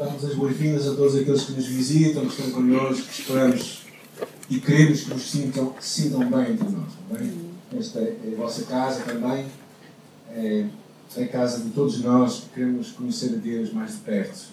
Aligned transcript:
damos 0.00 0.24
as 0.24 0.34
boas-vindas 0.34 0.88
a 0.88 0.94
todos 0.94 1.14
aqueles 1.14 1.44
que 1.44 1.52
nos 1.52 1.66
visitam, 1.66 2.24
que 2.24 2.30
estão 2.30 2.50
connosco, 2.52 3.06
que 3.06 3.20
esperamos 3.20 3.82
e 4.48 4.58
queremos 4.58 5.00
que 5.02 5.10
nos 5.10 5.30
sintam, 5.30 5.74
sintam 5.78 6.20
bem 6.20 6.52
entre 6.52 6.68
nós. 6.70 6.92
Bem? 7.12 7.50
Esta 7.78 7.98
é 7.98 8.16
a 8.32 8.36
vossa 8.36 8.62
casa 8.62 9.02
também, 9.02 9.46
é 10.34 10.64
a 11.16 11.28
casa 11.28 11.62
de 11.62 11.70
todos 11.70 12.02
nós 12.02 12.40
que 12.40 12.48
queremos 12.54 12.92
conhecer 12.92 13.34
a 13.34 13.36
Deus 13.36 13.74
mais 13.74 13.92
de 13.92 13.98
perto. 13.98 14.48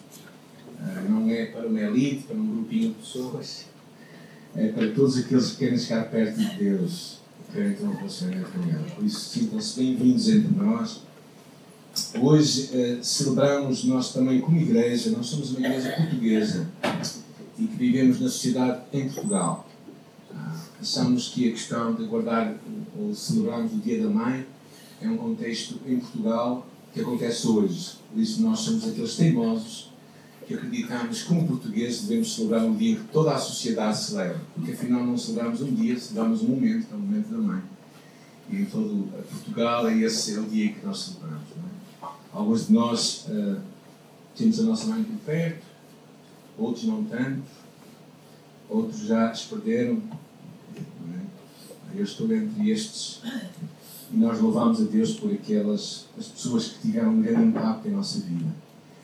Ah, 0.80 1.06
não 1.10 1.30
é 1.32 1.46
para 1.46 1.66
uma 1.66 1.80
elite, 1.80 2.24
para 2.24 2.36
um 2.36 2.46
grupinho 2.46 2.90
de 2.90 2.96
pessoas, 2.96 3.66
é 4.54 4.68
para 4.68 4.92
todos 4.92 5.18
aqueles 5.18 5.52
que 5.52 5.58
querem 5.58 5.78
chegar 5.78 6.12
perto 6.12 6.38
de 6.38 6.58
Deus 6.58 7.20
e 7.50 7.54
querem 7.54 7.74
ter 7.74 7.86
um 7.86 7.96
relacionamento 7.96 8.52
com 8.52 8.64
Ele. 8.64 8.92
Por 8.96 9.06
isso, 9.06 9.20
sintam-se 9.22 9.80
bem-vindos 9.80 10.28
entre 10.28 10.56
nós. 10.56 11.07
Hoje 12.22 12.70
eh, 12.74 12.98
celebramos 13.02 13.84
nós 13.86 14.14
também 14.14 14.40
como 14.40 14.58
igreja, 14.58 15.10
nós 15.12 15.28
somos 15.28 15.52
uma 15.52 15.68
igreja 15.68 15.92
portuguesa 15.92 16.68
e 17.58 17.66
que 17.66 17.76
vivemos 17.76 18.20
na 18.20 18.30
sociedade 18.30 18.82
em 18.94 19.10
Portugal. 19.10 19.68
Ah, 20.34 20.56
achamos 20.80 21.30
que 21.30 21.50
a 21.50 21.52
questão 21.52 21.96
de 21.96 22.06
guardar 22.06 22.56
ou 22.98 23.14
celebrarmos 23.16 23.74
o 23.74 23.78
Dia 23.78 24.04
da 24.04 24.10
Mãe 24.10 24.46
é 25.02 25.08
um 25.08 25.18
contexto 25.18 25.80
em 25.88 26.00
Portugal 26.00 26.68
que 26.94 27.02
acontece 27.02 27.48
hoje. 27.48 27.94
Por 28.12 28.20
isso 28.22 28.42
nós 28.42 28.60
somos 28.60 28.88
aqueles 28.88 29.16
teimosos 29.16 29.92
que 30.48 30.54
acreditamos 30.54 31.24
que 31.24 31.28
como 31.28 31.48
portugueses 31.48 32.04
devemos 32.04 32.34
celebrar 32.34 32.64
um 32.64 32.76
dia 32.76 32.96
que 32.96 33.04
toda 33.06 33.34
a 33.34 33.38
sociedade 33.38 33.98
celebra. 33.98 34.40
Porque 34.56 34.72
afinal 34.72 35.04
não 35.04 35.18
celebramos 35.18 35.62
um 35.62 35.74
dia, 35.74 36.00
celebramos 36.00 36.42
um 36.42 36.48
momento, 36.48 36.88
que 36.88 36.94
é 36.94 36.96
o 36.96 37.00
momento 37.00 37.30
da 37.30 37.38
mãe. 37.38 37.62
E 38.50 38.62
em 38.62 38.66
todo 38.66 39.10
Portugal 39.30 39.88
é 39.90 39.98
esse 39.98 40.36
é 40.36 40.40
o 40.40 40.44
dia 40.44 40.72
que 40.72 40.86
nós 40.86 41.00
celebramos. 41.00 41.57
Alguns 42.38 42.68
de 42.68 42.74
nós 42.74 43.26
uh, 43.30 43.60
temos 44.36 44.60
a 44.60 44.64
nossa 44.64 44.86
mãe 44.86 45.04
por 45.04 45.18
perto, 45.26 45.66
outros 46.56 46.86
não 46.86 47.04
tanto, 47.04 47.42
outros 48.70 49.08
já 49.08 49.34
se 49.34 49.48
perderam. 49.48 50.00
É? 50.76 52.00
Eu 52.00 52.04
estou 52.04 52.32
entre 52.32 52.70
estes 52.70 53.24
e 54.14 54.18
nós 54.18 54.40
louvamos 54.40 54.80
a 54.80 54.84
Deus 54.84 55.14
por 55.14 55.34
aquelas 55.34 56.06
as 56.16 56.28
pessoas 56.28 56.68
que 56.68 56.82
tiveram 56.82 57.14
um 57.14 57.24
grande 57.24 57.48
impacto 57.48 57.88
em 57.88 57.92
nossa 57.92 58.20
vida. 58.20 58.54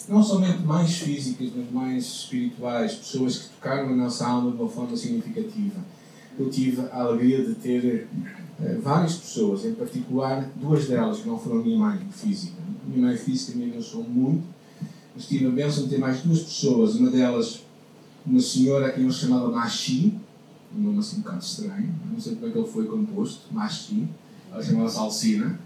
Não 0.07 0.21
somente 0.21 0.61
mais 0.61 0.93
físicas, 0.99 1.49
mas 1.55 1.71
mais 1.71 2.03
espirituais, 2.03 2.93
pessoas 2.93 3.39
que 3.39 3.49
tocaram 3.55 3.89
a 3.89 3.95
nossa 3.95 4.27
alma 4.27 4.51
de 4.51 4.61
uma 4.61 4.69
forma 4.69 4.95
significativa. 4.95 5.79
Eu 6.37 6.49
tive 6.49 6.81
a 6.91 7.01
alegria 7.01 7.43
de 7.43 7.55
ter 7.55 8.07
uh, 8.59 8.81
várias 8.81 9.15
pessoas, 9.15 9.65
em 9.65 9.73
particular 9.73 10.49
duas 10.55 10.87
delas 10.87 11.19
que 11.19 11.27
não 11.27 11.37
foram 11.37 11.63
minha 11.63 11.77
mãe 11.77 11.99
física 12.11 12.63
minha 12.85 13.07
mãe 13.07 13.17
física 13.17 13.57
me 13.57 13.69
abençoou 13.69 14.03
muito, 14.03 14.43
mas 15.15 15.25
tive 15.25 15.47
a 15.47 15.49
bênção 15.49 15.83
de 15.83 15.89
ter 15.89 15.97
mais 15.97 16.21
duas 16.21 16.41
pessoas, 16.41 16.95
uma 16.95 17.09
delas, 17.09 17.63
uma 18.25 18.39
senhora 18.39 18.87
a 18.87 18.91
quem 18.91 19.05
eu 19.05 19.11
chamava 19.11 19.49
Machi, 19.49 20.13
um 20.75 20.81
nome 20.81 20.99
assim 20.99 21.17
um 21.17 21.21
bocado 21.21 21.43
estranho, 21.43 21.93
não 22.11 22.19
sei 22.19 22.35
como 22.35 22.47
é 22.47 22.51
que 22.51 22.57
ele 22.57 22.67
foi 22.67 22.85
composto, 22.85 23.41
Machi, 23.51 24.07
ela 24.51 24.63
chamava-se 24.63 24.97
Alcina. 24.97 25.59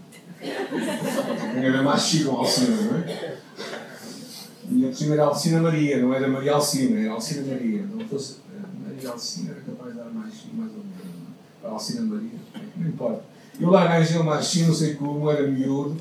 Era 1.56 1.82
Machi 1.82 2.24
com 2.24 2.36
Alcina, 2.36 2.76
não 2.76 2.98
é? 2.98 3.38
E 4.70 4.86
a 4.86 4.90
primeira 4.90 5.22
era 5.22 5.30
Alcina 5.30 5.62
Maria, 5.62 6.00
não 6.00 6.12
era 6.12 6.28
Maria 6.28 6.52
Alcina, 6.52 7.00
era 7.00 7.12
Alcina 7.12 7.46
Maria. 7.46 7.86
Fosse 8.08 8.36
Maria 8.98 9.10
Alcina, 9.10 9.50
era 9.52 9.60
capaz 9.60 9.92
de 9.92 9.98
dar 9.98 10.10
Machi 10.10 10.48
mais 10.52 10.72
ou 10.72 10.78
menos. 10.78 11.28
É? 11.62 11.66
Alcina 11.68 12.02
Maria, 12.02 12.38
não 12.76 12.88
importa. 12.88 13.22
Eu 13.60 13.70
lá 13.70 13.82
arranjei 13.82 14.18
o 14.18 14.24
Machi, 14.24 14.64
não 14.64 14.74
sei 14.74 14.94
como, 14.94 15.30
era 15.30 15.46
miúdo 15.46 15.96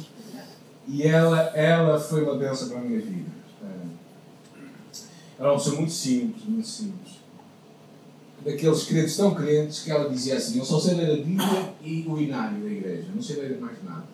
e 0.87 1.03
ela, 1.03 1.39
ela 1.53 1.99
foi 1.99 2.23
uma 2.23 2.35
bênção 2.35 2.69
para 2.69 2.79
a 2.79 2.81
minha 2.81 2.99
vida. 2.99 3.29
Era 5.37 5.49
uma 5.49 5.57
pessoa 5.57 5.75
muito 5.75 5.91
simples, 5.91 6.43
muito 6.45 6.67
simples. 6.67 7.17
Daqueles 8.43 8.83
crentes 8.85 9.17
tão 9.17 9.35
crentes 9.35 9.83
que 9.83 9.91
ela 9.91 10.09
dizia 10.09 10.37
assim: 10.37 10.57
Eu 10.57 10.65
só 10.65 10.79
sei 10.79 10.95
ler 10.95 11.11
a 11.11 11.15
Bíblia 11.17 11.73
e 11.83 12.05
o 12.07 12.17
inário 12.17 12.59
da 12.59 12.69
igreja, 12.69 13.09
não 13.13 13.21
sei 13.21 13.35
ler 13.35 13.59
mais 13.59 13.83
nada. 13.83 14.05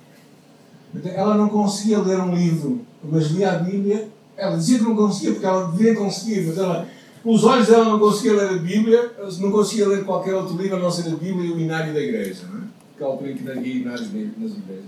Então, 0.94 1.12
ela 1.12 1.38
não 1.38 1.48
conseguia 1.48 2.00
ler 2.00 2.20
um 2.20 2.36
livro, 2.36 2.82
mas 3.04 3.28
lia 3.28 3.54
a 3.54 3.60
Bíblia. 3.60 4.10
Ela 4.36 4.58
dizia 4.58 4.80
que 4.80 4.84
não 4.84 4.96
conseguia, 4.96 5.32
porque 5.32 5.46
ela 5.46 5.72
devia 5.72 5.96
conseguir, 5.96 6.48
mas 6.48 6.58
ela, 6.58 6.88
os 7.24 7.44
olhos 7.46 7.68
dela 7.68 7.86
não 7.86 8.00
conseguia 8.00 8.34
ler 8.34 8.50
a 8.50 8.58
Bíblia, 8.58 9.14
não 9.40 9.52
conseguia 9.52 9.88
ler 9.88 10.04
qualquer 10.04 10.36
outro 10.36 10.58
livro 10.58 10.76
a 10.76 10.80
não 10.80 10.92
ser 10.92 11.08
a 11.08 11.16
Bíblia 11.16 11.46
e 11.46 11.52
o 11.52 11.60
inário 11.60 11.94
da 11.94 12.00
igreja. 12.02 12.46
Não 12.48 12.60
é? 12.60 12.64
Aquela 12.96 13.12
altura 13.12 13.32
em 13.32 13.38
que 13.38 13.44
não 13.44 13.66
inários 13.66 14.12
nas 14.12 14.52
igrejas. 14.52 14.86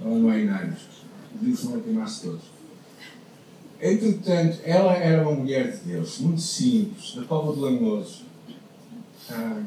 Não 0.00 0.30
é 0.30 0.40
inários. 0.40 0.78
Os 1.34 1.42
livros 1.42 1.64
vão 1.64 1.80
queimar-se 1.80 2.22
todos. 2.22 2.42
Entretanto, 3.80 4.58
ela 4.62 4.92
era 4.92 5.22
uma 5.22 5.32
mulher 5.32 5.72
de 5.72 5.78
Deus, 5.78 6.18
muito 6.18 6.40
simples, 6.40 7.14
da 7.14 7.22
Cova 7.24 7.52
do 7.52 7.60
Lanhoso. 7.60 8.24
Ah, 9.30 9.62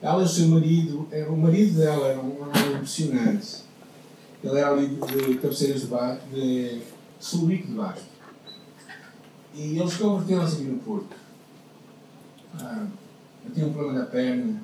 ela 0.00 0.22
e 0.22 0.24
o 0.24 0.28
seu 0.28 0.48
marido, 0.48 1.08
o 1.28 1.36
marido 1.36 1.78
dela 1.78 2.08
era 2.08 2.18
um 2.18 2.42
homem 2.42 2.74
impressionante. 2.74 3.58
Ele 4.42 4.58
era 4.58 4.72
ali 4.72 4.88
de 4.88 5.38
cabeceiras 5.38 5.82
de 5.82 5.86
baixo, 5.86 6.22
de 6.34 6.80
Sulbico 7.20 7.68
de 7.68 7.74
Baixo. 7.74 8.11
E 9.54 9.78
eles 9.78 9.96
converteram-se 9.96 10.56
aqui 10.56 10.64
no 10.64 10.78
Porto. 10.78 11.16
Ah, 12.58 12.86
eu 13.44 13.52
tinha 13.52 13.66
um 13.66 13.72
problema 13.72 14.00
na 14.00 14.06
perna. 14.06 14.62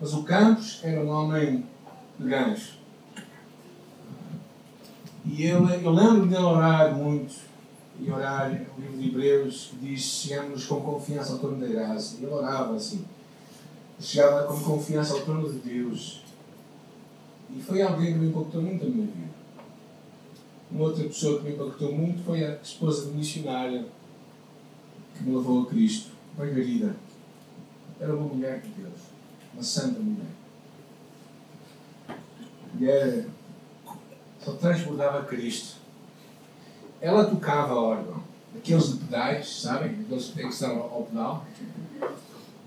Mas 0.00 0.12
o 0.14 0.22
Campos 0.22 0.80
era 0.82 1.00
um 1.00 1.08
homem 1.08 1.66
de 2.18 2.28
gancho. 2.28 2.78
E 5.24 5.44
ele, 5.44 5.84
eu 5.84 5.90
lembro-me 5.90 6.28
dele 6.28 6.42
orar 6.42 6.94
muito, 6.94 7.34
e 8.00 8.10
orar, 8.10 8.50
o 8.50 8.80
livro 8.80 8.98
de 8.98 9.08
Hebreus 9.08 9.72
diz: 9.80 10.00
chegamos 10.00 10.64
com 10.66 10.80
confiança 10.80 11.34
ao 11.34 11.38
trono 11.38 11.60
da 11.60 11.66
graça. 11.66 12.16
E 12.16 12.24
ele 12.24 12.32
orava 12.32 12.74
assim, 12.74 13.04
chegava 13.98 14.46
com 14.46 14.60
confiança 14.60 15.14
ao 15.14 15.20
trono 15.20 15.50
de 15.50 15.58
Deus. 15.58 16.22
E 17.54 17.60
foi 17.60 17.82
alguém 17.82 18.12
que 18.12 18.18
me 18.18 18.28
impactou 18.28 18.62
muito 18.62 18.84
na 18.84 18.90
minha 18.90 19.06
vida. 19.06 19.30
Uma 20.70 20.84
outra 20.84 21.04
pessoa 21.04 21.38
que 21.38 21.44
me 21.44 21.54
impactou 21.54 21.92
muito 21.92 22.24
foi 22.24 22.44
a 22.44 22.54
esposa 22.62 23.10
de 23.10 23.16
missionária 23.16 23.86
que 25.20 25.28
me 25.28 25.36
levou 25.36 25.62
a 25.62 25.66
Cristo, 25.66 26.10
Margarida. 26.36 26.96
Era 28.00 28.14
uma 28.14 28.34
mulher 28.34 28.60
de 28.60 28.68
Deus, 28.70 28.98
uma 29.52 29.62
santa 29.62 30.00
mulher. 30.00 30.26
Mulher 32.74 33.26
só 34.42 34.52
transbordava 34.52 35.24
Cristo. 35.24 35.76
Ela 37.00 37.26
tocava 37.26 37.74
órgão, 37.74 38.22
aqueles 38.56 38.92
de 38.92 38.98
pedais, 38.98 39.62
sabem? 39.62 40.00
Aqueles 40.00 40.26
que 40.26 40.32
têm 40.34 40.48
que 40.48 40.54
estar 40.54 40.70
ao 40.70 41.06
pedal. 41.10 41.46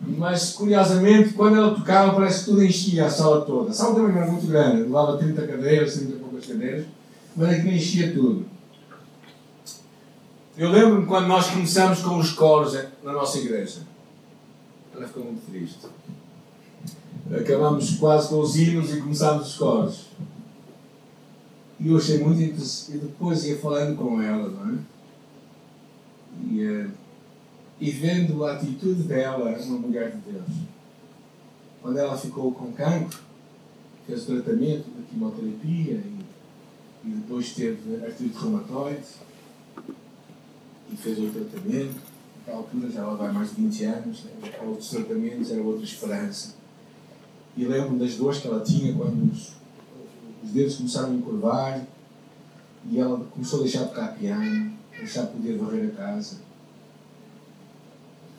Mas, 0.02 0.54
curiosamente, 0.54 1.34
quando 1.34 1.58
ela 1.58 1.76
tocava, 1.76 2.14
parece 2.14 2.40
que 2.40 2.46
tudo 2.46 2.64
enchia 2.64 3.06
a 3.06 3.10
sala 3.10 3.46
toda. 3.46 3.72
A 3.72 3.74
sala 3.74 3.96
também 3.96 4.16
era 4.16 4.30
muito 4.30 4.46
grande, 4.46 4.84
levava 4.84 5.18
30 5.18 5.48
cadeiras, 5.48 5.94
30 5.94 6.12
e 6.12 6.20
poucas 6.20 6.46
cadeiras, 6.46 6.86
mas 7.36 7.50
é 7.50 7.62
que 7.62 7.70
enchia 7.70 8.14
tudo. 8.14 8.53
Eu 10.56 10.70
lembro-me 10.70 11.08
quando 11.08 11.28
nós 11.28 11.50
começamos 11.50 12.02
com 12.02 12.20
os 12.20 12.32
coros 12.34 12.78
na 13.04 13.12
nossa 13.12 13.40
igreja. 13.40 13.82
Ela 14.94 15.08
ficou 15.08 15.24
muito 15.24 15.44
triste. 15.50 15.80
Acabámos 17.36 17.96
quase 17.96 18.30
com 18.30 18.40
os 18.40 18.56
hinos 18.56 18.94
e 18.94 19.02
começámos 19.02 19.48
os 19.48 19.58
coros. 19.58 20.06
E 21.80 21.90
eu 21.90 21.98
achei 21.98 22.20
muito 22.20 22.40
interessante. 22.40 22.98
E 22.98 23.00
depois 23.00 23.44
ia 23.46 23.58
falando 23.58 23.98
com 23.98 24.22
ela, 24.22 24.48
não 24.48 24.76
é? 24.76 24.80
E, 26.52 26.68
uh, 26.68 26.92
e 27.80 27.90
vendo 27.90 28.46
a 28.46 28.54
atitude 28.54 29.04
dela, 29.04 29.58
uma 29.60 29.80
mulher 29.80 30.12
de 30.12 30.32
Deus. 30.32 30.50
Quando 31.82 31.98
ela 31.98 32.16
ficou 32.16 32.52
com 32.52 32.72
cancro, 32.74 33.20
fez 34.06 34.26
tratamento 34.26 34.86
de 34.86 35.04
quimioterapia 35.10 35.94
e, 35.94 36.26
e 37.06 37.10
depois 37.10 37.56
teve 37.56 38.06
artrite 38.06 38.38
reumatoide 38.38 39.02
e 40.94 40.98
fez 40.98 41.20
o 41.20 41.30
tratamento. 41.30 41.96
Naquela 42.40 42.58
altura 42.58 42.92
já 42.92 43.02
ela 43.02 43.16
vai 43.16 43.32
mais 43.32 43.50
de 43.50 43.62
20 43.62 43.84
anos, 43.86 44.24
né? 44.24 44.32
outros 44.66 44.90
tratamentos, 44.90 45.52
era 45.52 45.62
outra 45.62 45.84
esperança. 45.84 46.56
E 47.58 47.66
lembro 47.66 47.98
das 47.98 48.16
dores 48.16 48.40
que 48.40 48.48
ela 48.48 48.62
tinha 48.62 48.94
quando 48.94 49.32
os 49.32 49.54
os 50.44 50.52
dedos 50.52 50.76
começaram 50.76 51.12
a 51.12 51.14
encurvar 51.14 51.88
e 52.86 53.00
ela 53.00 53.18
começou 53.32 53.60
a 53.60 53.64
deixar 53.64 53.84
de 53.84 53.90
tocar 53.90 54.14
piano, 54.16 54.74
deixar 54.92 55.24
de 55.24 55.32
poder 55.32 55.58
varrer 55.58 55.90
a 55.90 55.96
casa. 55.96 56.42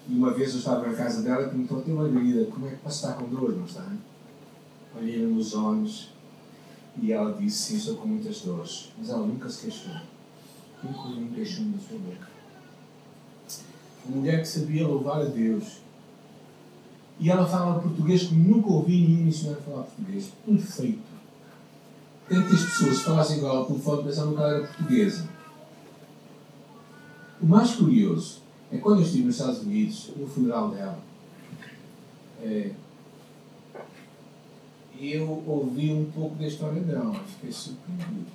E 0.06 0.14
uma 0.14 0.34
vez 0.34 0.52
eu 0.52 0.58
estava 0.58 0.86
na 0.86 0.94
casa 0.94 1.22
dela 1.22 1.46
e 1.46 1.48
perguntou: 1.48 1.80
Tem 1.80 1.94
Margarida, 1.94 2.44
como 2.46 2.66
é 2.66 2.70
que 2.72 2.84
você 2.84 3.06
está 3.06 3.14
com 3.14 3.26
dor, 3.28 3.56
não 3.56 3.64
está? 3.64 3.90
Olhei-lhe 4.94 5.26
nos 5.26 5.54
olhos 5.54 6.10
e 7.00 7.10
ela 7.10 7.32
disse: 7.32 7.56
Sim, 7.56 7.76
estou 7.78 7.96
com 7.96 8.08
muitas 8.08 8.42
dores. 8.42 8.92
Mas 8.98 9.08
ela 9.08 9.26
nunca 9.26 9.48
se 9.48 9.62
queixou. 9.62 9.94
Nunca 10.82 11.08
me 11.08 11.34
queixou 11.34 11.64
da 11.64 11.78
sua 11.78 11.98
boca. 11.98 12.33
Uma 14.06 14.18
mulher 14.18 14.40
que 14.40 14.48
sabia 14.48 14.86
louvar 14.86 15.20
a 15.20 15.24
Deus. 15.24 15.78
E 17.18 17.30
ela 17.30 17.46
fala 17.46 17.80
português 17.80 18.24
como 18.24 18.40
nunca 18.40 18.68
ouvi 18.68 19.00
nenhum 19.00 19.24
missionário 19.24 19.62
falar 19.62 19.84
português. 19.84 20.32
Perfeito 20.44 21.14
tantas 22.28 22.64
pessoas 22.64 23.02
falassem 23.02 23.38
igual 23.38 23.58
ao 23.58 23.66
telefone 23.66 24.04
pensavam 24.04 24.34
que 24.34 24.40
ela 24.40 24.50
era 24.54 24.66
portuguesa. 24.66 25.28
O 27.40 27.46
mais 27.46 27.72
curioso 27.72 28.40
é 28.72 28.78
quando 28.78 29.00
eu 29.00 29.04
estive 29.04 29.24
nos 29.24 29.36
Estados 29.36 29.62
Unidos, 29.62 30.10
no 30.16 30.26
funeral 30.26 30.70
dela, 30.70 30.98
é, 32.42 32.70
eu 34.98 35.42
ouvi 35.46 35.92
um 35.92 36.10
pouco 36.10 36.36
da 36.36 36.46
história 36.46 36.80
dela, 36.80 37.14
fiquei 37.34 37.52
surpreendido. 37.52 38.26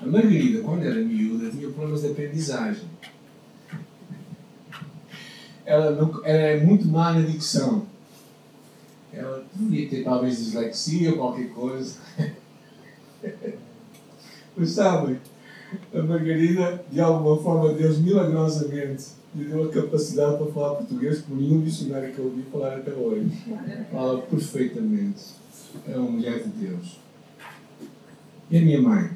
A 0.00 0.06
Margarida, 0.06 0.62
quando 0.62 0.84
era 0.84 0.94
miúda, 0.94 1.50
tinha 1.50 1.68
problemas 1.68 2.00
de 2.00 2.08
aprendizagem. 2.08 2.88
Ela, 5.64 5.90
não, 5.92 6.24
ela 6.24 6.38
é 6.38 6.64
muito 6.64 6.88
má 6.88 7.12
na 7.12 7.20
dicção. 7.20 7.86
Ela 9.12 9.44
devia 9.54 9.88
ter 9.88 10.04
talvez 10.04 10.38
dislexia 10.38 11.10
ou 11.10 11.16
qualquer 11.16 11.48
coisa. 11.50 11.96
Mas 14.56 14.70
sabem, 14.70 15.18
a 15.94 16.02
Margarida, 16.02 16.84
de 16.90 17.00
alguma 17.00 17.36
forma, 17.40 17.72
Deus 17.72 17.98
milagrosamente 17.98 19.20
lhe 19.34 19.44
deu 19.44 19.64
a 19.64 19.72
capacidade 19.72 20.38
para 20.38 20.52
falar 20.52 20.74
português 20.76 21.20
como 21.22 21.40
nenhum 21.40 21.62
dicionário 21.62 22.12
que 22.12 22.18
eu 22.18 22.26
ouvi 22.26 22.42
falar 22.50 22.78
até 22.78 22.92
hoje. 22.92 23.30
Fala 23.92 24.22
perfeitamente. 24.22 25.22
É 25.86 25.96
uma 25.96 26.10
mulher 26.10 26.42
de 26.42 26.48
Deus. 26.48 26.98
E 28.50 28.58
a 28.58 28.60
minha 28.60 28.82
mãe? 28.82 29.10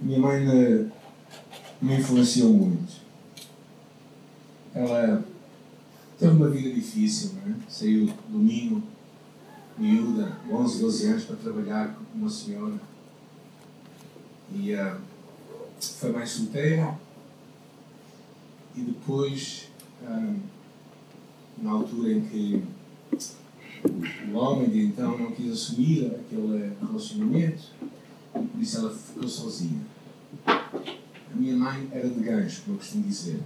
A 0.00 0.04
minha 0.04 0.18
mãe 0.18 0.44
eh, 0.48 0.86
me 1.80 1.96
influenciou 1.98 2.52
muito. 2.52 2.99
Ela 4.74 5.24
teve 6.18 6.32
uma 6.32 6.48
vida 6.48 6.72
difícil, 6.72 7.32
não 7.34 7.52
é? 7.52 7.56
Saiu 7.68 8.12
domingo, 8.28 8.82
miúda, 9.76 10.38
11, 10.50 10.80
12 10.80 11.06
anos, 11.06 11.24
para 11.24 11.36
trabalhar 11.36 11.94
com 11.94 12.18
uma 12.18 12.30
senhora. 12.30 12.74
E 14.54 14.74
uh, 14.74 14.96
foi 15.80 16.12
mais 16.12 16.30
solteira. 16.30 16.94
E 18.76 18.82
depois, 18.82 19.68
uh, 20.02 20.36
na 21.58 21.70
altura 21.72 22.12
em 22.12 22.20
que 22.20 22.64
o 24.30 24.36
homem 24.36 24.68
de 24.68 24.84
então 24.84 25.18
não 25.18 25.32
quis 25.32 25.52
assumir 25.52 26.06
aquele 26.06 26.72
relacionamento, 26.80 27.64
por 28.32 28.60
isso 28.60 28.78
ela 28.78 28.94
ficou 28.94 29.28
sozinha. 29.28 29.80
A 30.46 31.34
minha 31.34 31.56
mãe 31.56 31.88
era 31.90 32.08
de 32.08 32.20
gancho, 32.20 32.62
como 32.62 32.76
eu 32.76 32.78
costumo 32.78 33.04
dizer. 33.04 33.40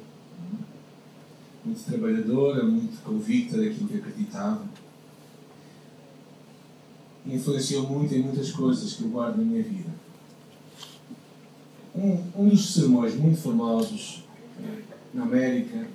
Muito 1.64 1.82
trabalhadora, 1.84 2.64
muito 2.64 3.02
convicta 3.02 3.56
daquilo 3.56 3.88
que 3.88 3.96
acreditava. 3.96 4.64
E 7.24 7.34
influenciou 7.34 7.88
muito 7.88 8.14
em 8.14 8.22
muitas 8.22 8.52
coisas 8.52 8.92
que 8.92 9.02
eu 9.02 9.08
guardo 9.08 9.38
na 9.38 9.44
minha 9.44 9.62
vida. 9.62 9.90
Um, 11.94 12.22
um 12.36 12.48
dos 12.48 12.74
sermões 12.74 13.14
muito 13.14 13.40
famosos 13.40 14.24
eh, 14.62 14.82
na 15.14 15.22
América, 15.22 15.86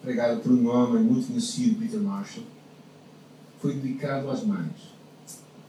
pregado 0.00 0.40
por 0.40 0.52
um 0.52 0.68
homem 0.68 1.02
muito 1.02 1.26
conhecido, 1.26 1.80
Peter 1.80 2.00
Marshall, 2.00 2.46
foi 3.60 3.74
dedicado 3.74 4.30
às 4.30 4.44
mães. 4.44 4.94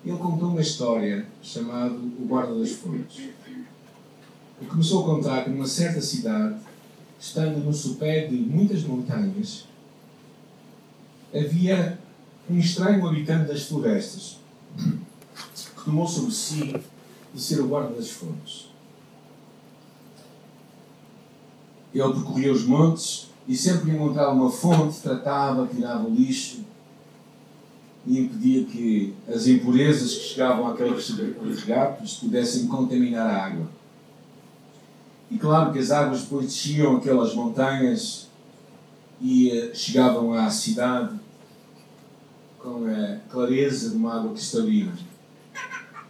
Ele 0.06 0.18
contou 0.18 0.50
uma 0.50 0.62
história 0.62 1.26
chamada 1.42 1.96
O 1.96 2.26
Guarda 2.28 2.60
das 2.60 2.72
Fontes. 2.74 3.30
E 4.62 4.66
começou 4.66 5.04
a 5.04 5.16
contar 5.16 5.44
que 5.44 5.50
numa 5.50 5.66
certa 5.66 6.00
cidade, 6.00 6.60
estando 7.26 7.58
no 7.58 7.74
sopé 7.74 8.28
de 8.28 8.36
muitas 8.36 8.84
montanhas, 8.84 9.66
havia 11.34 12.00
um 12.48 12.60
estranho 12.60 13.08
habitante 13.08 13.48
das 13.48 13.64
florestas 13.64 14.38
que 14.78 15.84
tomou 15.84 16.08
sobre 16.08 16.32
si 16.32 16.76
de 17.34 17.42
ser 17.42 17.62
o 17.62 17.68
guarda 17.68 17.96
das 17.96 18.12
fontes. 18.12 18.70
Ele 21.94 22.14
percorria 22.14 22.52
os 22.52 22.64
montes 22.64 23.28
e 23.48 23.56
sempre 23.56 23.92
encontrava 23.92 24.32
uma 24.32 24.52
fonte, 24.52 25.02
tratava, 25.02 25.68
tirava 25.68 26.08
o 26.08 26.14
lixo 26.14 26.64
e 28.06 28.20
impedia 28.20 28.66
que 28.66 29.16
as 29.28 29.48
impurezas 29.48 30.14
que 30.14 30.24
chegavam 30.26 30.68
àqueles 30.68 31.10
regatos 31.10 32.18
pudessem 32.18 32.68
contaminar 32.68 33.28
a 33.28 33.46
água. 33.46 33.75
E 35.36 35.38
claro 35.38 35.74
que 35.74 35.80
as 35.80 35.92
águas 35.92 36.22
depois 36.22 36.46
desciam 36.46 36.96
aquelas 36.96 37.36
montanhas 37.36 38.30
e 39.20 39.50
uh, 39.52 39.76
chegavam 39.76 40.34
à 40.34 40.50
cidade 40.50 41.14
com 42.58 42.86
a 42.86 43.18
clareza 43.30 43.90
de 43.90 43.98
uma 43.98 44.16
água 44.16 44.32
cristalina. 44.32 44.94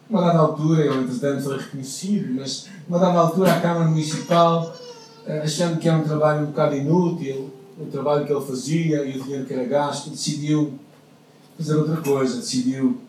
Uma 0.07 0.22
dada 0.22 0.38
altura, 0.38 0.86
ele 0.86 1.06
entretanto 1.06 1.42
foi 1.42 1.57
reconhecido, 1.57 2.36
mas 2.36 2.68
uma 2.88 3.00
dada 3.00 3.18
altura 3.18 3.51
a 3.51 3.62
Câmara 3.62 3.89
Municipal, 3.89 4.77
uh, 5.25 5.42
achando 5.44 5.80
que 5.80 5.89
era 5.89 5.98
um 5.98 6.04
trabalho 6.04 6.44
um 6.44 6.51
bocado 6.51 6.75
inútil, 6.75 7.51
o 7.80 7.86
trabalho 7.88 8.28
que 8.28 8.31
ele 8.31 8.45
fazia 8.45 9.04
e 9.06 9.18
o 9.18 9.24
dinheiro 9.24 9.45
que 9.45 9.54
era 9.56 9.66
gasto, 9.66 10.12
decidiu 10.12 10.80
fazer 11.57 11.75
outra 11.78 11.98
coisa, 11.98 12.38
decidiu 12.38 13.01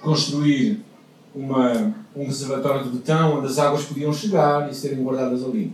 construir 0.00 0.84
uma, 1.34 1.94
um 2.14 2.26
reservatório 2.26 2.84
de 2.84 2.90
betão 2.90 3.38
onde 3.38 3.48
as 3.48 3.58
águas 3.58 3.84
podiam 3.84 4.12
chegar 4.12 4.70
e 4.70 4.74
serem 4.74 5.02
guardadas 5.02 5.42
ali. 5.42 5.72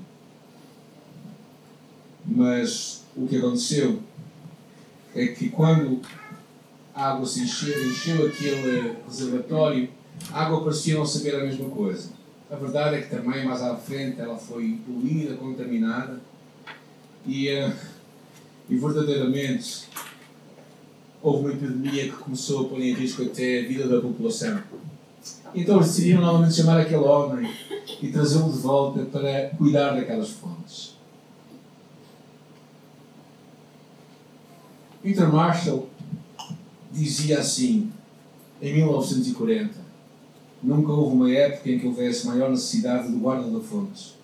Mas 2.24 3.04
o 3.16 3.26
que 3.26 3.36
aconteceu 3.36 4.00
é 5.14 5.26
que 5.26 5.48
quando 5.50 6.00
a 6.94 7.10
água 7.10 7.26
se 7.26 7.42
encheu, 7.42 7.86
encheu 7.86 8.26
aquele 8.26 8.96
reservatório, 9.06 9.88
a 10.32 10.44
água 10.44 10.62
parecia 10.62 10.94
não 10.94 11.04
saber 11.04 11.34
a 11.34 11.44
mesma 11.44 11.68
coisa. 11.68 12.10
A 12.50 12.56
verdade 12.56 12.96
é 12.96 13.02
que 13.02 13.10
também 13.10 13.44
mais 13.44 13.62
à 13.62 13.76
frente 13.76 14.20
ela 14.20 14.36
foi 14.36 14.78
poluída, 14.86 15.36
contaminada 15.36 16.20
e, 17.26 17.48
uh, 17.48 17.72
e 18.68 18.76
verdadeiramente 18.76 19.88
houve 21.22 21.44
uma 21.44 21.52
epidemia 21.52 22.04
que 22.04 22.16
começou 22.16 22.66
a 22.66 22.68
pôr 22.68 22.80
em 22.80 22.94
risco 22.94 23.22
até 23.22 23.60
a 23.60 23.68
vida 23.68 23.86
da 23.86 24.00
população. 24.00 24.62
Então 25.54 25.76
eles 25.76 25.88
decidiram 25.88 26.22
novamente 26.22 26.54
chamar 26.54 26.80
aquele 26.80 27.02
homem 27.02 27.50
e 28.00 28.08
trazê-lo 28.08 28.52
de 28.52 28.58
volta 28.58 29.04
para 29.04 29.50
cuidar 29.56 29.94
daquelas 29.94 30.30
fontes. 30.30 30.96
Peter 35.02 35.32
Marshall 35.32 35.88
dizia 36.92 37.38
assim, 37.38 37.90
em 38.60 38.74
1940, 38.74 39.74
nunca 40.62 40.92
houve 40.92 41.16
uma 41.16 41.32
época 41.32 41.70
em 41.70 41.78
que 41.78 41.86
houvesse 41.86 42.26
maior 42.26 42.50
necessidade 42.50 43.08
de 43.08 43.18
guarda 43.18 43.50
de 43.50 43.66
fontes 43.66 44.20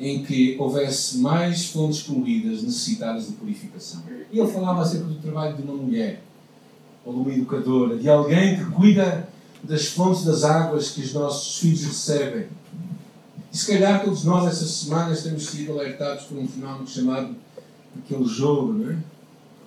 em 0.00 0.24
que 0.24 0.56
houvesse 0.58 1.18
mais 1.18 1.66
fontes 1.66 2.02
poluídas 2.02 2.62
necessitadas 2.62 3.26
de 3.26 3.32
purificação. 3.34 4.02
E 4.32 4.38
ele 4.38 4.48
falava 4.48 4.80
acerca 4.80 5.04
do 5.04 5.16
trabalho 5.16 5.54
de 5.56 5.62
uma 5.62 5.74
mulher, 5.74 6.22
ou 7.04 7.12
de 7.12 7.20
uma 7.20 7.32
educadora, 7.34 7.98
de 7.98 8.08
alguém 8.08 8.56
que 8.56 8.64
cuida 8.70 9.28
das 9.62 9.86
fontes 9.86 10.24
das 10.24 10.44
águas 10.44 10.90
que 10.90 11.00
os 11.00 11.12
nossos 11.12 11.58
filhos 11.58 11.84
recebem. 11.84 12.46
E 13.52 13.56
se 13.56 13.66
calhar 13.66 14.02
todos 14.04 14.24
nós, 14.24 14.46
essas 14.46 14.70
semanas, 14.70 15.22
temos 15.22 15.46
sido 15.46 15.72
alertados 15.72 16.24
por 16.24 16.38
um 16.38 16.46
fenómeno 16.46 16.86
chamado 16.86 17.34
aquele 17.98 18.24
jogo, 18.24 18.72
não 18.72 18.90
é? 18.90 18.96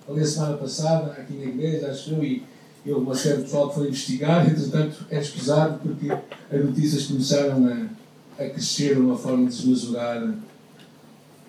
Ali 0.08 0.20
a 0.20 0.26
semana 0.26 0.56
passada, 0.56 1.12
aqui 1.12 1.34
na 1.34 1.44
igreja, 1.44 1.90
acho 1.90 2.10
eu, 2.10 2.22
e 2.24 2.42
houve 2.86 3.06
uma 3.06 3.14
série 3.14 3.38
de 3.38 3.42
pessoal 3.44 3.72
foi 3.72 3.88
investigar, 3.88 4.44
entretanto 4.50 5.06
é 5.10 5.18
escusado 5.20 5.78
porque 5.82 6.10
as 6.10 6.64
notícias 6.64 7.06
começaram 7.06 7.66
a 7.66 8.04
a 8.38 8.48
crescer 8.50 8.94
de 8.94 9.00
uma 9.00 9.16
forma 9.16 9.46
desmesurada 9.46 10.36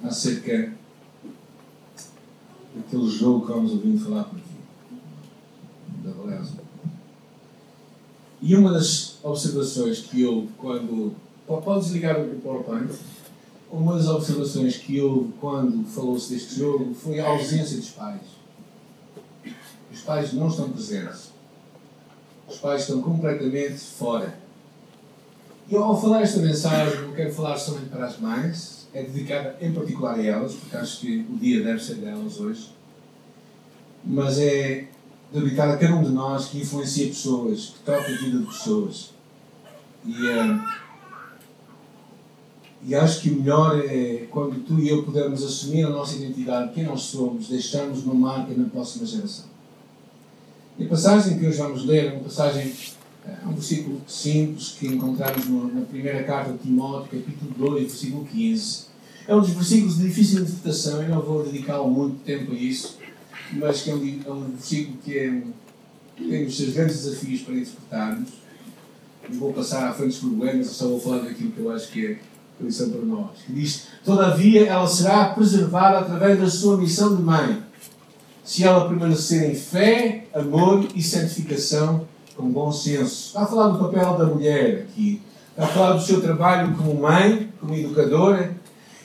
acerca 0.03 0.71
daquele 2.75 3.09
jogo 3.09 3.45
que 3.45 3.53
vamos 3.53 3.71
ouvindo 3.71 4.03
falar 4.03 4.25
por 4.25 4.37
aqui, 4.37 6.03
da 6.03 6.11
beleza. 6.11 6.53
E 8.45 8.55
uma 8.55 8.71
das 8.71 9.17
observações 9.23 10.01
que 10.01 10.21
eu, 10.21 10.47
quando. 10.57 11.15
Pode 11.47 11.85
desligar 11.85 12.19
o 12.19 12.39
PowerPoint? 12.39 12.93
Uma 13.71 13.97
das 13.97 14.07
observações 14.07 14.77
que 14.77 15.01
houve 15.01 15.33
quando 15.41 15.85
falou-se 15.87 16.33
deste 16.33 16.59
jogo 16.59 16.93
foi 16.93 17.19
a 17.19 17.27
ausência 17.27 17.77
dos 17.77 17.89
pais. 17.89 18.21
Os 19.91 20.01
pais 20.01 20.33
não 20.33 20.47
estão 20.47 20.69
presentes. 20.69 21.31
Os 22.47 22.57
pais 22.57 22.81
estão 22.81 23.01
completamente 23.01 23.79
fora 23.79 24.45
eu, 25.69 25.83
ao 25.83 25.99
falar 25.99 26.21
esta 26.21 26.39
mensagem, 26.39 27.01
não 27.01 27.13
quero 27.13 27.33
falar 27.33 27.57
somente 27.57 27.89
para 27.89 28.05
as 28.05 28.19
mães, 28.19 28.87
é 28.93 29.01
dedicada 29.01 29.57
em 29.59 29.73
particular 29.73 30.13
a 30.13 30.23
elas, 30.23 30.53
porque 30.53 30.77
acho 30.77 30.99
que 30.99 31.25
o 31.27 31.37
dia 31.37 31.63
deve 31.63 31.83
ser 31.83 31.95
delas 31.95 32.39
hoje, 32.39 32.69
mas 34.03 34.37
é 34.37 34.85
dedicada 35.33 35.73
a 35.73 35.77
cada 35.77 35.95
um 35.95 36.03
de 36.03 36.11
nós 36.11 36.47
que 36.47 36.59
influencia 36.59 37.07
pessoas, 37.07 37.73
que 37.77 37.79
toca 37.79 37.99
a 37.99 38.17
vida 38.17 38.39
de 38.39 38.45
pessoas. 38.45 39.11
E, 40.05 40.11
uh, 40.11 40.63
e 42.83 42.93
acho 42.93 43.21
que 43.21 43.29
o 43.29 43.39
melhor 43.39 43.79
é 43.79 44.27
quando 44.29 44.63
tu 44.63 44.79
e 44.79 44.89
eu 44.89 45.03
pudermos 45.03 45.43
assumir 45.43 45.83
a 45.83 45.89
nossa 45.89 46.15
identidade, 46.15 46.73
quem 46.73 46.83
nós 46.83 47.01
somos, 47.01 47.49
deixarmos 47.49 48.03
uma 48.03 48.13
marca 48.13 48.53
na 48.55 48.69
próxima 48.69 49.05
geração. 49.05 49.45
E 50.77 50.85
a 50.85 50.87
passagem 50.87 51.39
que 51.39 51.47
hoje 51.47 51.57
vamos 51.57 51.85
ler 51.85 52.05
é 52.05 52.11
uma 52.13 52.23
passagem 52.23 52.73
é 53.27 53.47
um 53.47 53.53
versículo 53.53 54.01
simples 54.07 54.75
que 54.79 54.87
encontramos 54.87 55.47
na 55.73 55.81
primeira 55.81 56.23
carta 56.23 56.51
de 56.51 56.59
Timóteo, 56.59 57.19
capítulo 57.19 57.71
2, 57.71 57.83
versículo 57.83 58.25
15, 58.25 58.85
É 59.27 59.35
um 59.35 59.41
dos 59.41 59.49
versículos 59.49 59.97
de 59.97 60.07
difícil 60.07 60.41
interpretação, 60.41 61.01
eu 61.01 61.09
não 61.09 61.21
vou 61.21 61.43
dedicar 61.43 61.81
muito 61.81 62.23
tempo 62.23 62.51
a 62.51 62.55
isso, 62.55 62.99
mas 63.53 63.81
que 63.81 63.91
é 63.91 63.95
um, 63.95 64.21
é 64.25 64.31
um 64.31 64.55
que 65.03 65.17
é, 65.17 65.41
tem 66.17 66.45
os 66.45 66.57
seus 66.57 66.73
grandes 66.73 67.03
desafios 67.03 67.41
para 67.41 67.55
interpretarmos. 67.55 68.29
Vou 69.29 69.53
passar 69.53 69.89
à 69.89 69.93
frente 69.93 70.19
dos 70.19 70.19
problemas, 70.19 70.67
só 70.67 70.87
vou 70.87 70.99
falar 70.99 71.19
daquilo 71.19 71.51
que 71.51 71.59
eu 71.59 71.71
acho 71.71 71.91
que 71.91 72.05
é 72.05 72.19
lição 72.59 72.89
para 72.89 73.01
nós. 73.01 73.31
Que 73.45 73.53
diz: 73.53 73.87
Todavia 74.03 74.67
ela 74.67 74.87
será 74.87 75.29
preservada 75.29 75.99
através 75.99 76.39
da 76.39 76.49
sua 76.49 76.77
missão 76.77 77.15
de 77.15 77.23
mãe, 77.23 77.61
se 78.43 78.63
ela 78.63 78.87
permanecer 78.87 79.49
em 79.49 79.55
fé, 79.55 80.25
amor 80.33 80.87
e 80.93 81.01
santificação 81.01 82.07
com 82.35 82.49
bom 82.49 82.71
senso. 82.71 83.27
Está 83.27 83.43
a 83.43 83.47
falar 83.47 83.69
do 83.69 83.79
papel 83.79 84.17
da 84.17 84.25
mulher 84.25 84.87
aqui. 84.89 85.21
Está 85.51 85.63
a 85.63 85.67
falar 85.67 85.93
do 85.93 86.01
seu 86.01 86.21
trabalho 86.21 86.75
como 86.75 86.93
mãe, 86.95 87.49
como 87.59 87.73
educadora 87.73 88.55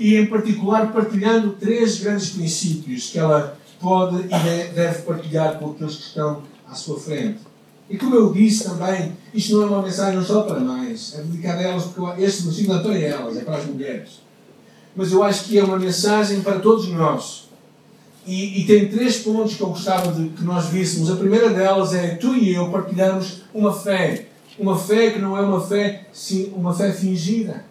e, 0.00 0.16
em 0.16 0.26
particular, 0.26 0.92
partilhando 0.92 1.52
três 1.52 2.00
grandes 2.00 2.30
princípios 2.30 3.10
que 3.10 3.18
ela 3.18 3.56
pode 3.80 4.26
e 4.26 4.72
deve 4.74 5.02
partilhar 5.02 5.58
com 5.58 5.70
aqueles 5.70 5.96
que 5.96 6.02
estão 6.02 6.42
à 6.68 6.74
sua 6.74 6.98
frente. 6.98 7.38
E 7.88 7.98
como 7.98 8.14
eu 8.14 8.32
disse 8.32 8.64
também, 8.64 9.12
isto 9.34 9.56
não 9.56 9.62
é 9.62 9.66
uma 9.66 9.82
mensagem 9.82 10.22
só 10.22 10.42
para 10.42 10.60
mães, 10.60 11.14
é 11.18 11.22
dedicada 11.22 11.58
a 11.58 11.62
elas, 11.62 11.84
porque 11.86 12.22
este 12.22 12.42
versículo 12.44 12.78
é 12.78 12.82
para 12.82 12.98
elas, 12.98 13.36
é 13.36 13.40
para 13.40 13.56
as 13.56 13.66
mulheres. 13.66 14.20
Mas 14.94 15.10
eu 15.10 15.22
acho 15.24 15.44
que 15.44 15.58
é 15.58 15.64
uma 15.64 15.78
mensagem 15.78 16.40
para 16.40 16.60
todos 16.60 16.88
nós. 16.88 17.48
E, 18.26 18.60
e, 18.60 18.66
tem 18.66 18.88
três 18.88 19.18
pontos 19.18 19.56
que 19.56 19.62
eu 19.62 19.68
gostava 19.68 20.12
de 20.12 20.28
que 20.28 20.44
nós 20.44 20.66
víssemos. 20.66 21.10
A 21.10 21.16
primeira 21.16 21.50
delas 21.50 21.94
é 21.94 22.14
tu 22.14 22.36
e 22.36 22.54
eu 22.54 22.70
partilharmos 22.70 23.42
uma 23.52 23.72
fé. 23.72 24.26
Uma 24.58 24.78
fé 24.78 25.10
que 25.10 25.18
não 25.18 25.36
é 25.36 25.40
uma 25.40 25.60
fé, 25.60 26.06
sim, 26.12 26.52
uma 26.54 26.72
fé 26.72 26.92
fingida. 26.92 27.64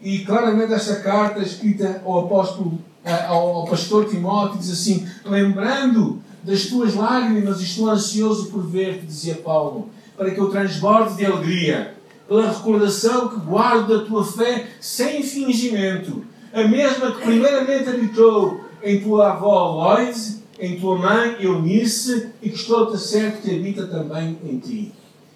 E 0.00 0.20
claramente 0.20 0.72
esta 0.72 0.96
carta 0.96 1.40
escrita 1.40 2.02
ao 2.04 2.20
apóstolo, 2.24 2.80
ao, 3.04 3.56
ao 3.56 3.64
pastor 3.66 4.08
Timóteo 4.08 4.58
diz 4.58 4.70
assim: 4.70 5.06
lembrando 5.24 6.22
das 6.42 6.66
tuas 6.66 6.94
lágrimas, 6.94 7.60
estou 7.60 7.88
ansioso 7.88 8.50
por 8.50 8.66
ver-te, 8.66 9.06
dizia 9.06 9.36
Paulo, 9.36 9.88
para 10.16 10.30
que 10.30 10.40
eu 10.40 10.50
transborde 10.50 11.16
de 11.16 11.26
alegria, 11.26 11.94
pela 12.28 12.50
recordação 12.50 13.28
que 13.28 13.40
guardo 13.40 13.98
da 13.98 14.04
tua 14.04 14.24
fé 14.24 14.68
sem 14.80 15.22
fingimento, 15.22 16.24
a 16.52 16.64
mesma 16.64 17.12
que 17.12 17.22
primeiramente 17.22 17.88
habitou 17.88 18.60
em 18.82 19.00
tua 19.00 19.32
avó 19.32 19.84
Loise, 19.84 20.42
em 20.58 20.78
tua 20.78 20.98
mãe 20.98 21.36
Eunice, 21.40 22.30
e 22.42 22.50
que 22.50 22.56
estou-te 22.56 22.98
certo 22.98 23.42
que 23.42 23.54
habita 23.54 23.86
também 23.86 24.38
em 24.44 24.58
ti. 24.58 24.92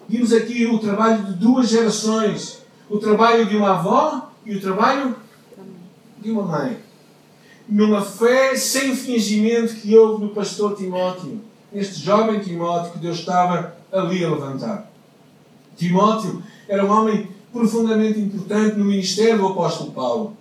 Vimos 0.07 0.31
aqui 0.31 0.65
o 0.65 0.79
trabalho 0.79 1.23
de 1.23 1.33
duas 1.33 1.69
gerações: 1.69 2.61
o 2.89 2.97
trabalho 2.97 3.45
de 3.45 3.55
uma 3.55 3.71
avó 3.71 4.29
e 4.45 4.55
o 4.55 4.61
trabalho 4.61 5.15
de 6.21 6.31
uma 6.31 6.43
mãe. 6.43 6.86
Numa 7.69 8.01
fé 8.01 8.55
sem 8.55 8.95
fingimento 8.95 9.75
que 9.75 9.95
houve 9.95 10.23
no 10.23 10.29
pastor 10.29 10.75
Timóteo, 10.75 11.41
neste 11.71 11.99
jovem 11.99 12.39
Timóteo 12.39 12.93
que 12.93 12.99
Deus 12.99 13.19
estava 13.19 13.75
ali 13.91 14.23
a 14.23 14.29
levantar. 14.29 14.91
Timóteo 15.75 16.41
era 16.67 16.85
um 16.85 16.89
homem 16.89 17.29
profundamente 17.51 18.19
importante 18.19 18.77
no 18.77 18.85
ministério 18.85 19.39
do 19.39 19.47
apóstolo 19.47 19.91
Paulo. 19.91 20.37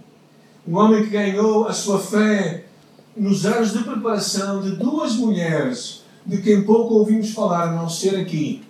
Um 0.66 0.76
homem 0.76 1.04
que 1.04 1.10
ganhou 1.10 1.66
a 1.66 1.72
sua 1.72 1.98
fé 1.98 2.64
nos 3.16 3.46
anos 3.46 3.72
de 3.72 3.82
preparação 3.82 4.60
de 4.60 4.72
duas 4.72 5.14
mulheres 5.14 6.02
de 6.24 6.42
quem 6.42 6.62
pouco 6.62 6.94
ouvimos 6.94 7.30
falar, 7.30 7.68
a 7.68 7.72
não 7.72 7.88
ser 7.88 8.16
aqui, 8.16 8.62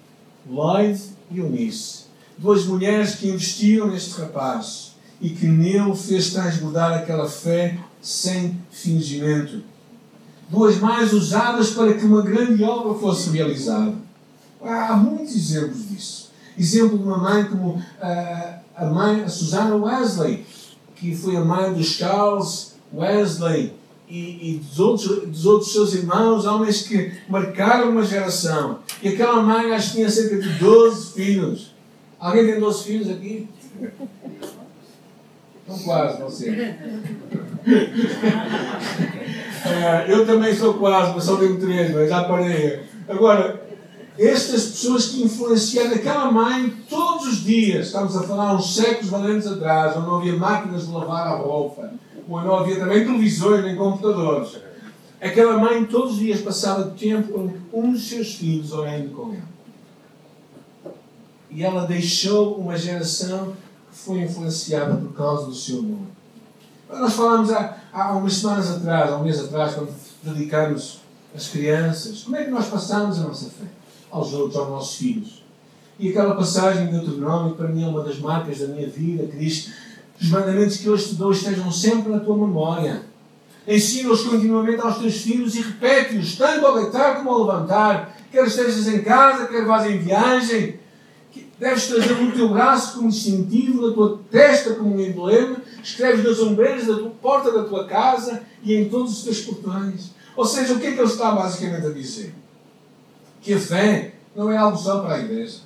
Lloyd 0.48 1.00
e 1.30 1.38
Eunice. 1.38 2.04
Duas 2.38 2.66
mulheres 2.66 3.14
que 3.14 3.28
investiram 3.28 3.88
neste 3.88 4.20
rapaz 4.20 4.94
e 5.20 5.30
que 5.30 5.46
nele 5.46 5.96
fez 5.96 6.32
transbordar 6.32 6.92
aquela 6.92 7.28
fé 7.28 7.78
sem 8.06 8.56
fingimento. 8.70 9.64
Duas 10.48 10.78
mais 10.78 11.12
usadas 11.12 11.70
para 11.70 11.92
que 11.94 12.04
uma 12.04 12.22
grande 12.22 12.62
obra 12.62 12.94
fosse 12.94 13.30
realizada. 13.30 13.94
Há 14.62 14.94
muitos 14.94 15.34
exemplos 15.34 15.88
disso. 15.88 16.30
Exemplo 16.56 16.98
de 16.98 17.02
uma 17.02 17.18
mãe 17.18 17.44
como 17.46 17.82
a, 18.00 18.06
ah, 18.06 18.58
a 18.76 18.86
mãe, 18.86 19.24
a 19.24 19.28
Susana 19.28 19.74
Wesley, 19.74 20.46
que 20.94 21.16
foi 21.16 21.34
a 21.34 21.44
mãe 21.44 21.74
dos 21.74 21.88
Charles 21.88 22.76
Wesley, 22.94 23.74
e, 24.08 24.52
e 24.52 24.58
dos, 24.58 24.78
outros, 24.78 25.28
dos 25.28 25.44
outros 25.44 25.72
seus 25.72 25.92
irmãos, 25.94 26.46
homens 26.46 26.82
que 26.82 27.10
marcaram 27.28 27.90
uma 27.90 28.04
geração. 28.04 28.78
E 29.02 29.08
aquela 29.08 29.42
mãe 29.42 29.72
acho 29.72 29.88
que 29.88 29.96
tinha 29.96 30.08
cerca 30.08 30.38
de 30.38 30.48
12 30.60 31.12
filhos. 31.12 31.74
Alguém 32.20 32.46
tem 32.46 32.60
12 32.60 32.84
filhos 32.84 33.10
aqui? 33.10 33.48
Estão 35.68 35.78
quase, 35.80 36.22
você. 36.22 36.50
é, 39.66 40.06
eu 40.08 40.24
também 40.24 40.54
sou 40.54 40.74
quase, 40.74 41.12
mas 41.12 41.24
só 41.24 41.36
tenho 41.36 41.58
três, 41.58 41.92
mas 41.92 42.08
já 42.08 42.22
parei. 42.22 42.84
Agora, 43.08 43.66
estas 44.16 44.66
pessoas 44.66 45.08
que 45.08 45.24
influenciaram 45.24 45.96
aquela 45.96 46.30
mãe 46.30 46.72
todos 46.88 47.26
os 47.26 47.42
dias, 47.42 47.86
estamos 47.86 48.16
a 48.16 48.22
falar 48.22 48.54
uns 48.54 48.76
séculos 48.76 49.10
valentes 49.10 49.48
atrás, 49.48 49.96
onde 49.96 50.06
não 50.06 50.18
havia 50.18 50.36
máquinas 50.36 50.86
de 50.86 50.92
lavar 50.92 51.26
a 51.26 51.36
roupa, 51.36 51.90
onde 52.28 52.46
não 52.46 52.54
havia 52.54 52.76
também 52.78 53.04
televisões 53.04 53.64
nem 53.64 53.74
computadores. 53.74 54.58
Aquela 55.20 55.58
mãe 55.58 55.84
todos 55.84 56.12
os 56.12 56.18
dias 56.18 56.40
passava 56.42 56.90
tempo 56.90 57.32
com 57.32 57.52
um 57.72 57.90
dos 57.90 58.08
seus 58.08 58.36
filhos 58.36 58.72
orando 58.72 59.10
com 59.10 59.32
ela. 59.32 59.56
E 61.50 61.64
ela 61.64 61.86
deixou 61.86 62.54
uma 62.54 62.76
geração 62.78 63.54
foi 64.04 64.20
influenciada 64.20 64.94
por 64.94 65.12
causa 65.14 65.46
do 65.46 65.54
seu 65.54 65.82
nome. 65.82 66.08
Nós 66.88 67.14
falámos 67.14 67.50
há, 67.50 67.76
há 67.92 68.12
umas 68.12 68.34
semanas 68.34 68.70
atrás, 68.70 69.10
há 69.10 69.16
um 69.16 69.24
mês 69.24 69.40
atrás, 69.40 69.74
quando 69.74 69.92
dedicamos 70.22 71.00
as 71.34 71.48
crianças, 71.48 72.22
como 72.22 72.36
é 72.36 72.44
que 72.44 72.50
nós 72.50 72.66
passamos 72.66 73.18
a 73.18 73.22
nossa 73.22 73.46
fé 73.46 73.66
aos 74.10 74.32
outros, 74.32 74.56
aos 74.56 74.68
nossos 74.68 74.96
filhos. 74.96 75.44
E 75.98 76.10
aquela 76.10 76.36
passagem 76.36 76.86
de 76.86 76.92
Deuteronômio, 76.92 77.54
para 77.54 77.68
mim, 77.68 77.84
é 77.84 77.86
uma 77.88 78.02
das 78.02 78.18
marcas 78.18 78.58
da 78.58 78.68
minha 78.68 78.88
vida, 78.88 79.26
que 79.26 79.36
diz 79.36 79.72
os 80.20 80.30
mandamentos 80.30 80.76
que 80.76 80.88
hoje 80.88 81.08
te 81.08 81.14
dou 81.14 81.32
estejam 81.32 81.70
sempre 81.72 82.12
na 82.12 82.20
tua 82.20 82.36
memória. 82.36 83.02
Ensina-os 83.66 84.22
continuamente 84.22 84.80
aos 84.80 84.98
teus 84.98 85.16
filhos 85.16 85.54
e 85.56 85.62
repete-os, 85.62 86.36
tanto 86.36 86.64
ao 86.64 86.80
deitar 86.80 87.16
como 87.16 87.30
ao 87.30 87.44
levantar, 87.44 88.16
quer 88.30 88.46
estejas 88.46 88.86
em 88.86 89.02
casa, 89.02 89.46
quer 89.46 89.64
vás 89.64 89.86
em 89.90 89.98
viagem. 89.98 90.78
Deves 91.58 91.86
trazer 91.86 92.14
no 92.14 92.32
teu 92.32 92.50
braço 92.50 92.98
como 92.98 93.08
distintivo, 93.08 93.86
na 93.86 93.94
tua 93.94 94.20
testa 94.30 94.74
como 94.74 94.94
um 94.94 95.00
emblema, 95.00 95.56
escreves 95.82 96.24
nas 96.24 96.38
ombreiras 96.40 96.86
da 96.86 96.94
tua 96.94 97.10
porta 97.10 97.50
da 97.50 97.64
tua 97.64 97.86
casa 97.86 98.42
e 98.62 98.74
em 98.74 98.88
todos 98.88 99.12
os 99.12 99.24
teus 99.24 99.40
portões. 99.40 100.10
Ou 100.36 100.44
seja, 100.44 100.74
o 100.74 100.78
que 100.78 100.86
é 100.86 100.92
que 100.92 100.98
ele 100.98 101.08
está 101.08 101.30
basicamente 101.32 101.86
a 101.86 101.90
dizer? 101.90 102.34
Que 103.40 103.54
a 103.54 103.58
fé 103.58 104.14
não 104.34 104.52
é 104.52 104.56
algo 104.56 104.76
só 104.76 105.00
para 105.00 105.14
a 105.14 105.18
igreja. 105.20 105.60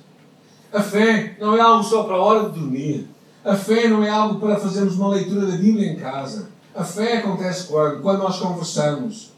A 0.71 0.81
fé 0.81 1.35
não 1.39 1.57
é 1.57 1.59
algo 1.59 1.83
só 1.83 2.03
para 2.03 2.15
a 2.15 2.21
hora 2.21 2.49
de 2.49 2.59
dormir. 2.59 3.09
A 3.43 3.55
fé 3.55 3.89
não 3.89 4.01
é 4.01 4.09
algo 4.09 4.39
para 4.39 4.55
fazermos 4.55 4.95
uma 4.95 5.09
leitura 5.09 5.45
da 5.45 5.57
Bíblia 5.57 5.91
em 5.91 5.97
casa. 5.97 6.49
A 6.73 6.85
fé 6.85 7.17
acontece 7.17 7.67
quando? 7.67 8.01
Quando 8.01 8.19
nós 8.19 8.39
conversamos. 8.39 9.31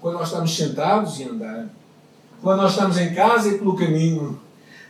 Quando 0.00 0.18
nós 0.18 0.28
estamos 0.28 0.54
sentados 0.54 1.18
e 1.18 1.24
andar. 1.24 1.66
Quando 2.42 2.60
nós 2.60 2.72
estamos 2.72 2.98
em 2.98 3.14
casa 3.14 3.48
e 3.48 3.58
pelo 3.58 3.74
caminho. 3.74 4.38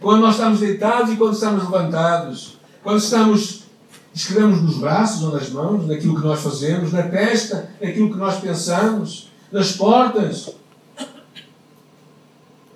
Quando 0.00 0.20
nós 0.20 0.34
estamos 0.34 0.60
deitados 0.60 1.12
e 1.12 1.16
quando 1.16 1.34
estamos 1.34 1.64
levantados. 1.64 2.58
Quando 2.82 2.98
estamos 2.98 3.68
escrevemos 4.14 4.62
nos 4.62 4.78
braços 4.78 5.22
ou 5.22 5.32
nas 5.32 5.48
mãos, 5.50 5.86
naquilo 5.86 6.16
que 6.16 6.26
nós 6.26 6.40
fazemos, 6.40 6.92
na 6.92 7.02
testa, 7.02 7.70
naquilo 7.80 8.10
que 8.10 8.18
nós 8.18 8.40
pensamos, 8.40 9.30
nas 9.52 9.72
portas 9.72 10.50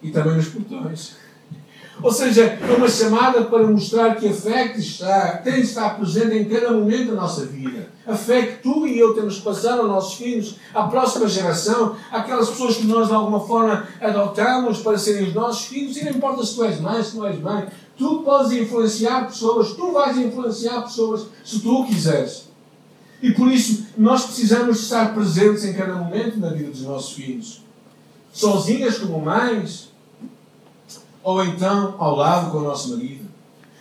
e 0.02 0.10
também 0.10 0.36
nos 0.36 0.48
portões. 0.48 1.16
Ou 2.02 2.12
seja, 2.12 2.58
é 2.60 2.74
uma 2.76 2.88
chamada 2.88 3.44
para 3.44 3.64
mostrar 3.66 4.16
que 4.16 4.28
a 4.28 4.32
fé 4.32 4.68
que 4.68 4.80
está, 4.80 5.36
tem 5.38 5.54
de 5.54 5.60
estar 5.60 5.96
presente 5.96 6.36
em 6.36 6.44
cada 6.44 6.72
momento 6.72 7.12
da 7.12 7.20
nossa 7.20 7.46
vida. 7.46 7.88
A 8.04 8.16
fé 8.16 8.42
que 8.42 8.62
tu 8.62 8.86
e 8.86 8.98
eu 8.98 9.14
temos 9.14 9.36
que 9.36 9.42
passar 9.42 9.78
aos 9.78 9.86
nossos 9.86 10.14
filhos, 10.14 10.56
à 10.74 10.82
próxima 10.84 11.28
geração, 11.28 11.94
aquelas 12.10 12.50
pessoas 12.50 12.76
que 12.76 12.86
nós 12.86 13.06
de 13.06 13.14
alguma 13.14 13.40
forma 13.40 13.86
adotamos 14.00 14.78
para 14.78 14.98
serem 14.98 15.28
os 15.28 15.34
nossos 15.34 15.66
filhos, 15.66 15.96
e 15.96 16.04
não 16.04 16.10
importa 16.10 16.44
se 16.44 16.56
tu 16.56 16.64
és 16.64 16.80
mãe, 16.80 17.02
se 17.02 17.16
não 17.16 17.26
és 17.26 17.38
mãe, 17.40 17.68
tu 17.96 18.22
podes 18.24 18.50
influenciar 18.52 19.26
pessoas, 19.26 19.72
tu 19.74 19.92
vais 19.92 20.18
influenciar 20.18 20.82
pessoas 20.82 21.26
se 21.44 21.60
tu 21.60 21.84
quiseres. 21.86 22.48
E 23.22 23.30
por 23.32 23.52
isso 23.52 23.86
nós 23.96 24.24
precisamos 24.24 24.82
estar 24.82 25.14
presentes 25.14 25.64
em 25.64 25.72
cada 25.72 25.94
momento 25.94 26.40
na 26.40 26.48
vida 26.48 26.70
dos 26.70 26.82
nossos 26.82 27.12
filhos. 27.12 27.62
Sozinhas 28.32 28.98
como 28.98 29.20
mães, 29.20 29.91
ou 31.22 31.44
então 31.44 31.94
ao 31.98 32.16
lado 32.16 32.50
com 32.50 32.58
o 32.58 32.62
nosso 32.62 32.90
marido. 32.90 33.24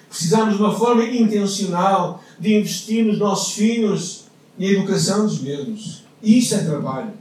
Precisamos 0.10 0.56
de 0.56 0.62
uma 0.62 0.74
forma 0.74 1.04
intencional 1.06 2.22
de 2.40 2.56
investir 2.56 3.06
nos 3.06 3.18
nossos 3.18 3.54
filhos 3.54 4.26
e 4.58 4.68
a 4.68 4.72
educação 4.72 5.26
dos 5.26 5.42
mesmos. 5.42 6.04
Isso 6.22 6.54
é 6.56 6.60
trabalho. 6.60 7.12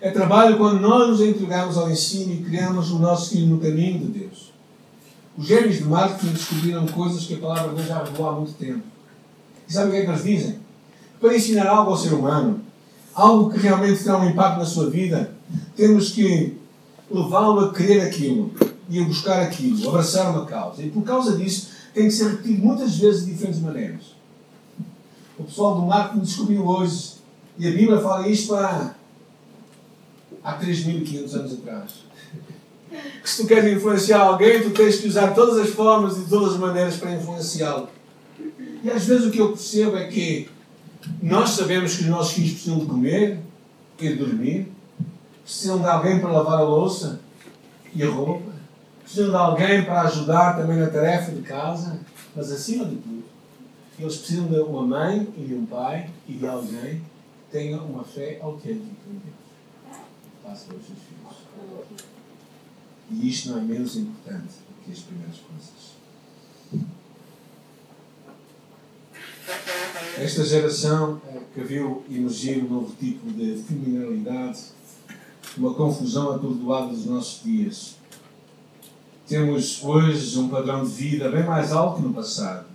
É 0.00 0.10
trabalho 0.10 0.58
quando 0.58 0.80
nós 0.80 1.08
nos 1.08 1.20
entregamos 1.20 1.78
ao 1.78 1.90
ensino 1.90 2.34
e 2.34 2.42
criamos 2.44 2.90
o 2.90 2.98
nosso 2.98 3.30
filho 3.30 3.46
no 3.46 3.58
caminho 3.58 4.00
de 4.00 4.18
Deus. 4.18 4.52
Os 5.38 5.46
gêmeos 5.46 5.76
de 5.76 5.84
marketing 5.84 6.32
descobriram 6.32 6.86
coisas 6.86 7.24
que 7.24 7.34
a 7.34 7.38
palavra 7.38 7.70
de 7.70 7.76
Deus 7.76 7.88
já 7.88 8.02
revelou 8.02 8.28
há 8.28 8.32
muito 8.32 8.52
tempo. 8.54 8.82
E 9.68 9.72
sabe 9.72 9.88
o 9.88 9.90
que 9.92 9.96
é 9.98 10.04
que 10.04 10.10
eles 10.10 10.24
dizem? 10.24 10.64
para 11.24 11.36
ensinar 11.36 11.66
algo 11.66 11.90
ao 11.90 11.96
ser 11.96 12.12
humano, 12.12 12.60
algo 13.14 13.50
que 13.50 13.58
realmente 13.58 14.04
terá 14.04 14.18
um 14.18 14.28
impacto 14.28 14.58
na 14.58 14.66
sua 14.66 14.90
vida, 14.90 15.32
temos 15.74 16.10
que 16.10 16.58
levá-lo 17.10 17.60
a 17.60 17.72
querer 17.72 18.02
aquilo 18.02 18.50
a 19.00 19.04
buscar 19.04 19.42
aquilo, 19.42 19.88
abraçar 19.88 20.30
uma 20.30 20.46
causa. 20.46 20.82
E 20.82 20.90
por 20.90 21.02
causa 21.02 21.36
disso, 21.36 21.70
tem 21.92 22.04
que 22.04 22.10
ser 22.10 22.30
repetido 22.30 22.62
muitas 22.62 22.96
vezes 22.96 23.24
de 23.24 23.32
diferentes 23.32 23.60
maneiras. 23.60 24.14
O 25.38 25.44
pessoal 25.44 25.76
do 25.76 25.86
marketing 25.86 26.24
descobriu 26.24 26.66
hoje, 26.66 27.14
e 27.58 27.66
a 27.66 27.70
Bíblia 27.70 28.00
fala 28.00 28.28
isto 28.28 28.54
há, 28.54 28.94
há 30.42 30.58
3.500 30.58 31.34
anos 31.34 31.52
atrás. 31.54 31.90
Que 33.22 33.28
se 33.30 33.42
tu 33.42 33.48
queres 33.48 33.76
influenciar 33.76 34.20
alguém, 34.20 34.62
tu 34.62 34.70
tens 34.70 34.96
que 34.96 35.08
usar 35.08 35.34
todas 35.34 35.58
as 35.58 35.70
formas 35.70 36.16
e 36.16 36.28
todas 36.28 36.54
as 36.54 36.60
maneiras 36.60 36.96
para 36.96 37.14
influenciá-lo. 37.14 37.88
E 38.82 38.90
às 38.90 39.04
vezes 39.04 39.26
o 39.26 39.30
que 39.30 39.40
eu 39.40 39.48
percebo 39.48 39.96
é 39.96 40.06
que 40.06 40.48
nós 41.20 41.50
sabemos 41.50 41.96
que 41.96 42.02
os 42.02 42.08
nossos 42.08 42.34
filhos 42.34 42.52
precisam 42.52 42.78
de 42.78 42.86
comer 42.86 43.40
de 43.98 44.14
dormir, 44.16 44.68
precisam 45.42 45.78
de 45.78 45.86
alguém 45.86 46.18
para 46.20 46.30
lavar 46.30 46.60
a 46.60 46.62
louça 46.62 47.20
e 47.94 48.02
a 48.02 48.10
roupa, 48.10 48.52
precisam 49.04 49.30
de 49.30 49.36
alguém 49.36 49.84
para 49.84 50.02
ajudar 50.02 50.56
também 50.56 50.78
na 50.78 50.88
tarefa 50.88 51.30
de 51.30 51.42
casa, 51.42 52.00
mas 52.34 52.50
acima 52.50 52.84
de 52.86 52.96
tudo, 52.96 53.24
eles 53.98 54.16
precisam 54.16 54.46
de 54.46 54.58
uma 54.58 54.82
mãe 54.82 55.32
e 55.36 55.44
de 55.44 55.54
um 55.54 55.66
pai 55.66 56.10
e 56.26 56.32
de 56.32 56.46
alguém 56.46 56.96
que 56.96 57.52
tenha 57.52 57.80
uma 57.80 58.02
fé 58.02 58.38
autêntica 58.42 58.90
em 59.06 59.12
Deus. 59.12 60.00
Faça 60.42 60.72
aos 60.72 60.84
seus 60.84 60.98
filhos. 60.98 61.14
E 63.10 63.28
isto 63.28 63.50
não 63.50 63.58
é 63.58 63.60
menos 63.60 63.96
importante 63.96 64.54
do 64.68 64.84
que 64.84 64.92
as 64.92 64.98
primeiras 65.00 65.36
coisas. 65.36 65.94
Esta 70.18 70.44
geração 70.44 71.20
eh, 71.28 71.40
que 71.52 71.62
viu 71.62 72.02
emergir 72.10 72.64
um 72.64 72.68
novo 72.68 72.94
tipo 72.98 73.30
de 73.30 73.62
criminalidade, 73.62 74.60
uma 75.56 75.74
confusão 75.74 76.32
atordoada 76.32 76.88
dos 76.88 77.06
nossos 77.06 77.44
dias. 77.44 77.96
Temos 79.26 79.82
hoje 79.82 80.38
um 80.38 80.48
padrão 80.48 80.84
de 80.84 80.90
vida 80.90 81.30
bem 81.30 81.44
mais 81.44 81.72
alto 81.72 81.96
que 81.96 82.06
no 82.06 82.12
passado. 82.12 82.66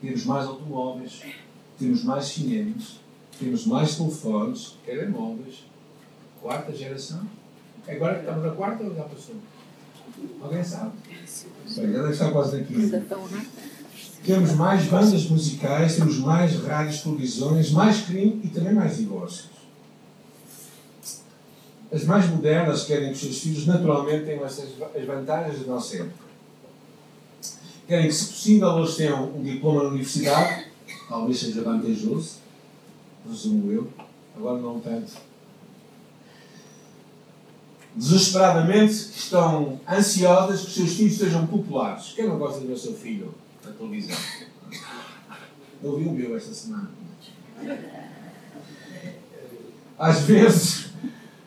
Temos 0.00 0.24
mais 0.24 0.46
automóveis, 0.46 1.22
temos 1.78 2.02
mais 2.02 2.24
cinemas, 2.24 3.00
temos 3.38 3.66
mais 3.66 3.96
telefones, 3.96 4.74
telemóveis. 4.84 5.64
Quarta 6.40 6.74
geração. 6.74 7.22
Agora 7.86 8.14
que 8.14 8.20
estamos 8.20 8.44
na 8.44 8.50
quarta 8.50 8.82
ou 8.82 8.94
já 8.94 9.04
passou? 9.04 9.36
Alguém 10.40 10.64
sabe? 10.64 10.90
Já 11.68 11.82
deve 11.82 12.10
estar 12.10 12.32
quase 12.32 12.58
na 12.58 12.64
quinta. 12.64 13.06
Temos 14.24 14.52
mais 14.54 14.84
bandas 14.86 15.26
musicais, 15.26 15.96
temos 15.96 16.18
mais 16.18 16.56
rádios, 16.64 17.02
televisões, 17.02 17.70
mais 17.70 18.02
crime 18.02 18.40
e 18.42 18.48
também 18.48 18.74
mais 18.74 18.96
divórcios. 18.96 19.61
As 21.92 22.04
mais 22.04 22.26
modernas 22.26 22.84
querem 22.84 23.08
que 23.08 23.14
os 23.14 23.20
seus 23.20 23.38
filhos 23.38 23.66
naturalmente 23.66 24.24
tenham 24.24 24.44
as 24.44 24.56
vantagens 25.06 25.60
da 25.60 25.74
nossa 25.74 25.96
época. 25.96 26.24
Querem 27.86 28.06
que, 28.06 28.14
se 28.14 28.26
possível, 28.28 28.78
eles 28.78 28.96
tenham 28.96 29.36
um 29.36 29.42
diploma 29.42 29.82
na 29.82 29.88
universidade, 29.90 30.68
talvez 31.06 31.38
seja 31.38 31.62
vantajoso, 31.62 32.36
resumo 33.28 33.70
eu, 33.70 33.92
agora 34.34 34.58
não 34.58 34.80
tanto. 34.80 35.12
Desesperadamente 37.94 38.94
estão 38.94 39.78
ansiosas 39.86 40.62
que 40.62 40.68
os 40.68 40.74
seus 40.74 40.92
filhos 40.94 41.18
sejam 41.18 41.46
populares. 41.46 42.14
Quem 42.16 42.26
não 42.26 42.38
gosta 42.38 42.60
de 42.60 42.68
ver 42.68 42.72
o 42.72 42.78
seu 42.78 42.94
filho 42.94 43.34
na 43.62 43.70
televisão? 43.70 44.16
Eu 45.82 45.98
vi 45.98 46.06
o 46.06 46.12
meu 46.12 46.34
esta 46.34 46.54
semana. 46.54 46.90
Às 49.98 50.20
vezes 50.20 50.92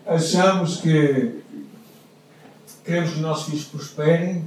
achamos 0.06 0.78
que 0.82 1.41
queremos 2.84 3.10
que 3.10 3.15
os 3.15 3.22
nossos 3.22 3.46
filhos 3.46 3.65
prosperem, 3.65 4.46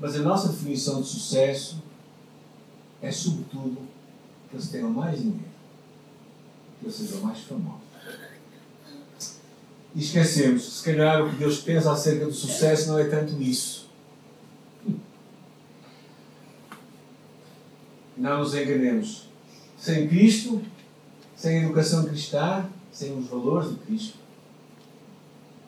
mas 0.00 0.16
a 0.16 0.18
nossa 0.18 0.48
definição 0.48 1.00
de 1.00 1.08
sucesso 1.08 1.82
é, 3.00 3.12
sobretudo, 3.12 3.78
que 4.48 4.56
eles 4.56 4.68
tenham 4.68 4.90
mais 4.90 5.18
dinheiro, 5.18 5.44
que 6.80 6.86
eles 6.86 6.96
sejam 6.96 7.20
mais 7.20 7.38
famosos. 7.40 7.84
E 9.94 10.00
esquecemos 10.00 10.64
que, 10.64 10.70
se 10.70 10.84
calhar, 10.84 11.22
o 11.22 11.30
que 11.30 11.36
Deus 11.36 11.58
pensa 11.58 11.92
acerca 11.92 12.24
do 12.24 12.32
sucesso 12.32 12.88
não 12.88 12.98
é 12.98 13.04
tanto 13.04 13.40
isso. 13.40 13.88
Não 18.16 18.38
nos 18.38 18.54
enganemos. 18.54 19.28
Sem 19.78 20.08
Cristo, 20.08 20.62
sem 21.36 21.58
a 21.58 21.62
educação 21.64 22.04
cristã, 22.06 22.66
sem 22.90 23.16
os 23.16 23.26
valores 23.26 23.70
de 23.70 23.76
Cristo, 23.76 24.23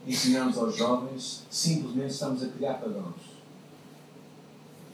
ensinamos 0.06 0.56
aos 0.56 0.76
jovens, 0.76 1.44
simplesmente 1.50 2.12
estamos 2.12 2.42
a 2.42 2.48
criar 2.48 2.74
pagãos. 2.74 3.36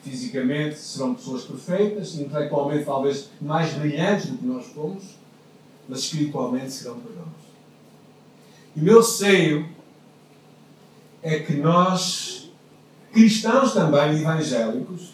Fisicamente 0.03 0.77
serão 0.77 1.14
pessoas 1.14 1.44
perfeitas, 1.44 2.14
intelectualmente 2.16 2.85
talvez 2.85 3.29
mais 3.40 3.72
brilhantes 3.75 4.27
do 4.27 4.38
que 4.38 4.46
nós 4.46 4.66
fomos, 4.66 5.05
mas 5.88 6.01
espiritualmente 6.01 6.72
serão 6.72 6.98
pagãos. 6.98 7.42
E 8.75 8.81
o 8.81 8.85
meu 8.85 8.98
receio 8.98 9.68
é 11.22 11.38
que 11.38 11.55
nós, 11.55 12.51
cristãos 13.12 13.75
também, 13.75 14.18
evangélicos, 14.18 15.12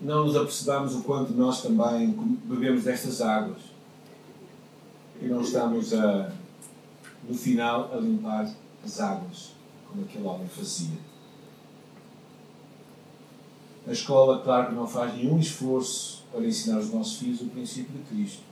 não 0.00 0.26
nos 0.26 0.36
apercebamos 0.36 0.94
o 0.94 1.02
quanto 1.02 1.32
nós 1.32 1.62
também 1.62 2.10
bebemos 2.44 2.84
destas 2.84 3.20
águas 3.20 3.72
e 5.20 5.26
não 5.26 5.42
estamos 5.42 5.94
a, 5.94 6.32
no 7.28 7.34
final 7.34 7.90
a 7.92 7.96
limpar 7.96 8.50
as 8.84 9.00
águas, 9.00 9.52
como 9.88 10.02
aquele 10.04 10.24
homem 10.24 10.48
fazia. 10.48 10.98
A 13.86 13.92
escola, 13.92 14.40
claro 14.42 14.68
que 14.68 14.74
não 14.74 14.86
faz 14.86 15.14
nenhum 15.14 15.38
esforço 15.38 16.24
para 16.30 16.44
ensinar 16.44 16.78
os 16.78 16.92
nossos 16.92 17.18
filhos 17.18 17.40
o 17.40 17.46
princípio 17.46 17.92
de 17.92 18.02
Cristo. 18.04 18.42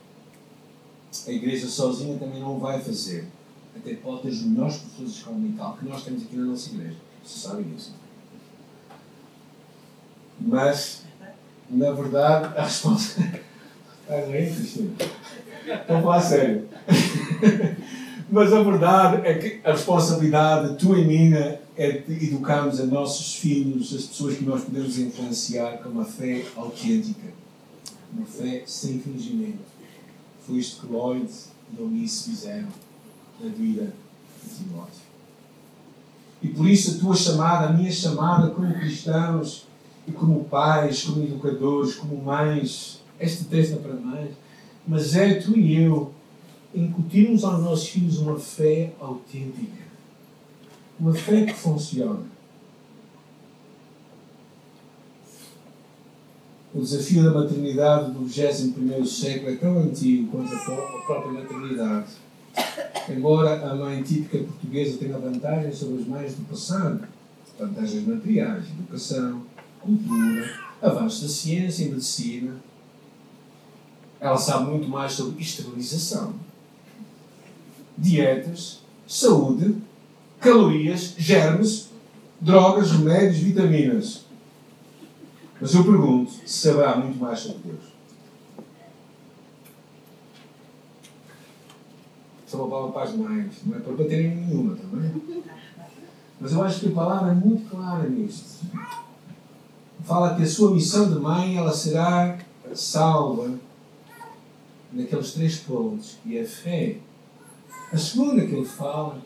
A 1.26 1.30
igreja 1.30 1.68
sozinha 1.68 2.18
também 2.18 2.40
não 2.40 2.58
vai 2.58 2.80
fazer. 2.80 3.28
Até 3.76 3.94
pode 3.94 4.22
ter 4.22 4.28
os 4.28 4.42
melhores 4.42 4.76
professores 4.78 5.12
de 5.12 5.18
escola 5.18 5.36
dominical 5.36 5.76
que 5.76 5.84
nós 5.86 6.02
temos 6.02 6.22
aqui 6.22 6.36
na 6.36 6.44
nossa 6.44 6.70
igreja. 6.70 6.96
Vocês 7.24 7.42
sabem 7.42 7.64
disso. 7.64 7.94
Mas, 10.40 11.04
na 11.68 11.92
verdade, 11.92 12.58
a 12.58 12.64
resposta. 12.64 13.20
Estás 14.02 14.28
aí, 14.28 14.54
Cristina? 14.54 14.90
Estou 15.66 15.96
a 15.96 16.02
falar 16.02 16.20
sério. 16.20 16.68
Mas 18.32 18.52
a 18.52 18.62
verdade 18.62 19.26
é 19.26 19.34
que 19.34 19.60
a 19.66 19.72
responsabilidade, 19.72 20.76
tua 20.76 20.98
e 20.98 21.04
minha, 21.04 21.60
é 21.76 21.90
de 21.90 22.26
educarmos 22.26 22.78
a 22.78 22.86
nossos 22.86 23.34
filhos, 23.34 23.92
as 23.92 24.04
pessoas 24.04 24.36
que 24.36 24.44
nós 24.44 24.62
podemos 24.62 24.98
influenciar, 24.98 25.78
com 25.78 25.88
uma 25.88 26.04
fé 26.04 26.44
autêntica. 26.56 27.26
Uma 28.12 28.26
fé 28.26 28.62
sem 28.66 29.00
fingimento. 29.00 29.58
Foi 30.46 30.58
isto 30.58 30.86
que 30.86 30.92
Lloyd 30.92 31.28
e 31.72 31.80
Eunice 31.80 32.30
fizeram 32.30 32.68
na 33.40 33.48
vida 33.48 33.92
de 34.44 34.56
Timóteo. 34.56 35.10
E 36.42 36.48
por 36.48 36.68
isso 36.68 36.96
a 36.96 37.00
tua 37.00 37.16
chamada, 37.16 37.66
a 37.66 37.72
minha 37.72 37.90
chamada 37.90 38.50
como 38.50 38.72
cristãos 38.74 39.66
e 40.06 40.12
como 40.12 40.44
pais, 40.44 41.02
como 41.02 41.22
educadores, 41.22 41.94
como 41.96 42.16
mães, 42.22 43.00
esta 43.18 43.44
texto 43.44 43.74
é 43.74 43.76
para 43.76 43.94
mães, 43.94 44.30
mas 44.86 45.14
é 45.14 45.34
tu 45.34 45.56
e 45.58 45.82
eu 45.82 46.12
incutirmos 46.74 47.44
aos 47.44 47.62
nossos 47.62 47.88
filhos 47.88 48.18
uma 48.18 48.38
fé 48.38 48.92
autêntica. 49.00 49.90
Uma 50.98 51.14
fé 51.14 51.44
que 51.44 51.54
funciona. 51.54 52.24
O 56.72 56.80
desafio 56.80 57.24
da 57.24 57.32
maternidade 57.32 58.12
do 58.12 58.24
21 58.24 59.04
século 59.04 59.50
é 59.50 59.56
tão 59.56 59.78
antigo 59.78 60.30
quanto 60.30 60.54
a 60.54 61.02
própria 61.04 61.32
maternidade. 61.32 62.06
Embora 63.08 63.68
a 63.68 63.74
mãe 63.74 64.02
típica 64.02 64.38
portuguesa 64.38 64.98
tenha 64.98 65.18
vantagens 65.18 65.76
sobre 65.76 66.02
as 66.02 66.06
mães 66.06 66.34
do 66.34 66.44
passado, 66.44 67.08
vantagens 67.58 68.06
materiais, 68.06 68.64
educação, 68.70 69.42
cultura, 69.80 70.48
avanços 70.80 71.22
da 71.22 71.28
ciência 71.28 71.84
e 71.84 71.88
medicina, 71.88 72.54
ela 74.20 74.36
sabe 74.36 74.70
muito 74.70 74.88
mais 74.88 75.12
sobre 75.12 75.42
esterilização, 75.42 76.34
dietas, 78.00 78.80
saúde, 79.06 79.76
calorias, 80.40 81.14
germes, 81.18 81.90
drogas, 82.40 82.92
remédios, 82.92 83.38
vitaminas. 83.38 84.24
Mas 85.60 85.74
eu 85.74 85.84
pergunto 85.84 86.32
se 86.32 86.68
saberá 86.68 86.96
muito 86.96 87.18
mais 87.18 87.38
sobre 87.38 87.60
Deus. 87.64 87.90
É 92.52 92.56
uma 92.56 92.68
palavra 92.68 92.92
para 92.92 93.02
as 93.04 93.14
mães, 93.14 93.52
não 93.64 93.76
é 93.76 93.80
para 93.80 93.92
baterem 93.92 94.34
nenhuma 94.34 94.74
também. 94.74 95.22
Mas 96.40 96.52
eu 96.52 96.62
acho 96.64 96.80
que 96.80 96.88
a 96.88 96.92
palavra 96.92 97.30
é 97.30 97.34
muito 97.34 97.70
clara 97.70 98.08
nisto. 98.08 98.66
Fala 100.02 100.34
que 100.34 100.42
a 100.42 100.46
sua 100.46 100.72
missão 100.72 101.12
de 101.12 101.20
mãe 101.20 101.56
ela 101.56 101.72
será 101.72 102.38
salva 102.74 103.54
naqueles 104.92 105.32
três 105.32 105.58
pontos, 105.58 106.16
e 106.24 106.38
a 106.38 106.44
fé. 106.44 106.96
A 107.92 107.98
segunda 107.98 108.46
que 108.46 108.54
ele 108.54 108.64
fala 108.64 109.18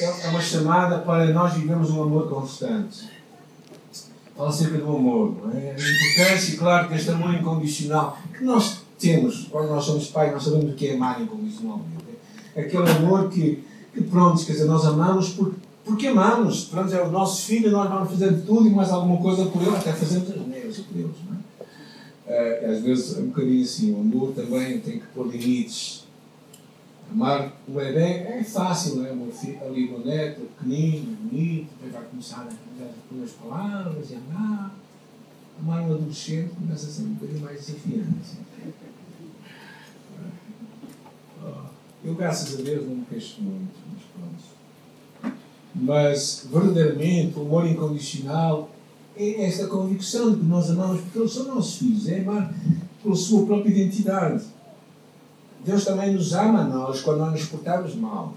é, 0.00 0.04
é 0.04 0.28
uma 0.28 0.40
chamada 0.40 0.98
para 0.98 1.26
nós 1.32 1.54
vivermos 1.54 1.90
um 1.90 2.02
amor 2.02 2.28
constante. 2.28 3.08
Fala 4.36 4.48
acerca 4.48 4.78
do 4.78 4.96
amor, 4.96 5.36
é? 5.54 5.70
A 5.70 6.20
importância, 6.20 6.58
claro, 6.58 6.88
deste 6.88 7.10
amor 7.10 7.32
incondicional 7.34 8.18
que 8.36 8.42
nós 8.42 8.80
temos 8.98 9.46
quando 9.48 9.68
nós 9.68 9.84
somos 9.84 10.08
pais, 10.08 10.32
nós 10.32 10.42
sabemos 10.42 10.72
o 10.72 10.74
que 10.74 10.88
é 10.88 10.94
amar 10.94 11.22
incondicionalmente. 11.22 12.04
É 12.56 12.62
aquele 12.62 12.90
amor 12.90 13.30
que, 13.30 13.62
que 13.92 14.02
pronto, 14.02 14.44
quer 14.44 14.52
dizer, 14.52 14.64
nós 14.64 14.84
amamos 14.84 15.28
porque, 15.30 15.56
porque 15.84 16.06
amamos. 16.08 16.64
Pronto, 16.64 16.92
é 16.92 17.00
o 17.00 17.12
nosso 17.12 17.42
filho, 17.42 17.70
nós 17.70 17.88
vamos 17.88 18.10
fazer 18.10 18.40
tudo 18.40 18.66
e 18.66 18.70
mais 18.70 18.90
alguma 18.90 19.18
coisa 19.18 19.46
por 19.46 19.62
ele, 19.62 19.76
até 19.76 19.92
fazemos 19.92 20.28
as 20.32 20.46
neiras 20.48 20.78
por 20.78 20.98
eles, 20.98 21.16
não 21.28 21.36
é? 21.36 21.44
Uh, 22.26 22.72
às 22.72 22.82
vezes 22.82 23.18
é 23.18 23.20
um 23.20 23.26
bocadinho 23.26 23.62
assim, 23.62 23.92
o 23.92 24.00
amor 24.00 24.32
também 24.32 24.80
tem 24.80 24.98
que 24.98 25.06
pôr 25.14 25.28
limites. 25.28 26.03
Amar 27.14 27.52
o 27.68 27.70
bebê 27.70 28.00
é 28.00 28.42
fácil, 28.42 28.96
não 28.96 29.06
é? 29.06 29.12
O 29.12 29.30
filho, 29.30 29.64
ali 29.64 29.88
o 29.94 30.04
neto, 30.04 30.40
pequenino, 30.58 31.16
bonito, 31.22 31.68
depois 31.74 31.92
vai 31.92 32.02
começar 32.10 32.40
a 32.40 32.88
pôr 33.08 33.22
as 33.22 33.30
palavras 33.30 34.10
e 34.10 34.14
andar. 34.16 34.74
Amar 35.60 35.82
um 35.82 35.94
adolescente 35.94 36.50
começa 36.56 36.86
a 36.86 36.90
ser 36.90 37.02
um 37.02 37.14
bocadinho 37.14 37.44
mais 37.44 37.64
desafiante. 37.64 38.38
Eu, 42.04 42.14
graças 42.16 42.58
a 42.58 42.62
Deus, 42.62 42.86
não 42.86 42.96
me 42.96 43.06
queixo 43.06 43.40
muito, 43.40 43.72
mas 43.92 44.02
pronto. 44.12 45.34
Mas, 45.74 46.48
verdadeiramente, 46.52 47.38
o 47.38 47.42
amor 47.42 47.66
incondicional 47.66 48.70
é 49.16 49.44
esta 49.44 49.68
convicção 49.68 50.32
de 50.32 50.40
que 50.40 50.44
nós 50.44 50.68
amamos 50.68 51.00
porque 51.00 51.18
eles 51.18 51.32
são 51.32 51.54
nossos 51.54 51.76
filhos, 51.76 52.08
é 52.08 52.20
amar 52.20 52.52
pela 53.02 53.14
sua 53.14 53.46
própria 53.46 53.70
identidade. 53.70 54.44
Deus 55.64 55.84
também 55.84 56.12
nos 56.12 56.32
ama 56.34 56.60
a 56.60 56.64
nós 56.64 57.00
quando 57.00 57.18
nós 57.18 57.32
nos 57.32 57.46
portamos 57.46 57.94
mal. 57.94 58.34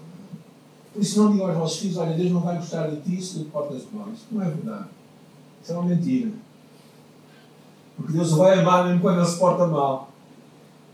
Por 0.94 1.02
isso 1.02 1.22
não 1.22 1.32
digam 1.32 1.48
aos 1.48 1.58
vossos 1.58 1.80
filhos, 1.80 1.98
olha, 1.98 2.16
Deus 2.16 2.32
não 2.32 2.40
vai 2.40 2.56
gostar 2.56 2.88
de 2.88 3.02
ti 3.02 3.22
se 3.22 3.40
tu 3.40 3.46
portas 3.46 3.84
mal. 3.92 4.08
Isso 4.14 4.26
não 4.32 4.42
é 4.42 4.46
verdade. 4.46 4.86
Isso 5.62 5.74
é 5.74 5.76
uma 5.76 5.84
mentira. 5.84 6.32
Porque 7.98 8.14
Deus 8.14 8.32
vai 8.32 8.60
amar 8.60 8.86
mesmo 8.86 9.02
quando 9.02 9.18
ele 9.18 9.28
se 9.28 9.38
porta 9.38 9.68
mal. 9.68 10.12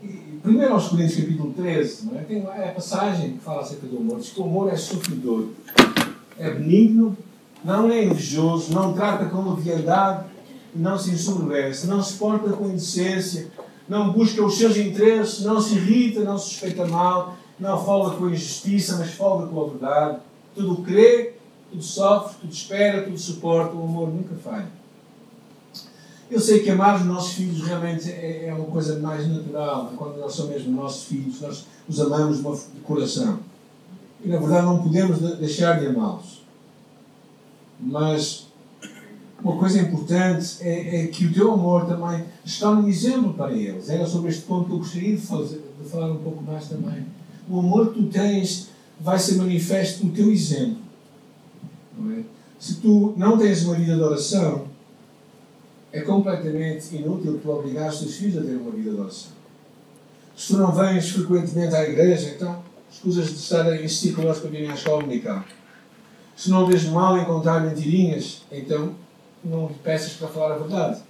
E, 0.02 0.38
primeiro 0.42 0.74
aos 0.74 0.88
Coríntios 0.88 1.20
capítulo 1.20 1.52
13, 1.52 2.06
não 2.06 2.18
é? 2.18 2.22
tem 2.24 2.38
é 2.38 2.68
a 2.68 2.72
passagem 2.72 3.32
que 3.32 3.38
fala 3.38 3.62
acerca 3.62 3.86
do 3.86 3.98
amor. 3.98 4.18
Diz 4.18 4.30
que 4.30 4.40
o 4.40 4.44
amor 4.44 4.72
é 4.72 4.76
sofredor, 4.76 5.48
é 6.38 6.50
benigno, 6.50 7.16
não 7.64 7.90
é 7.90 8.04
invejoso, 8.04 8.74
não 8.74 8.92
trata 8.92 9.26
com 9.26 9.54
leviandade, 9.54 10.26
não 10.74 10.98
se 10.98 11.12
ensoberbece, 11.12 11.86
não 11.86 12.02
se 12.02 12.14
porta 12.14 12.50
com 12.50 12.66
indecência, 12.66 13.50
não 13.88 14.12
busca 14.12 14.44
os 14.44 14.56
seus 14.56 14.76
interesses, 14.76 15.44
não 15.44 15.60
se 15.60 15.74
irrita, 15.74 16.20
não 16.20 16.38
suspeita 16.38 16.86
mal, 16.86 17.36
não 17.58 17.84
fala 17.84 18.16
com 18.16 18.28
injustiça, 18.28 18.96
mas 18.96 19.12
fala 19.12 19.46
com 19.46 19.60
a 19.60 19.68
verdade. 19.68 20.18
Tudo 20.54 20.82
crê, 20.82 21.34
tudo 21.70 21.82
sofre, 21.82 22.36
tudo 22.40 22.52
espera, 22.52 23.02
tudo 23.02 23.18
suporta, 23.18 23.74
o 23.74 23.84
amor 23.84 24.08
nunca 24.08 24.34
falha. 24.36 24.68
Eu 26.30 26.40
sei 26.40 26.60
que 26.60 26.70
amar 26.70 26.96
os 26.96 27.06
nossos 27.06 27.34
filhos 27.34 27.66
realmente 27.66 28.10
é, 28.10 28.46
é 28.46 28.54
uma 28.54 28.66
coisa 28.66 28.98
mais 28.98 29.28
natural, 29.28 29.92
quando 29.96 30.18
nós 30.18 30.32
somos 30.32 30.52
mesmo 30.52 30.80
nossos 30.80 31.04
filhos, 31.04 31.40
nós 31.40 31.66
os 31.88 32.00
amamos 32.00 32.38
de 32.38 32.80
coração. 32.80 33.40
E 34.24 34.28
na 34.28 34.38
verdade 34.38 34.64
não 34.64 34.82
podemos 34.82 35.18
deixar 35.38 35.78
de 35.78 35.86
amá-los. 35.86 36.42
Mas 37.78 38.46
uma 39.44 39.58
coisa 39.58 39.78
importante 39.78 40.56
é, 40.62 41.02
é, 41.02 41.06
que 41.08 41.26
o 41.26 41.32
teu 41.32 41.52
amor 41.52 41.84
também 41.84 42.24
está 42.42 42.70
um 42.70 42.88
exemplo 42.88 43.34
para 43.34 43.52
eles. 43.52 43.90
Era 43.90 44.06
sobre 44.06 44.30
este 44.30 44.42
ponto 44.42 44.64
que 44.64 44.72
eu 44.72 44.78
gostaria 44.78 45.14
de, 45.14 45.20
fazer, 45.20 45.62
de 45.82 45.88
falar 45.88 46.10
um 46.10 46.16
pouco 46.16 46.42
mais 46.42 46.66
também. 46.66 47.04
O 47.46 47.58
amor 47.58 47.92
que 47.92 48.02
tu 48.02 48.08
tens 48.08 48.70
vai 48.98 49.18
ser 49.18 49.34
manifesto 49.34 50.06
no 50.06 50.12
teu 50.12 50.32
exemplo. 50.32 50.78
É? 52.10 52.22
Se 52.58 52.76
tu 52.76 53.12
não 53.18 53.36
tens 53.36 53.64
uma 53.64 53.74
vida 53.74 53.94
de 53.94 54.02
oração, 54.02 54.64
é 55.92 56.00
completamente 56.00 56.96
inútil 56.96 57.38
tu 57.38 57.50
obrigar 57.50 57.90
os 57.90 57.98
teus 57.98 58.16
filhos 58.16 58.38
a 58.38 58.46
ter 58.46 58.56
uma 58.56 58.70
vida 58.70 58.92
de 58.92 58.96
oração. 58.96 59.32
Se 60.34 60.54
tu 60.54 60.56
não 60.56 60.72
vens 60.72 61.10
frequentemente 61.10 61.74
à 61.74 61.84
igreja, 61.84 62.32
então 62.34 62.62
escusas 62.90 63.26
de 63.26 63.34
estar 63.34 63.66
a 63.66 63.76
insistir 63.76 64.14
connosco 64.14 64.42
para 64.42 64.52
virem 64.52 64.70
à 64.70 64.74
escola 64.74 65.02
dominical. 65.02 65.44
Se 66.34 66.48
não 66.48 66.66
vês 66.66 66.84
mal 66.86 67.18
encontrar 67.18 67.60
mentirinhas, 67.60 68.42
então 68.50 69.03
não 69.44 69.68
peças 69.82 70.14
para 70.14 70.28
falar 70.28 70.54
a 70.54 70.58
verdade. 70.58 71.02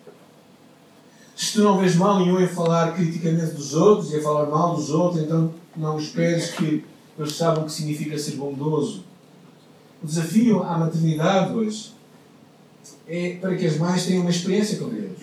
Se 1.37 1.53
tu 1.55 1.63
não 1.63 1.79
vês 1.79 1.97
mal 1.97 2.19
nenhum 2.19 2.41
em 2.41 2.47
falar 2.47 2.95
criticamente 2.95 3.53
dos 3.53 3.75
outros 3.75 4.13
e 4.13 4.17
a 4.17 4.23
falar 4.23 4.47
mal 4.47 4.77
dos 4.77 4.91
outros, 4.91 5.23
então 5.23 5.53
não 5.77 5.99
esperes 5.99 6.53
que 6.53 6.85
eles 7.19 7.35
saibam 7.35 7.63
o 7.63 7.67
que 7.67 7.73
significa 7.73 8.19
ser 8.19 8.33
bondoso. 8.33 9.05
O 10.03 10.07
desafio 10.07 10.63
à 10.63 10.79
maternidade 10.79 11.55
hoje 11.55 11.93
é 13.07 13.37
para 13.37 13.57
que 13.57 13.67
as 13.67 13.77
mães 13.79 14.07
tenham 14.07 14.23
uma 14.23 14.31
experiência 14.31 14.79
com 14.79 14.89
Deus. 14.89 15.19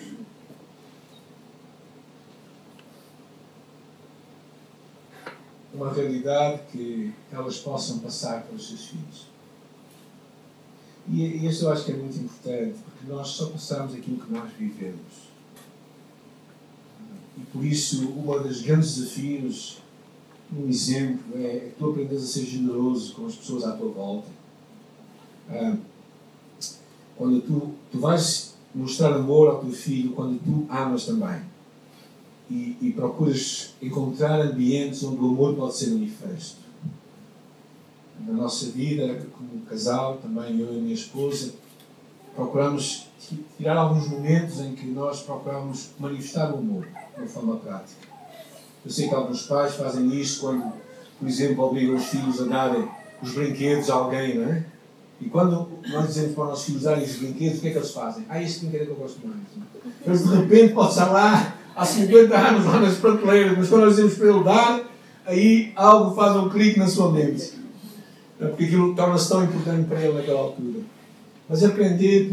Uma 5.72 5.92
realidade 5.92 6.60
que 6.70 7.12
elas 7.30 7.58
possam 7.58 8.00
passar 8.00 8.42
para 8.42 8.54
os 8.54 8.68
seus 8.68 8.86
filhos. 8.86 9.31
E 11.08 11.46
isso 11.46 11.64
eu 11.64 11.72
acho 11.72 11.84
que 11.84 11.92
é 11.92 11.96
muito 11.96 12.16
importante, 12.16 12.78
porque 12.84 13.12
nós 13.12 13.28
só 13.28 13.46
passamos 13.46 13.94
aquilo 13.94 14.18
que 14.18 14.32
nós 14.32 14.50
vivemos. 14.52 15.32
E 17.36 17.40
por 17.52 17.64
isso, 17.64 18.08
um 18.08 18.42
dos 18.42 18.62
grandes 18.62 18.96
desafios, 18.96 19.78
um 20.56 20.68
exemplo, 20.68 21.36
é 21.36 21.70
tu 21.78 21.90
aprendes 21.90 22.22
a 22.22 22.26
ser 22.26 22.44
generoso 22.44 23.14
com 23.14 23.26
as 23.26 23.34
pessoas 23.34 23.64
à 23.64 23.72
tua 23.72 23.90
volta. 23.90 24.28
Quando 27.16 27.40
tu, 27.40 27.72
tu 27.90 27.98
vais 27.98 28.54
mostrar 28.74 29.14
amor 29.14 29.48
ao 29.48 29.60
teu 29.60 29.72
filho, 29.72 30.12
quando 30.12 30.38
tu 30.38 30.66
amas 30.72 31.06
também. 31.06 31.42
E, 32.50 32.76
e 32.80 32.92
procuras 32.92 33.74
encontrar 33.80 34.40
ambientes 34.40 35.02
onde 35.02 35.20
o 35.20 35.28
amor 35.28 35.54
pode 35.54 35.76
ser 35.76 35.90
manifesto 35.90 36.62
na 38.26 38.32
nossa 38.32 38.66
vida, 38.66 39.26
como 39.36 39.62
casal, 39.68 40.18
também 40.18 40.58
eu 40.60 40.72
e 40.74 40.80
minha 40.80 40.94
esposa, 40.94 41.52
procuramos 42.34 43.08
tirar 43.56 43.76
alguns 43.76 44.08
momentos 44.08 44.60
em 44.60 44.74
que 44.74 44.86
nós 44.86 45.22
procuramos 45.22 45.90
manifestar 45.98 46.52
o 46.52 46.58
amor 46.58 46.86
de 46.86 47.20
uma 47.20 47.26
forma 47.26 47.56
prática. 47.56 48.08
Eu 48.84 48.90
sei 48.90 49.08
que 49.08 49.14
alguns 49.14 49.42
pais 49.42 49.74
fazem 49.74 50.12
isto 50.20 50.40
quando, 50.40 50.72
por 51.18 51.28
exemplo, 51.28 51.64
obrigam 51.64 51.96
os 51.96 52.06
filhos 52.06 52.40
a 52.40 52.44
darem 52.44 52.88
os 53.22 53.32
brinquedos 53.32 53.88
a 53.90 53.94
alguém, 53.94 54.38
não 54.38 54.52
é? 54.52 54.64
E 55.20 55.28
quando 55.28 55.68
nós 55.88 56.08
dizemos 56.08 56.34
para 56.34 56.42
os 56.42 56.50
nossos 56.50 56.64
filhos 56.64 56.82
darem 56.82 57.04
os 57.04 57.16
brinquedos, 57.16 57.58
o 57.58 57.60
que 57.60 57.68
é 57.68 57.70
que 57.70 57.78
eles 57.78 57.90
fazem? 57.92 58.24
Ah, 58.28 58.42
este 58.42 58.60
brinquedo 58.60 58.82
é 58.82 58.84
que 58.86 58.90
eu 58.90 58.96
gosto 58.96 59.20
mais. 59.24 59.38
Eles 60.04 60.28
de 60.28 60.36
repente 60.36 60.74
pode 60.74 60.90
estar 60.90 61.10
lá 61.10 61.54
há 61.76 61.84
50 61.84 62.36
anos 62.36 62.64
lá 62.66 62.80
nas 62.80 62.96
prateleiras, 62.96 63.56
mas 63.56 63.68
quando 63.68 63.82
nós 63.82 63.90
dizemos 63.96 64.14
para 64.14 64.28
ele 64.28 64.44
dar, 64.44 64.80
aí 65.26 65.72
algo 65.76 66.14
faz 66.16 66.36
um 66.36 66.48
clique 66.48 66.78
na 66.78 66.88
sua 66.88 67.12
mente. 67.12 67.61
Porque 68.48 68.64
aquilo 68.64 68.94
torna-se 68.94 69.28
tão 69.28 69.44
importante 69.44 69.88
para 69.88 70.00
ele 70.00 70.14
naquela 70.14 70.40
altura. 70.40 70.80
Mas 71.48 71.62
aprender, 71.62 72.30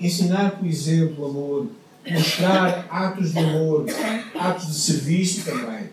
ensinar 0.00 0.58
por 0.58 0.66
exemplo 0.66 1.26
amor, 1.26 1.66
mostrar 2.10 2.86
atos 2.90 3.32
de 3.32 3.38
amor, 3.38 3.86
atos 4.34 4.66
de 4.66 4.74
serviço 4.74 5.44
também. 5.44 5.86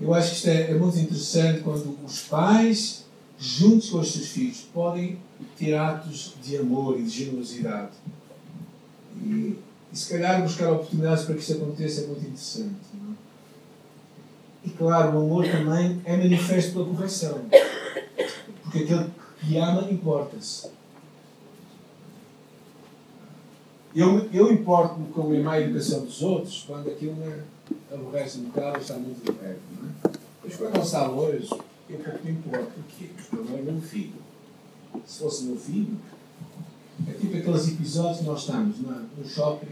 Eu 0.00 0.14
acho 0.14 0.30
que 0.30 0.36
isto 0.36 0.48
é, 0.48 0.70
é 0.70 0.74
muito 0.74 0.98
interessante 0.98 1.60
quando 1.60 1.98
os 2.04 2.20
pais, 2.20 3.04
juntos 3.38 3.90
com 3.90 3.98
os 3.98 4.12
seus 4.12 4.28
filhos, 4.28 4.58
podem 4.72 5.18
ter 5.58 5.74
atos 5.74 6.34
de 6.42 6.56
amor 6.56 6.98
e 6.98 7.02
de 7.02 7.10
generosidade. 7.10 7.92
E, 9.20 9.56
e 9.92 9.96
se 9.96 10.08
calhar 10.08 10.42
buscar 10.42 10.70
oportunidades 10.70 11.24
para 11.24 11.34
que 11.34 11.40
isso 11.40 11.54
aconteça 11.54 12.02
é 12.02 12.06
muito 12.06 12.20
interessante. 12.20 12.76
E 14.64 14.70
claro, 14.70 15.16
o 15.16 15.20
amor 15.22 15.46
também 15.46 16.00
é 16.04 16.16
manifesto 16.16 16.72
pela 16.72 16.86
correção. 16.86 17.40
Porque 18.62 18.78
aquele 18.78 19.10
que 19.40 19.56
ama 19.56 19.90
importa-se. 19.90 20.70
Eu, 23.94 24.28
eu 24.32 24.52
importo-me 24.52 25.10
com 25.12 25.32
a 25.32 25.40
má 25.40 25.60
educação 25.60 26.04
dos 26.04 26.22
outros 26.22 26.64
quando 26.66 26.88
aquilo 26.88 27.16
me 27.16 27.42
aborrece 27.92 28.38
um 28.38 28.44
bocado 28.44 28.78
está 28.78 28.94
muito 28.94 29.32
perto. 29.32 29.60
Não 29.80 29.88
é? 29.88 30.18
Mas 30.44 30.56
quando 30.56 30.80
está 30.80 31.10
hoje, 31.10 31.50
eu 31.88 31.98
pouco 31.98 32.24
me 32.24 32.32
importo. 32.32 32.70
Porquê? 32.72 33.08
Porque 33.16 33.50
não 33.50 33.58
é 33.58 33.62
meu 33.62 33.80
filho. 33.80 34.14
Se 35.06 35.20
fosse 35.20 35.44
meu 35.44 35.56
filho, 35.56 35.96
é 37.06 37.12
tipo 37.12 37.36
aqueles 37.36 37.68
episódios 37.68 38.18
que 38.18 38.24
nós 38.24 38.40
estamos 38.40 38.76
é? 38.78 39.20
no 39.20 39.28
shopping 39.28 39.68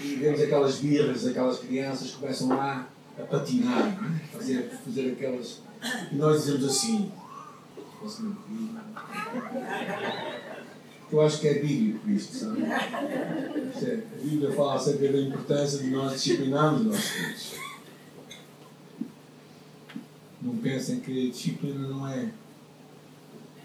e 0.00 0.14
vemos 0.14 0.40
aquelas 0.40 0.76
birras, 0.78 1.26
aquelas 1.26 1.58
crianças 1.58 2.10
que 2.10 2.16
começam 2.18 2.48
lá 2.48 2.88
a 3.18 3.22
patinar, 3.24 3.88
é? 3.88 4.36
fazer, 4.36 4.70
fazer 4.84 5.12
aquelas. 5.12 5.60
E 6.10 6.14
nós 6.14 6.44
dizemos 6.44 6.64
assim. 6.64 7.10
Eu 11.10 11.20
acho 11.22 11.40
que 11.40 11.48
é 11.48 11.54
bíblico 11.54 12.08
isto, 12.10 12.36
sabe? 12.36 12.62
É, 12.62 14.02
a 14.12 14.22
Bíblia 14.22 14.52
fala 14.52 14.74
acerca 14.74 15.10
da 15.10 15.20
importância 15.20 15.78
de 15.78 15.90
nós 15.90 16.12
disciplinarmos 16.12 16.80
os 16.82 16.86
nossos 16.86 17.10
filhos. 17.10 17.54
Não 20.42 20.56
pensem 20.58 21.00
que 21.00 21.30
disciplina 21.30 21.88
não 21.88 22.06
é. 22.06 22.30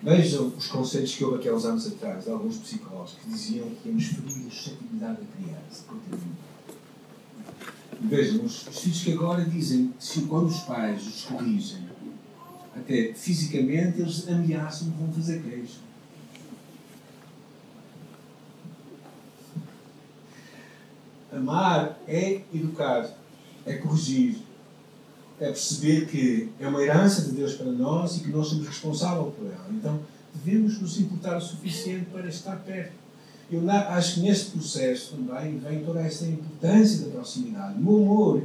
Vejam 0.02 0.48
os 0.48 0.68
conceitos 0.68 1.16
que 1.16 1.24
houve 1.24 1.38
aqui 1.38 1.50
há 1.50 1.54
uns 1.54 1.66
anos 1.66 1.88
atrás, 1.88 2.28
alguns 2.28 2.58
psicólogos, 2.58 3.14
que 3.14 3.30
diziam 3.30 3.70
que 3.70 3.90
íamos 3.90 4.06
ferir 4.06 4.48
a 4.48 4.50
suscetibilidade 4.50 5.18
da 5.22 5.28
criança. 5.36 5.84
Vejam, 8.04 8.44
os, 8.44 8.68
os 8.68 8.80
filhos 8.80 9.02
que 9.02 9.14
agora 9.14 9.46
dizem 9.46 9.94
que 10.00 10.22
quando 10.28 10.48
os 10.48 10.60
pais 10.60 11.08
os 11.08 11.22
corrigem, 11.24 11.84
até 12.76 13.14
fisicamente, 13.14 14.02
eles 14.02 14.28
ameaçam 14.28 14.92
que 14.92 14.98
vão 14.98 15.14
fazer 15.14 15.42
queixa. 15.42 15.80
Amar 21.32 21.98
é 22.08 22.42
educar, 22.54 23.10
é 23.66 23.74
corrigir, 23.74 24.38
é 25.40 25.46
perceber 25.46 26.08
que 26.08 26.50
é 26.60 26.68
uma 26.68 26.82
herança 26.82 27.22
de 27.24 27.32
Deus 27.32 27.54
para 27.54 27.72
nós 27.72 28.18
e 28.18 28.20
que 28.22 28.30
nós 28.30 28.48
somos 28.48 28.68
responsáveis 28.68 29.34
por 29.34 29.46
ela. 29.46 29.68
Então, 29.72 30.00
devemos 30.34 30.80
nos 30.80 31.00
importar 31.00 31.38
o 31.38 31.42
suficiente 31.42 32.06
para 32.12 32.28
estar 32.28 32.58
perto. 32.58 33.03
Eu 33.52 33.70
acho 33.70 34.16
que 34.16 34.20
neste 34.22 34.52
processo 34.52 35.16
também 35.16 35.60
vem 35.60 35.84
toda 35.84 36.02
essa 36.02 36.26
importância 36.26 37.06
da 37.06 37.12
proximidade. 37.12 37.80
No 37.80 37.98
amor 37.98 38.44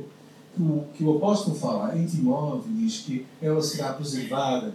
que 0.54 0.62
o, 0.62 0.84
que 0.94 1.04
o 1.04 1.16
apóstolo 1.16 1.56
fala 1.56 1.96
em 1.96 2.06
Timóteo, 2.06 2.70
diz 2.74 3.00
que 3.00 3.24
ela 3.40 3.62
será 3.62 3.92
preservada 3.92 4.74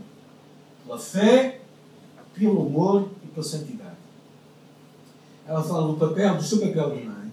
pela 0.83 0.97
fé, 0.97 1.61
pelo 2.33 2.65
amor 2.65 3.09
e 3.23 3.27
pela 3.27 3.45
santidade. 3.45 3.97
Ela 5.45 5.63
fala 5.63 5.87
do 5.87 5.99
papel, 5.99 6.37
do 6.37 6.43
seu 6.43 6.59
papel 6.59 6.95
de 6.95 7.03
mãe 7.03 7.23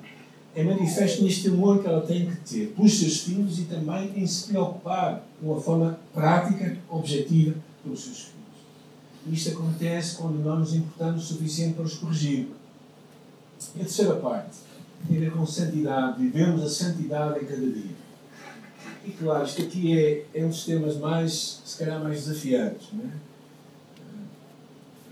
é 0.54 0.64
manifesto 0.64 1.22
neste 1.22 1.48
amor 1.48 1.80
que 1.80 1.86
ela 1.86 2.00
tem 2.00 2.26
que 2.26 2.36
ter 2.38 2.66
pelos 2.74 2.98
seus 2.98 3.20
filhos 3.20 3.58
e 3.58 3.64
também 3.64 4.12
em 4.16 4.26
se 4.26 4.48
preocupar 4.48 5.24
de 5.40 5.46
uma 5.46 5.60
forma 5.60 5.98
prática, 6.12 6.76
objetiva, 6.88 7.54
pelos 7.82 8.02
seus 8.02 8.18
filhos. 8.18 9.38
Isto 9.38 9.50
acontece 9.50 10.16
quando 10.16 10.42
não 10.42 10.58
nos 10.58 10.74
importamos 10.74 11.24
o 11.24 11.34
suficiente 11.34 11.74
para 11.74 11.84
os 11.84 11.94
corrigir. 11.94 12.48
E 13.76 13.80
a 13.80 13.84
terceira 13.84 14.16
parte 14.16 14.58
tem 15.06 15.16
a 15.16 15.20
ver 15.20 15.32
com 15.32 15.46
santidade. 15.46 16.22
Vivemos 16.22 16.62
a 16.62 16.68
santidade 16.68 17.40
em 17.40 17.46
cada 17.46 17.66
dia. 17.66 18.00
E 19.04 19.10
claro, 19.12 19.44
isto 19.44 19.62
aqui 19.62 19.98
é, 19.98 20.26
é 20.34 20.44
um 20.44 20.48
dos 20.48 20.64
temas 20.64 20.96
mais, 20.96 21.62
se 21.64 21.78
calhar, 21.78 22.02
mais 22.02 22.24
desafiantes. 22.24 22.88
Não 22.92 23.04
é? 23.04 23.08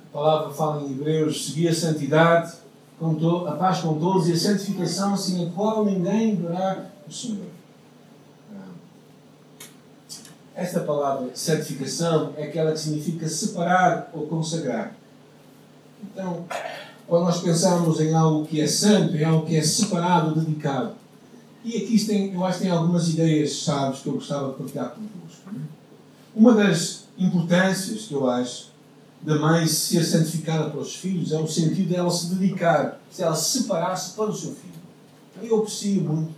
A 0.09 0.13
palavra 0.13 0.55
fala 0.55 0.83
em 0.83 0.93
Hebreus: 0.93 1.47
seguir 1.47 1.69
a 1.69 1.75
santidade 1.75 2.53
com 2.99 3.15
to, 3.15 3.47
a 3.47 3.53
paz 3.53 3.81
com 3.81 3.99
todos 3.99 4.29
e 4.29 4.33
a 4.33 4.37
santificação 4.37 5.17
sem 5.17 5.47
a 5.47 5.51
qual 5.51 5.85
ninguém 5.85 6.35
verá 6.37 6.87
o 7.07 7.13
Senhor. 7.13 7.47
Ah. 8.55 9.65
Esta 10.55 10.81
palavra 10.81 11.31
santificação 11.35 12.35
é 12.37 12.45
aquela 12.45 12.73
que 12.73 12.81
significa 12.81 13.29
separar 13.29 14.11
ou 14.13 14.27
consagrar. 14.27 14.95
Então, 16.03 16.45
quando 17.09 17.25
nós 17.25 17.41
pensamos 17.41 17.99
em 18.01 18.13
algo 18.13 18.47
que 18.47 18.61
é 18.61 18.67
santo, 18.67 19.17
em 19.17 19.25
algo 19.25 19.47
que 19.47 19.57
é 19.57 19.63
separado, 19.63 20.39
dedicado, 20.39 20.93
e 21.65 21.77
aqui 21.77 22.05
tem, 22.05 22.33
eu 22.33 22.45
acho 22.45 22.59
que 22.59 22.65
tem 22.65 22.73
algumas 22.73 23.09
ideias 23.09 23.51
chaves 23.53 24.01
que 24.01 24.09
eu 24.09 24.15
gostava 24.15 24.53
de 24.53 24.59
partilhar 24.59 24.91
convosco. 24.91 25.51
É? 25.51 25.61
Uma 26.35 26.55
das 26.55 27.05
importâncias 27.19 28.03
que 28.03 28.13
eu 28.13 28.29
acho 28.29 28.69
da 29.23 29.37
mãe 29.37 29.67
ser 29.67 30.05
santificada 30.05 30.71
para 30.71 30.81
os 30.81 30.95
filhos 30.95 31.33
é 31.33 31.39
o 31.39 31.49
sentido 31.49 31.89
dela 31.89 32.11
se 32.11 32.35
dedicar, 32.35 33.01
se 33.11 33.23
ela 33.23 33.35
se 33.35 33.59
separar-se 33.59 34.15
para 34.15 34.31
o 34.31 34.37
seu 34.37 34.53
filho. 34.53 34.69
Eu 35.43 35.59
aprecio 35.59 36.03
muito 36.03 36.33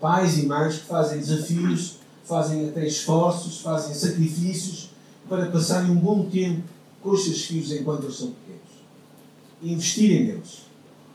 pais 0.00 0.38
e 0.38 0.46
mães 0.46 0.78
que 0.78 0.86
fazem 0.86 1.18
desafios, 1.18 1.98
fazem 2.24 2.68
até 2.68 2.86
esforços, 2.86 3.60
fazem 3.60 3.94
sacrifícios 3.94 4.90
para 5.28 5.46
passarem 5.46 5.90
um 5.90 5.96
bom 5.96 6.24
tempo 6.24 6.62
com 7.02 7.10
os 7.10 7.24
seus 7.24 7.42
filhos 7.44 7.70
enquanto 7.72 8.04
eles 8.04 8.16
são 8.16 8.28
pequenos. 8.28 8.65
Investirem 9.72 10.24
neles, 10.24 10.62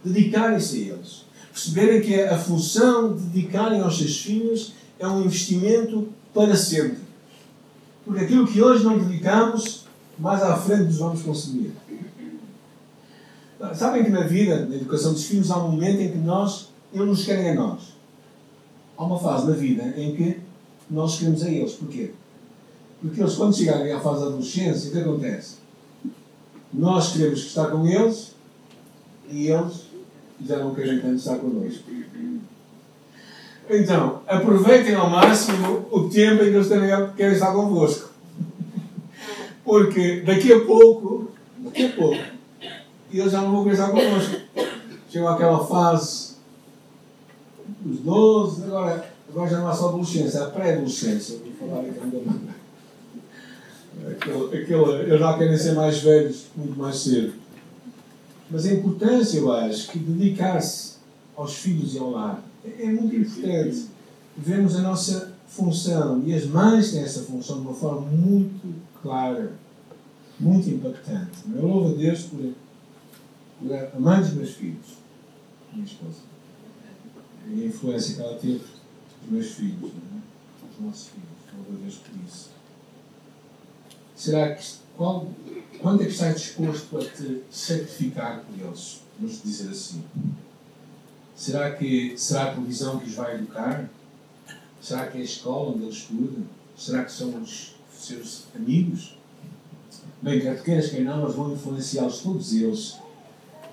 dedicarem-se 0.04 0.76
a 0.76 0.94
eles, 0.94 1.26
perceberem 1.52 2.02
que 2.02 2.22
a 2.22 2.38
função 2.38 3.16
de 3.16 3.24
dedicarem 3.24 3.82
aos 3.82 3.98
seus 3.98 4.20
filhos 4.22 4.74
é 5.00 5.08
um 5.08 5.24
investimento 5.24 6.10
para 6.34 6.56
sempre. 6.56 7.00
Porque 8.06 8.24
aquilo 8.26 8.48
que 8.48 8.62
hoje 8.62 8.84
não 8.84 9.00
dedicamos 9.00 9.86
mais 10.18 10.42
à 10.44 10.56
frente 10.56 10.84
nos 10.84 10.98
vamos 10.98 11.22
consumir. 11.22 11.72
Sabem 13.74 14.04
que 14.04 14.10
na 14.10 14.22
vida, 14.22 14.66
na 14.66 14.76
educação 14.76 15.14
dos 15.14 15.24
filhos, 15.26 15.52
há 15.52 15.64
um 15.64 15.72
momento 15.72 16.02
em 16.02 16.12
que 16.12 16.18
nós, 16.18 16.70
eles 16.94 17.08
nos 17.08 17.24
querem 17.24 17.52
a 17.52 17.56
nós. 17.56 17.94
Há 18.98 19.04
uma 19.04 19.20
fase 19.20 19.48
na 19.48 19.54
vida 19.54 19.94
em 19.96 20.16
que 20.16 20.40
nós 20.90 21.18
queremos 21.18 21.44
a 21.44 21.50
eles. 21.50 21.74
Porquê? 21.74 22.12
Porque 23.02 23.22
eles, 23.22 23.36
quando 23.36 23.56
chegarem 23.56 23.92
à 23.92 24.00
fase 24.00 24.22
da 24.22 24.28
adolescência, 24.28 24.90
o 24.90 24.94
que 24.94 25.00
acontece? 25.00 25.56
Nós 26.74 27.14
queremos 27.14 27.40
estar 27.40 27.68
com 27.68 27.86
eles 27.86 28.31
e 29.32 29.48
eles 29.48 29.86
já 30.46 30.58
não 30.58 30.76
querem 30.76 31.00
tanto 31.00 31.16
estar 31.16 31.38
connosco. 31.38 31.84
Então, 33.70 34.22
aproveitem 34.28 34.96
ao 34.96 35.10
máximo 35.10 35.86
o 35.90 36.10
tempo 36.10 36.44
em 36.44 36.52
que 36.52 36.58
eles 36.58 36.68
querem 37.16 37.34
estar 37.34 37.54
convosco. 37.54 38.10
Porque 39.64 40.22
daqui 40.22 40.52
a 40.52 40.66
pouco, 40.66 41.32
daqui 41.60 41.86
a 41.86 41.90
pouco, 41.92 42.22
eles 43.14 43.32
já 43.32 43.42
não 43.42 43.52
vão 43.52 43.64
pensar 43.64 43.92
connosco. 43.92 44.36
Chegou 45.10 45.30
aquela 45.30 45.66
fase 45.66 46.32
dos 47.80 48.00
12, 48.00 48.64
agora, 48.64 49.10
agora 49.30 49.50
já 49.50 49.60
não 49.60 49.68
há 49.68 49.74
só 49.74 49.90
adolescência, 49.90 50.44
há 50.44 50.50
pré-adolescência. 50.50 51.38
Vou 51.38 51.70
falar 51.70 51.82
aqui 51.82 52.00
ainda 52.02 52.52
aquele, 54.48 54.94
eles 55.04 55.20
já 55.20 55.38
querem 55.38 55.58
ser 55.58 55.74
mais 55.74 56.02
velhos 56.02 56.46
muito 56.56 56.78
mais 56.78 56.98
cedo. 56.98 57.34
Mas 58.52 58.66
a 58.66 58.74
importância, 58.74 59.38
eu 59.38 59.52
acho, 59.52 59.92
que 59.92 59.98
dedicar-se 59.98 60.96
aos 61.36 61.56
filhos 61.56 61.96
e 61.96 62.00
ao 62.00 62.12
lar 62.12 62.44
é, 62.66 62.84
é 62.84 62.92
muito 62.92 63.16
importante. 63.16 63.88
Vemos 64.38 64.76
a 64.76 64.82
nossa 64.82 65.34
função 65.48 66.22
e 66.26 66.34
as 66.34 66.46
mães 66.46 66.92
têm 66.92 67.02
essa 67.02 67.22
função 67.24 67.62
de 67.62 67.68
uma 67.68 67.74
forma 67.74 68.02
muito 68.02 68.76
clara, 69.02 69.54
muito 70.40 70.70
impactante. 70.70 71.40
Eu 71.54 71.66
louvo 71.66 71.94
a 71.94 71.98
Deus 71.98 72.24
por, 72.24 72.54
a 73.96 74.00
mãe 74.00 74.20
dos 74.20 74.34
meus 74.34 74.52
filhos, 74.52 74.98
minha 75.72 75.86
esposa, 75.86 76.20
e 77.48 77.64
a 77.64 77.66
influência 77.66 78.16
que 78.16 78.22
ela 78.22 78.36
teve 78.36 78.62
nos 79.22 79.32
meus 79.32 79.48
filhos, 79.52 79.92
é? 79.92 80.74
os 80.74 80.86
nossos 80.86 81.08
filhos. 81.08 81.28
Louvo 81.56 81.74
a 81.74 81.84
Deus 81.84 81.96
por 81.96 82.28
isso. 82.28 82.50
Será 84.16 84.56
que, 84.56 84.64
qual, 84.98 85.28
quando 85.80 86.02
é 86.02 86.06
que 86.06 86.12
estás 86.12 86.40
disposto 86.40 86.98
a 86.98 87.06
te 87.06 87.44
sacrificar 87.50 88.42
por 88.42 88.66
eles? 88.66 89.02
Vamos 89.20 89.42
dizer 89.44 89.70
assim. 89.70 90.04
Será 91.36 91.72
que 91.72 92.16
será 92.18 92.44
a 92.44 92.54
televisão 92.54 93.00
que 93.00 93.10
os 93.10 93.16
vai 93.16 93.36
educar? 93.36 93.90
Será 94.82 95.08
que 95.08 95.18
é 95.18 95.22
a 95.22 95.24
escola 95.24 95.72
onde 95.72 95.84
eles 95.84 95.96
estudam? 95.96 96.44
Será 96.76 97.04
que 97.04 97.12
são 97.12 97.42
os 97.42 97.76
seus 98.02 98.46
amigos. 98.56 99.16
Bem, 100.22 100.40
quer 100.40 100.58
tu 100.58 100.64
queiras, 100.64 100.90
quer 100.90 101.02
não, 101.02 101.24
eles 101.24 101.36
vão 101.36 101.54
influenciá-los, 101.54 102.20
todos 102.20 102.54
eles. 102.54 102.98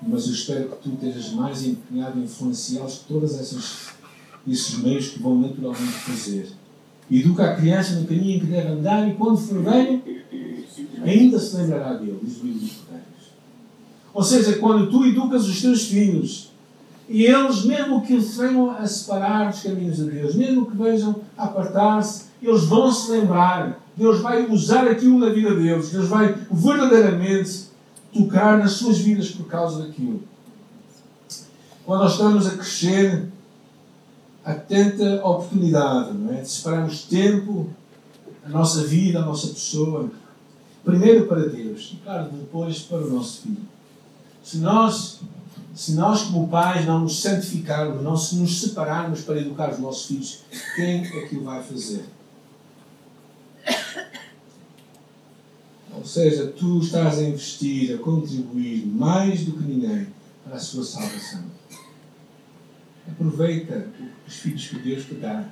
Mas 0.01 0.27
eu 0.27 0.33
espero 0.33 0.69
que 0.69 0.77
tu 0.77 0.93
estejas 0.93 1.33
mais 1.33 1.65
empenhado 1.65 2.19
em 2.19 2.23
influenciá-los 2.23 2.99
que 2.99 3.05
todos 3.05 3.39
esses 3.39 4.77
meios 4.77 5.09
que 5.09 5.19
vão 5.19 5.39
naturalmente 5.39 5.91
fazer. 5.91 6.49
Educa 7.11 7.51
a 7.51 7.55
criança 7.55 7.99
no 7.99 8.07
caminho 8.07 8.37
em 8.37 8.39
que 8.39 8.45
deve 8.45 8.67
andar 8.67 9.09
e 9.09 9.15
quando 9.15 9.37
for 9.37 9.61
velho, 9.63 10.01
ainda 11.03 11.39
se 11.39 11.55
lembrará 11.57 11.93
dele, 11.93 12.19
diz 12.23 12.41
o 12.41 12.45
livro 12.45 12.59
dos 12.59 12.71
Ou 14.13 14.23
seja, 14.23 14.57
quando 14.57 14.89
tu 14.89 15.05
educas 15.05 15.47
os 15.47 15.61
teus 15.61 15.83
filhos 15.87 16.49
e 17.07 17.23
eles, 17.23 17.63
mesmo 17.63 18.01
que 18.01 18.21
se 18.21 18.37
venham 18.37 18.69
a 18.71 18.85
separar 18.85 19.51
dos 19.51 19.63
caminhos 19.63 19.97
de 19.97 20.05
Deus, 20.05 20.35
mesmo 20.35 20.69
que 20.69 20.77
vejam 20.77 21.15
a 21.37 21.45
apartar-se, 21.45 22.25
eles 22.41 22.65
vão 22.65 22.91
se 22.91 23.11
lembrar 23.11 23.79
Deus 23.99 24.21
vai 24.21 24.45
usar 24.49 24.87
aquilo 24.87 25.19
na 25.19 25.29
vida 25.29 25.53
deles. 25.53 25.89
Deus 25.89 26.07
vai 26.07 26.33
verdadeiramente 26.49 27.65
tocar 28.13 28.57
nas 28.57 28.71
suas 28.71 28.97
vidas 28.97 29.29
por 29.31 29.45
causa 29.45 29.83
daquilo. 29.83 30.23
Quando 31.85 32.03
nós 32.03 32.13
estamos 32.13 32.47
a 32.47 32.51
crescer, 32.51 33.27
há 34.45 34.53
tanta 34.53 35.15
oportunidade 35.15 36.13
não 36.13 36.33
é? 36.33 36.41
de 36.41 36.49
separarmos 36.49 37.03
tempo, 37.03 37.69
a 38.45 38.49
nossa 38.49 38.83
vida, 38.83 39.19
a 39.19 39.25
nossa 39.25 39.47
pessoa, 39.49 40.09
primeiro 40.83 41.25
para 41.27 41.47
Deus 41.47 41.91
e, 41.93 41.97
claro, 41.97 42.29
depois 42.31 42.79
para 42.79 42.99
o 42.99 43.09
nosso 43.09 43.41
filho. 43.41 43.67
Se 44.43 44.57
nós, 44.57 45.19
se 45.75 45.93
nós 45.93 46.23
como 46.23 46.47
pais, 46.47 46.85
não 46.85 46.99
nos 47.01 47.21
santificarmos, 47.21 48.01
não 48.01 48.17
se 48.17 48.35
nos 48.35 48.61
separarmos 48.61 49.21
para 49.21 49.39
educar 49.39 49.71
os 49.71 49.79
nossos 49.79 50.05
filhos, 50.05 50.39
quem 50.75 51.01
é 51.05 51.27
que 51.27 51.35
o 51.35 51.43
vai 51.43 51.61
fazer? 51.61 52.05
Ou 55.95 56.05
seja, 56.05 56.47
tu 56.47 56.79
estás 56.79 57.19
a 57.19 57.23
investir, 57.23 57.93
a 57.93 57.97
contribuir 57.97 58.85
mais 58.85 59.43
do 59.43 59.51
que 59.51 59.63
ninguém 59.63 60.07
para 60.45 60.55
a 60.55 60.59
sua 60.59 60.83
salvação. 60.83 61.43
Aproveita 63.07 63.87
os 64.25 64.35
filhos 64.35 64.67
que 64.67 64.79
Deus 64.79 65.05
te 65.05 65.15
dá. 65.15 65.43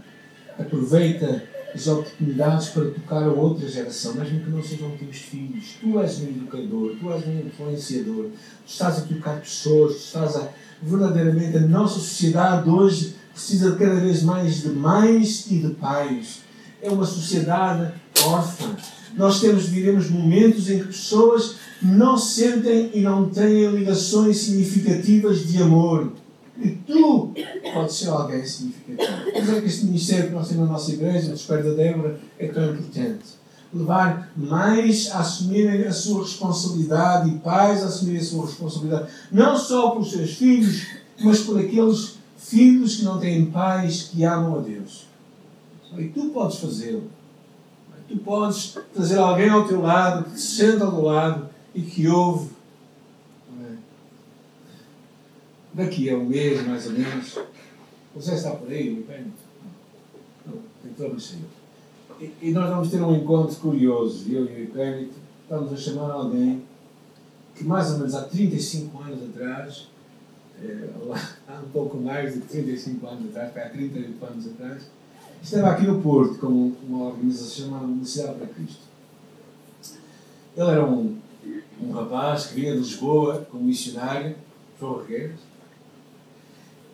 Aproveita 0.57 1.43
as 1.73 1.88
oportunidades 1.88 2.69
para 2.69 2.86
tocar 2.86 3.23
a 3.23 3.32
outra 3.32 3.67
geração, 3.67 4.15
mesmo 4.15 4.39
que 4.39 4.49
não 4.49 4.63
sejam 4.63 4.91
teus 4.91 5.17
filhos. 5.17 5.75
Tu 5.80 5.99
és 5.99 6.19
um 6.19 6.23
educador, 6.23 6.95
tu 6.99 7.12
és 7.12 7.27
um 7.27 7.39
influenciador, 7.39 8.25
tu 8.25 8.67
estás 8.71 8.99
a 8.99 9.01
tocar 9.01 9.39
pessoas, 9.39 9.93
tu 9.93 9.99
estás 9.99 10.36
a. 10.36 10.49
Verdadeiramente, 10.82 11.58
a 11.58 11.62
nossa 11.62 11.95
sociedade 11.95 12.69
hoje 12.69 13.15
precisa 13.34 13.75
cada 13.75 13.95
vez 13.95 14.21
mais 14.21 14.62
de 14.62 14.69
mães 14.69 15.49
e 15.49 15.58
de 15.58 15.69
pais. 15.73 16.41
É 16.82 16.89
uma 16.89 17.06
sociedade 17.06 17.93
órfã. 18.23 18.75
Nós 19.15 19.39
temos, 19.39 19.67
vivemos 19.67 20.10
momentos 20.10 20.69
em 20.69 20.80
que 20.80 20.88
pessoas 20.88 21.56
não 21.82 22.15
sentem 22.15 22.91
e 22.93 23.01
não 23.01 23.27
têm 23.27 23.71
ligações 23.71 24.38
significativas 24.38 25.47
de 25.47 25.62
amor 25.62 26.13
e 26.60 26.70
tu 26.88 27.34
podes 27.74 27.96
ser 27.96 28.10
alguém 28.10 28.46
significativo. 28.46 29.32
Por 29.32 29.56
é 29.56 29.62
que 29.62 29.67
este 29.67 29.86
ministério 29.86 30.28
que 30.28 30.34
nós 30.34 30.48
temos 30.48 30.65
na 30.65 30.74
nossa 30.74 30.91
igreja, 30.91 31.28
de 31.28 31.34
Espera 31.34 31.63
da 31.63 31.74
Débora, 31.76 32.20
é 32.39 32.48
tão 32.48 32.72
importante. 32.72 33.38
Levar 33.74 34.32
mais 34.36 35.12
a 35.12 35.20
assumirem 35.20 35.84
a 35.86 35.91
sua 35.91 36.24
responsabilidade 36.24 37.30
e 37.30 37.39
pais 37.39 37.84
a 37.84 37.88
assumirem 37.88 38.22
a 38.22 38.24
sua 38.24 38.46
responsabilidade, 38.46 39.10
não 39.32 39.58
só 39.58 39.91
por 39.91 40.06
seus 40.06 40.34
filhos, 40.34 40.88
mas 41.20 41.41
por 41.41 41.60
aqueles 41.60 42.17
filhos 42.38 42.96
que 42.96 43.04
não 43.04 43.20
têm 43.20 43.46
pais 43.46 44.04
que 44.04 44.24
amam 44.24 44.58
a 44.58 44.62
Deus. 44.62 45.06
E 45.98 46.06
tu 46.06 46.30
podes 46.30 46.60
fazê-lo. 46.60 47.04
Tu 48.08 48.17
podes 48.17 48.78
trazer 48.93 49.17
alguém 49.17 49.50
ao 49.50 49.67
teu 49.67 49.82
lado, 49.82 50.30
que 50.32 50.39
se 50.39 50.56
senta 50.56 50.86
ao 50.86 50.91
teu 50.91 51.02
lado 51.02 51.50
e 51.76 51.82
que 51.82 52.08
ouve 52.08 52.57
daqui 55.77 56.09
a 56.09 56.17
um 56.17 56.25
mês, 56.25 56.65
mais 56.65 56.87
ou 56.87 56.93
menos. 56.93 57.37
Você 58.15 58.33
está 58.33 58.51
por 58.51 58.69
aí, 58.69 58.99
o 58.99 59.03
Pênito? 59.03 59.37
Não, 60.45 60.59
então 60.83 61.09
não 61.09 61.19
sei. 61.19 61.37
E, 62.19 62.33
e 62.41 62.51
nós 62.51 62.67
vamos 62.67 62.89
ter 62.89 63.01
um 63.01 63.15
encontro 63.15 63.55
curioso, 63.57 64.25
eu 64.27 64.45
e 64.45 64.61
o 64.61 64.63
Ipênito, 64.63 65.13
estamos 65.43 65.71
a 65.71 65.77
chamar 65.77 66.11
alguém 66.11 66.63
que 67.55 67.63
mais 67.63 67.91
ou 67.91 67.99
menos 67.99 68.15
há 68.15 68.23
35 68.23 69.01
anos 69.01 69.29
atrás, 69.29 69.87
é, 70.63 70.89
há 71.47 71.59
um 71.59 71.69
pouco 71.69 71.97
mais 71.97 72.33
de 72.33 72.41
35 72.41 73.07
anos 73.07 73.29
atrás, 73.29 73.55
há 73.55 73.69
38 73.69 74.25
anos 74.25 74.47
atrás, 74.47 74.83
estava 75.43 75.71
aqui 75.71 75.85
no 75.85 76.01
Porto 76.01 76.39
com 76.39 76.73
uma 76.87 77.07
organização 77.09 77.65
chamada 77.65 77.85
Universidade 77.85 78.39
para 78.39 78.47
Cristo. 78.47 78.81
Ele 80.55 80.69
era 80.71 80.83
um, 80.83 81.17
um 81.81 81.91
rapaz 81.91 82.47
que 82.47 82.55
vinha 82.55 82.73
de 82.73 82.79
Lisboa 82.79 83.47
como 83.51 83.63
missionário, 83.63 84.35
João 84.79 85.01
Regueiros, 85.01 85.46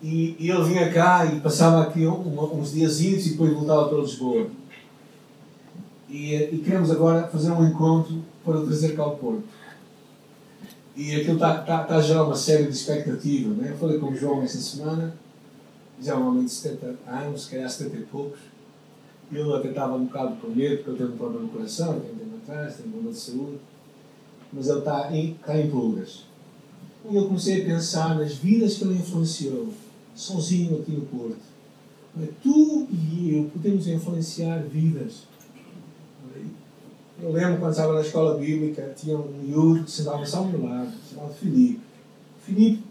e, 0.02 0.36
e, 0.38 0.50
ele 0.50 0.64
vinha 0.64 0.92
cá 0.92 1.24
e 1.24 1.40
passava 1.40 1.82
aqui 1.82 2.06
um, 2.06 2.58
uns 2.60 2.72
dias 2.72 3.00
e 3.00 3.30
depois 3.30 3.52
voltava 3.52 3.88
para 3.88 3.98
Lisboa. 3.98 4.48
E, 6.08 6.34
e 6.34 6.62
queremos 6.64 6.90
agora 6.90 7.26
fazer 7.28 7.50
um 7.50 7.66
encontro 7.66 8.22
para 8.44 8.58
o 8.58 8.66
trazer 8.66 8.94
cá 8.94 9.02
ao 9.02 9.16
Porto. 9.16 9.44
E 10.96 11.14
aquilo 11.14 11.34
está, 11.34 11.60
está, 11.60 11.82
está 11.82 11.96
a 11.96 12.00
gerar 12.00 12.24
uma 12.24 12.36
série 12.36 12.64
de 12.64 12.70
expectativas. 12.70 13.56
Né? 13.56 13.70
Eu 13.70 13.76
falei 13.78 13.98
com 13.98 14.10
o 14.10 14.16
João 14.16 14.42
essa 14.42 14.58
semana, 14.58 15.14
já 16.00 16.12
é 16.12 16.16
um 16.16 16.28
homem 16.28 16.44
de 16.44 16.50
70 16.52 16.94
anos, 17.06 17.44
se 17.44 17.50
calhar 17.50 17.68
70 17.68 17.96
e 17.96 18.02
poucos. 18.02 18.40
Ele 19.32 19.52
até 19.52 19.70
estava 19.70 19.96
um 19.96 20.04
bocado 20.04 20.36
com 20.36 20.48
medo, 20.48 20.76
porque 20.76 20.90
ele 20.90 20.98
tem 20.98 21.06
um 21.06 21.16
problema 21.16 21.42
no 21.44 21.48
coração, 21.48 21.96
um 21.96 22.00
tempo 22.00 22.36
atrás, 22.42 22.76
tem 22.76 22.86
um 22.86 22.90
problema 22.90 23.12
de 23.12 23.18
saúde. 23.18 23.58
Mas 24.52 24.68
ele 24.68 24.78
está 24.78 25.12
em, 25.12 25.32
está 25.32 25.58
em 25.58 25.70
pulgas. 25.70 26.24
E 27.10 27.16
eu 27.16 27.26
comecei 27.26 27.62
a 27.62 27.64
pensar 27.64 28.14
nas 28.14 28.34
vidas 28.34 28.76
que 28.76 28.84
ele 28.84 28.94
influenciou 28.94 29.68
sozinho 30.14 30.78
aqui 30.80 30.92
no 30.92 31.02
Porto. 31.02 31.54
Tu 32.42 32.86
e 32.90 33.36
eu 33.36 33.50
podemos 33.50 33.86
influenciar 33.88 34.62
vidas. 34.62 35.24
Eu 37.20 37.32
lembro 37.32 37.58
quando 37.58 37.72
estava 37.72 37.94
na 37.94 38.00
escola 38.00 38.38
bíblica, 38.38 38.94
tinha 38.96 39.16
um 39.16 39.32
miúdo 39.32 39.84
que 39.84 39.90
sentava 39.90 40.24
só 40.26 40.38
ao 40.38 40.46
meu 40.46 40.64
lado, 40.64 40.92
chamado 41.08 41.34
Filipe. 41.34 41.80
Filipe 42.44 42.82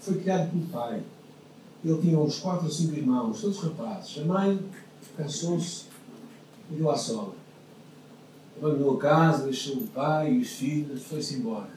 foi 0.00 0.18
criado 0.20 0.50
pelo 0.50 0.66
pai. 0.66 1.02
Ele 1.84 1.98
tinha 2.00 2.18
uns 2.18 2.38
quatro 2.38 2.66
ou 2.66 2.70
cinco 2.70 2.94
irmãos, 2.94 3.40
todos 3.40 3.58
rapazes. 3.58 4.18
A 4.18 4.24
mãe 4.24 4.60
cansou-se 5.16 5.84
e 6.70 6.74
deu 6.74 6.90
à 6.90 6.96
sola. 6.96 7.34
Abandonou 8.58 8.96
a 8.96 8.98
casa, 8.98 9.44
deixou 9.44 9.76
o 9.76 9.86
pai 9.86 10.34
e 10.34 10.40
os 10.40 10.48
filhos, 10.48 11.02
foi-se 11.04 11.36
embora. 11.36 11.70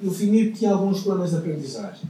E 0.00 0.06
o 0.06 0.10
Filipe 0.10 0.58
tinha 0.58 0.72
alguns 0.72 1.02
problemas 1.02 1.30
de 1.30 1.36
aprendizagem. 1.36 2.08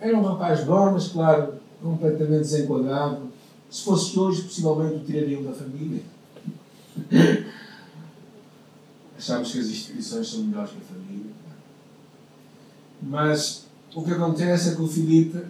Era 0.00 0.16
um 0.16 0.22
rapaz 0.22 0.64
bom, 0.64 0.92
mas 0.92 1.08
claro, 1.08 1.54
completamente 1.82 2.42
desenquadrado. 2.42 3.22
Se 3.70 3.84
fosse 3.84 4.18
hoje, 4.18 4.42
possivelmente 4.42 4.96
o 4.96 5.04
tirariam 5.04 5.42
da 5.42 5.52
família. 5.52 6.02
Achamos 9.16 9.50
que 9.50 9.58
as 9.58 9.66
instituições 9.66 10.28
são 10.28 10.42
melhores 10.42 10.70
que 10.70 10.78
a 10.78 10.94
família. 10.94 11.32
Mas 13.02 13.64
o 13.94 14.02
que 14.02 14.12
acontece 14.12 14.70
é 14.70 14.74
que 14.74 14.82
o 14.82 14.88
Filipe, 14.88 15.42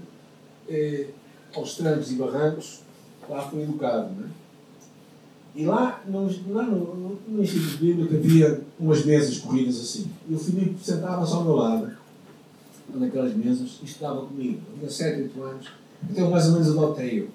eh, 0.68 1.08
aos 1.54 1.74
trancos 1.74 2.10
e 2.12 2.14
barrancos, 2.14 2.80
lá 3.28 3.42
foi 3.42 3.62
educado. 3.62 4.14
Não 4.14 4.26
é? 4.26 4.30
E 5.54 5.64
lá, 5.64 6.02
no, 6.06 6.26
lá 6.52 6.62
no, 6.62 6.94
no, 6.94 7.18
no 7.26 7.42
Instituto 7.42 7.78
Bíblico 7.78 8.14
havia 8.14 8.60
umas 8.78 9.04
mesas 9.04 9.38
corridas 9.38 9.80
assim. 9.80 10.10
E 10.28 10.34
o 10.34 10.38
Filipe 10.38 10.76
sentava-se 10.82 11.32
ao 11.32 11.44
meu 11.44 11.56
lado 11.56 11.96
naquelas 12.94 13.34
mesas 13.34 13.78
e 13.82 13.86
estudava 13.86 14.26
comigo. 14.26 14.60
Eu 14.72 14.78
tinha 14.78 14.90
7, 14.90 15.22
8 15.22 15.42
anos, 15.42 15.66
então 16.10 16.30
mais 16.30 16.46
ou 16.46 16.52
menos 16.52 16.68
adotei-o. 16.70 17.28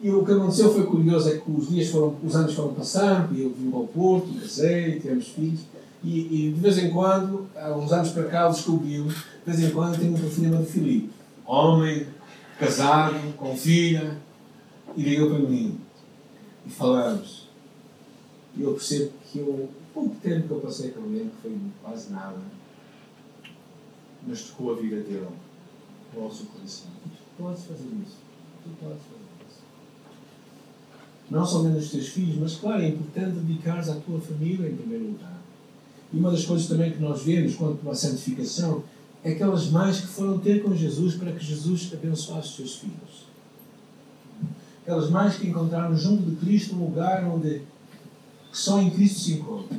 E 0.00 0.10
o 0.10 0.24
que 0.24 0.32
aconteceu 0.32 0.72
foi 0.72 0.84
curioso, 0.84 1.30
é 1.30 1.38
que 1.38 1.50
os 1.50 1.68
dias 1.68 1.88
foram, 1.88 2.14
os 2.22 2.36
anos 2.36 2.52
foram 2.52 2.74
passando, 2.74 3.34
e 3.34 3.42
eu 3.42 3.50
vim 3.50 3.72
ao 3.72 3.86
Porto, 3.86 4.28
casei, 4.38 5.00
tivemos 5.00 5.28
filhos, 5.28 5.60
e, 6.02 6.48
e, 6.48 6.52
de 6.52 6.60
vez 6.60 6.76
em 6.76 6.90
quando, 6.90 7.46
há 7.56 7.74
uns 7.74 7.90
anos 7.90 8.10
para 8.10 8.24
cá, 8.24 8.48
descobri-o, 8.48 9.04
de 9.08 9.14
vez 9.46 9.60
em 9.60 9.70
quando 9.70 9.98
tenho 9.98 10.12
um 10.12 10.16
telefonema 10.16 10.58
de 10.58 10.66
Filipe. 10.66 11.10
Homem, 11.46 12.06
casado, 12.58 13.34
com 13.38 13.56
filha, 13.56 14.18
e 14.94 15.02
ligou 15.02 15.30
para 15.30 15.38
mim. 15.38 15.78
E 16.66 16.70
falamos. 16.70 17.48
E 18.54 18.62
eu 18.62 18.72
percebo 18.72 19.10
que 19.32 19.38
eu, 19.38 19.46
o 19.46 19.68
pouco 19.94 20.14
tempo 20.16 20.48
que 20.48 20.52
eu 20.52 20.60
passei 20.60 20.90
com 20.90 21.06
ele, 21.06 21.30
que 21.30 21.48
foi 21.48 21.56
quase 21.82 22.12
nada, 22.12 22.36
mas 24.26 24.42
tocou 24.42 24.72
a 24.72 24.76
vida 24.76 24.96
dele, 24.96 25.28
o 26.16 26.20
nosso 26.20 26.46
coração. 26.46 26.88
Tu 27.02 27.42
podes 27.42 27.64
fazer 27.64 27.88
isso. 28.02 28.16
Tu 28.62 28.70
podes 28.80 29.02
fazer 29.02 29.24
isso. 29.48 29.60
Não 31.30 31.44
somente 31.44 31.78
os 31.78 31.90
teus 31.90 32.08
filhos, 32.08 32.36
mas 32.36 32.56
claro, 32.56 32.82
é 32.82 32.88
importante 32.88 33.36
dedicares 33.40 33.88
à 33.88 33.96
tua 33.96 34.20
família 34.20 34.68
em 34.68 34.76
primeiro 34.76 35.06
lugar. 35.06 35.40
E 36.12 36.18
uma 36.18 36.30
das 36.30 36.44
coisas 36.44 36.68
também 36.68 36.92
que 36.92 37.00
nós 37.00 37.22
vemos 37.22 37.56
quanto 37.56 37.88
à 37.90 37.94
santificação 37.94 38.84
é 39.24 39.32
aquelas 39.32 39.68
mães 39.68 40.00
que 40.00 40.06
foram 40.06 40.38
ter 40.38 40.62
com 40.62 40.74
Jesus 40.76 41.14
para 41.14 41.32
que 41.32 41.44
Jesus 41.44 41.90
abençoasse 41.92 42.48
os 42.48 42.56
seus 42.56 42.76
filhos. 42.76 43.24
Aquelas 44.82 45.08
mães 45.08 45.36
que 45.36 45.48
encontraram 45.48 45.96
junto 45.96 46.22
de 46.30 46.36
Cristo 46.36 46.76
um 46.76 46.84
lugar 46.84 47.24
onde 47.24 47.62
só 48.52 48.80
em 48.80 48.90
Cristo 48.90 49.20
se 49.20 49.32
encontra. 49.32 49.78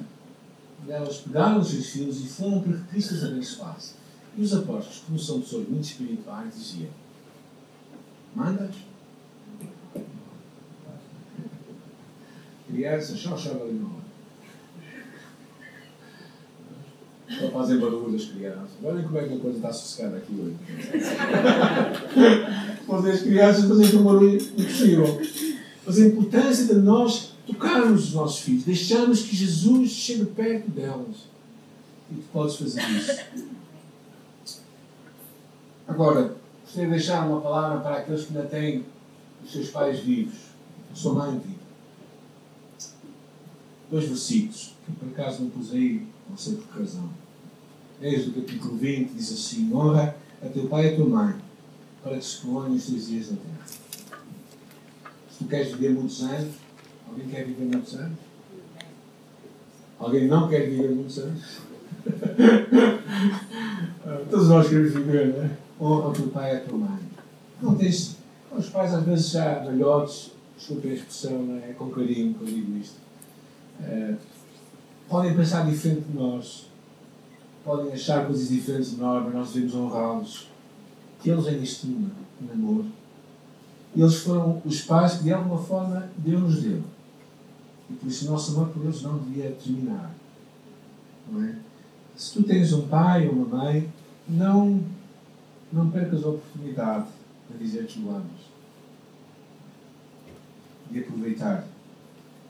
Elas 0.88 1.18
pegaram 1.18 1.60
os 1.60 1.70
seus 1.70 1.88
filhos 1.88 2.20
e 2.20 2.28
foram 2.28 2.62
para 2.62 2.74
que 2.74 2.84
Cristo 2.90 3.14
os 3.14 3.24
abençoasse. 3.24 3.94
E 4.38 4.42
os 4.42 4.54
apóstolos, 4.54 5.04
como 5.06 5.18
são 5.18 5.42
pessoas 5.42 5.68
muito 5.68 5.86
espirituais, 5.86 6.54
diziam: 6.56 6.92
Mandas? 8.36 8.76
Crianças, 12.68 13.20
só 13.20 13.38
chove 13.38 13.62
ali 13.62 13.74
no 13.74 14.04
Só 17.30 17.50
fazem 17.50 17.80
barulho 17.80 18.16
as 18.16 18.26
crianças. 18.26 18.70
Olhem 18.84 19.04
como 19.04 19.18
é 19.18 19.28
que 19.28 19.34
a 19.34 19.40
coisa 19.40 19.58
está 19.58 19.74
sossegada 19.74 20.18
aqui 20.18 20.34
hoje. 20.34 20.56
Fazer 22.86 23.12
as 23.12 23.22
crianças 23.22 23.66
fazem 23.66 24.00
um 24.00 24.04
barulho 24.04 24.38
impossível. 24.38 25.20
Mas 25.86 25.98
a 25.98 26.06
importância 26.06 26.66
de 26.66 26.76
nós 26.82 27.34
tocarmos 27.48 28.06
os 28.06 28.14
nossos 28.14 28.40
filhos, 28.40 28.64
deixarmos 28.64 29.24
que 29.24 29.36
Jesus 29.36 29.92
chegue 29.92 30.26
perto 30.26 30.70
delas. 30.72 31.28
E 32.12 32.16
tu 32.16 32.24
podes 32.32 32.56
fazer 32.58 32.82
isso. 32.90 33.12
Agora, 35.88 36.36
gostaria 36.64 36.90
de 36.90 36.96
deixar 36.96 37.28
uma 37.28 37.42
palavra 37.42 37.80
para 37.80 37.98
aqueles 37.98 38.26
que 38.26 38.36
ainda 38.36 38.50
têm 38.50 38.84
os 39.44 39.52
seus 39.52 39.70
pais 39.70 40.00
vivos, 40.00 40.34
a 40.92 40.96
sua 40.96 41.14
mãe 41.14 41.38
viva. 41.38 41.60
Dois 43.92 44.06
versículos, 44.06 44.74
que 44.86 44.92
por 44.94 45.10
acaso 45.10 45.44
não 45.44 45.52
pus 45.52 45.72
aí, 45.72 46.08
não 46.28 46.36
sei 46.36 46.56
por 46.56 46.68
que 46.68 46.80
razão. 46.80 47.08
Eis 48.02 48.26
do 48.26 48.34
capítulo 48.34 48.76
20, 48.78 49.14
diz 49.14 49.32
assim: 49.32 49.72
Honra 49.74 50.18
a 50.42 50.50
teu 50.50 50.68
pai 50.68 50.88
e 50.88 50.94
a 50.94 50.96
tua 50.96 51.06
mãe, 51.06 51.36
para 52.04 52.18
que 52.18 52.26
se 52.26 52.42
prolonguem 52.42 52.78
os 52.78 52.88
teus 52.88 53.06
dias 53.08 53.30
na 53.32 53.38
terra. 53.38 53.66
Se 55.32 55.38
tu 55.38 55.46
queres 55.46 55.72
viver 55.72 55.92
muitos 55.92 56.24
anos, 56.24 56.56
alguém 57.08 57.30
quer 57.30 57.46
viver 57.46 57.66
muitos 57.66 57.94
anos? 57.94 58.18
Alguém 60.00 60.28
não 60.28 60.50
quer 60.50 60.68
viver 60.68 60.90
muitos 60.90 61.20
anos? 61.20 61.60
Todos 64.30 64.50
nós 64.50 64.68
queremos 64.68 64.94
viver, 64.94 65.34
não 65.34 65.44
é? 65.44 65.65
Honra 65.80 66.10
o 66.10 66.14
teu 66.14 66.28
pai 66.28 66.54
e 66.54 66.58
a 66.58 66.62
tua 66.62 66.78
mãe. 66.78 67.00
Não 67.62 67.76
tens, 67.76 68.18
Os 68.56 68.70
pais, 68.70 68.94
às 68.94 69.04
vezes, 69.04 69.32
já 69.32 69.60
velhotes, 69.60 70.32
desculpem 70.58 70.92
a 70.92 70.94
expressão, 70.94 71.60
é? 71.62 71.72
é 71.72 71.74
com 71.74 71.90
carinho 71.90 72.34
que 72.34 72.42
eu 72.42 72.48
digo 72.48 72.78
isto, 72.78 72.96
é, 73.82 74.16
podem 75.10 75.36
pensar 75.36 75.70
diferente 75.70 76.02
de 76.02 76.18
nós, 76.18 76.68
podem 77.64 77.92
achar 77.92 78.26
coisas 78.26 78.50
diferentes 78.50 78.92
de 78.92 78.98
nós, 78.98 79.24
mas 79.26 79.34
nós 79.34 79.52
devemos 79.52 79.76
honrá-los, 79.76 80.48
que 81.22 81.30
eles 81.30 81.48
ainda 81.48 81.64
estimam 81.64 82.10
em 82.42 82.52
amor. 82.52 82.86
Eles 83.96 84.16
foram 84.18 84.62
os 84.66 84.82
pais 84.82 85.16
que, 85.16 85.24
de 85.24 85.34
alguma 85.34 85.58
forma, 85.58 86.10
Deus 86.18 86.42
nos 86.42 86.62
deu. 86.62 86.82
E 87.90 87.94
por 87.94 88.08
isso 88.08 88.28
o 88.28 88.32
nosso 88.32 88.52
amor 88.52 88.70
por 88.70 88.84
eles 88.84 89.02
não 89.02 89.18
devia 89.18 89.52
terminar. 89.52 90.14
Não 91.32 91.44
é? 91.44 91.56
Se 92.16 92.34
tu 92.34 92.44
tens 92.44 92.72
um 92.74 92.88
pai 92.88 93.28
ou 93.28 93.34
uma 93.34 93.58
mãe, 93.58 93.92
não, 94.28 94.82
não 95.76 95.92
percas 95.92 96.24
a 96.24 96.30
oportunidade 96.30 97.08
de 97.50 97.58
dizer 97.58 97.86
que 97.86 98.00
o 98.00 98.10
amas. 98.10 98.56
De 100.90 101.00
aproveitar 101.00 101.68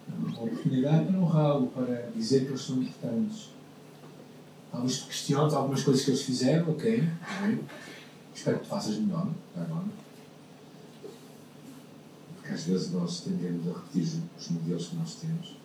a 0.08 0.44
oportunidade 0.44 1.06
para 1.06 1.20
honrá-lo, 1.20 1.68
para 1.68 2.12
dizer 2.16 2.42
que 2.42 2.48
eles 2.50 2.62
são 2.62 2.82
importantes. 2.82 3.50
Talvez 4.72 5.00
te 5.00 5.08
questiones 5.08 5.54
algumas 5.54 5.84
coisas 5.84 6.04
que 6.04 6.12
eles 6.12 6.22
fizeram, 6.22 6.70
ok? 6.70 7.10
Espero 8.34 8.60
que 8.60 8.64
tu 8.66 8.70
faças 8.70 8.98
melhor, 8.98 9.30
agora. 9.56 9.86
Porque 12.36 12.54
às 12.54 12.64
vezes 12.66 12.92
nós 12.92 13.22
tendemos 13.22 13.68
a 13.68 13.80
repetir 13.80 14.22
os 14.38 14.50
modelos 14.50 14.88
que 14.88 14.96
nós 14.98 15.16
temos. 15.16 15.56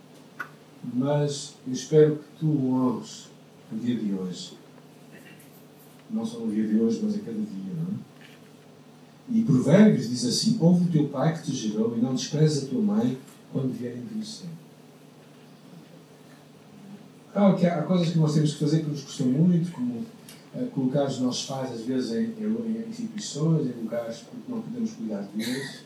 Mas 0.94 1.54
eu 1.66 1.72
espero 1.74 2.16
que 2.16 2.38
tu 2.38 2.72
honres 2.72 3.28
o 3.70 3.76
dia 3.76 3.96
de 3.96 4.14
hoje. 4.14 4.56
Não 6.12 6.24
só 6.26 6.40
no 6.40 6.52
dia 6.52 6.66
de 6.66 6.78
hoje, 6.78 7.00
mas 7.02 7.14
a 7.14 7.18
cada 7.18 7.38
dia, 7.38 7.74
não 7.76 7.94
é? 7.94 8.10
E 9.32 9.42
Provérbios 9.42 10.08
diz 10.08 10.24
assim: 10.24 10.58
Ouve 10.60 10.84
o 10.84 10.92
teu 10.92 11.08
pai 11.08 11.34
que 11.34 11.44
te 11.44 11.52
gerou 11.52 11.96
e 11.96 12.00
não 12.00 12.14
desprezes 12.14 12.64
a 12.64 12.66
tua 12.66 12.82
mãe 12.82 13.16
quando 13.52 13.72
vierem 13.72 14.02
envelhecer. 14.02 14.48
Claro 17.32 17.56
que 17.56 17.66
há 17.66 17.82
coisas 17.82 18.10
que 18.10 18.18
nós 18.18 18.34
temos 18.34 18.54
que 18.54 18.58
fazer 18.58 18.80
que 18.80 18.90
nos 18.90 19.02
custam 19.02 19.28
muito, 19.28 19.70
como 19.70 20.04
uh, 20.54 20.66
colocar 20.74 21.04
os 21.04 21.20
nossos 21.20 21.46
pais, 21.46 21.72
às 21.72 21.82
vezes, 21.82 22.10
em, 22.10 22.24
em, 22.42 22.88
instituições, 22.88 23.66
em 23.66 23.82
lugares 23.82 24.18
porque 24.18 24.50
não 24.50 24.60
podemos 24.60 24.92
cuidar 24.92 25.22
deles. 25.22 25.84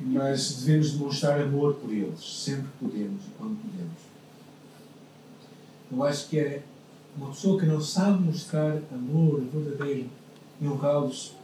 Mas 0.00 0.62
devemos 0.62 0.92
demonstrar 0.92 1.40
amor 1.40 1.74
por 1.74 1.92
eles, 1.92 2.20
sempre 2.20 2.64
que 2.64 2.88
podemos 2.88 3.22
e 3.22 3.30
quando 3.38 3.56
podemos. 3.56 3.98
Eu 5.92 6.02
acho 6.02 6.28
que 6.28 6.38
é 6.38 6.62
uma 7.16 7.28
pessoa 7.28 7.58
que 7.58 7.66
não 7.66 7.80
sabe 7.80 8.24
mostrar 8.24 8.78
amor 8.92 9.40
verdadeiro 9.52 10.08
e 10.60 10.66
honrá-los 10.66 11.34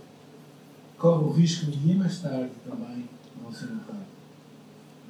corre 0.99 1.25
o 1.25 1.31
risco 1.31 1.67
de 1.67 1.79
dia 1.79 1.97
mais 1.97 2.21
tarde 2.21 2.51
também 2.69 3.09
não 3.43 3.53
ser 3.53 3.67
honrado. 3.67 4.11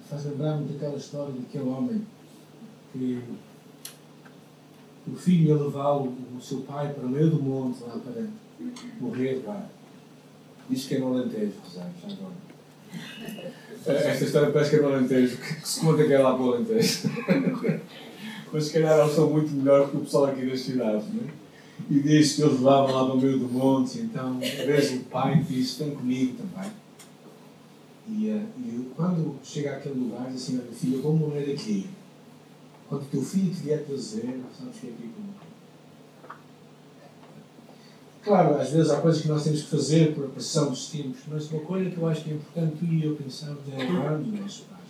Faz 0.09 0.25
lembrar-me 0.25 0.69
daquela 0.69 0.97
história 0.97 1.35
daquele 1.35 1.69
homem 1.69 2.07
que 2.93 3.23
o 5.07 5.17
filho 5.17 5.49
ia 5.49 5.57
levá-lo, 5.57 6.15
o 6.37 6.41
seu 6.41 6.61
pai, 6.63 6.93
para 6.93 7.07
o 7.07 7.09
meio 7.09 7.31
do 7.31 7.43
monte 7.43 7.83
lá 7.83 7.99
para 7.99 8.25
morrer 9.01 9.43
lá. 9.47 9.67
Diz 10.69 10.87
que 10.87 10.97
é 10.97 10.99
no 10.99 11.15
Alentejo, 11.15 11.55
Rosário, 11.65 11.93
já 12.01 12.15
agora. 12.15 12.51
Esta 14.11 14.25
história 14.25 14.53
parece 14.53 14.71
que 14.71 14.77
é 14.77 14.83
no 14.83 14.89
Alentejo, 14.89 15.37
que 15.37 15.69
se 15.69 15.81
conta 15.81 16.05
que 16.05 16.13
é 16.13 16.19
lá 16.19 16.35
para 16.35 16.43
o 16.43 16.55
Alentejo. 16.55 17.09
Mas 18.53 18.65
se 18.65 18.73
calhar 18.73 18.99
eles 18.99 19.15
são 19.15 19.31
muito 19.31 19.51
melhor 19.53 19.89
que 19.89 19.97
o 19.97 20.01
pessoal 20.01 20.27
aqui 20.27 20.47
das 20.47 20.61
cidades, 20.61 21.05
não 21.13 21.23
é? 21.23 21.41
E 21.89 22.01
diz 22.01 22.35
que 22.35 22.43
eles 22.43 22.55
levavam 22.55 22.95
lá 22.95 23.07
para 23.07 23.15
meio 23.17 23.39
do 23.39 23.49
monte, 23.49 24.01
então, 24.01 24.39
vez 24.39 24.93
o 24.93 25.01
pai 25.05 25.43
disse: 25.49 25.83
Vem 25.83 25.95
comigo 25.95 26.37
também. 26.37 26.71
E, 28.09 28.29
uh, 28.29 28.47
e 28.59 28.91
quando 28.97 29.37
chega 29.43 29.77
àquele 29.77 29.99
lugar, 30.01 30.27
diz 30.31 30.43
assim: 30.43 30.59
Olha, 30.59 30.73
filho, 30.73 30.97
eu 30.97 31.03
vou 31.03 31.17
morrer 31.17 31.53
aqui. 31.53 31.89
Quando 32.89 33.03
o 33.03 33.07
teu 33.07 33.23
filho 33.23 33.55
te 33.55 33.63
vier 33.63 33.85
trazer, 33.85 34.41
sabes 34.59 34.81
que 34.81 34.89
é 34.89 34.91
aqui 34.91 35.09
comigo. 35.09 35.51
Claro, 38.23 38.61
às 38.61 38.71
vezes 38.71 38.91
há 38.91 39.01
coisas 39.01 39.23
que 39.23 39.29
nós 39.29 39.45
temos 39.45 39.63
que 39.63 39.71
fazer 39.71 40.15
por 40.15 40.29
pressão 40.29 40.71
dos 40.71 40.89
tempos, 40.91 41.21
mas 41.27 41.51
uma 41.51 41.63
coisa 41.63 41.91
que 41.91 41.97
eu 41.97 42.07
acho 42.07 42.25
que 42.25 42.31
é 42.31 42.35
importante 42.35 42.77
tu 42.79 42.85
e 42.85 43.05
eu 43.05 43.17
pensarmos 43.17 43.61
é 43.73 43.85
honrarmos 43.85 44.29
os 44.29 44.41
nossos 44.41 44.61
pais. 44.61 44.81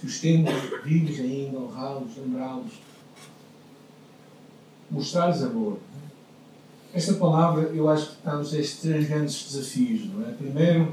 Se 0.00 0.06
os 0.06 0.20
temos 0.20 0.50
vivos 0.84 1.20
ainda, 1.20 1.58
honrá-los, 1.58 2.16
lembrá-los, 2.16 2.72
mostrar-lhes 4.92 5.42
amor. 5.42 5.78
Esta 6.94 7.14
palavra 7.14 7.70
eu 7.74 7.88
acho 7.88 8.10
que 8.10 8.16
está-nos 8.18 8.52
estes 8.52 8.80
três 8.80 9.08
grandes 9.08 9.50
desafios, 9.50 10.06
não 10.12 10.28
é? 10.28 10.32
Primeiro, 10.32 10.92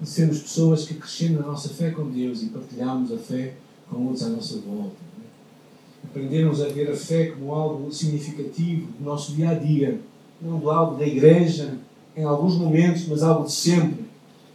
de 0.00 0.08
sermos 0.08 0.40
pessoas 0.40 0.84
que 0.84 0.94
crescemos 0.94 1.40
na 1.40 1.46
nossa 1.46 1.70
fé 1.70 1.90
com 1.90 2.10
Deus 2.10 2.42
e 2.42 2.46
partilhamos 2.46 3.10
a 3.10 3.16
fé 3.16 3.54
com 3.88 4.04
outros 4.04 4.22
à 4.24 4.28
nossa 4.28 4.58
volta. 4.58 4.96
É? 5.22 6.06
Aprendermos 6.06 6.60
a 6.60 6.68
ver 6.68 6.90
a 6.90 6.96
fé 6.96 7.28
como 7.28 7.54
algo 7.54 7.90
significativo 7.90 8.88
do 8.98 9.04
nosso 9.04 9.32
dia 9.32 9.50
a 9.50 9.54
dia, 9.54 9.98
não 10.42 10.68
algo 10.68 10.98
da 10.98 11.06
igreja, 11.06 11.78
em 12.14 12.24
alguns 12.24 12.56
momentos, 12.56 13.08
mas 13.08 13.22
algo 13.22 13.46
de 13.46 13.52
sempre, 13.52 14.04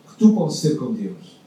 que 0.07 0.17
tu 0.19 0.33
podes 0.33 0.61
ter 0.61 0.77
com 0.77 0.93
Deus. 0.93 1.39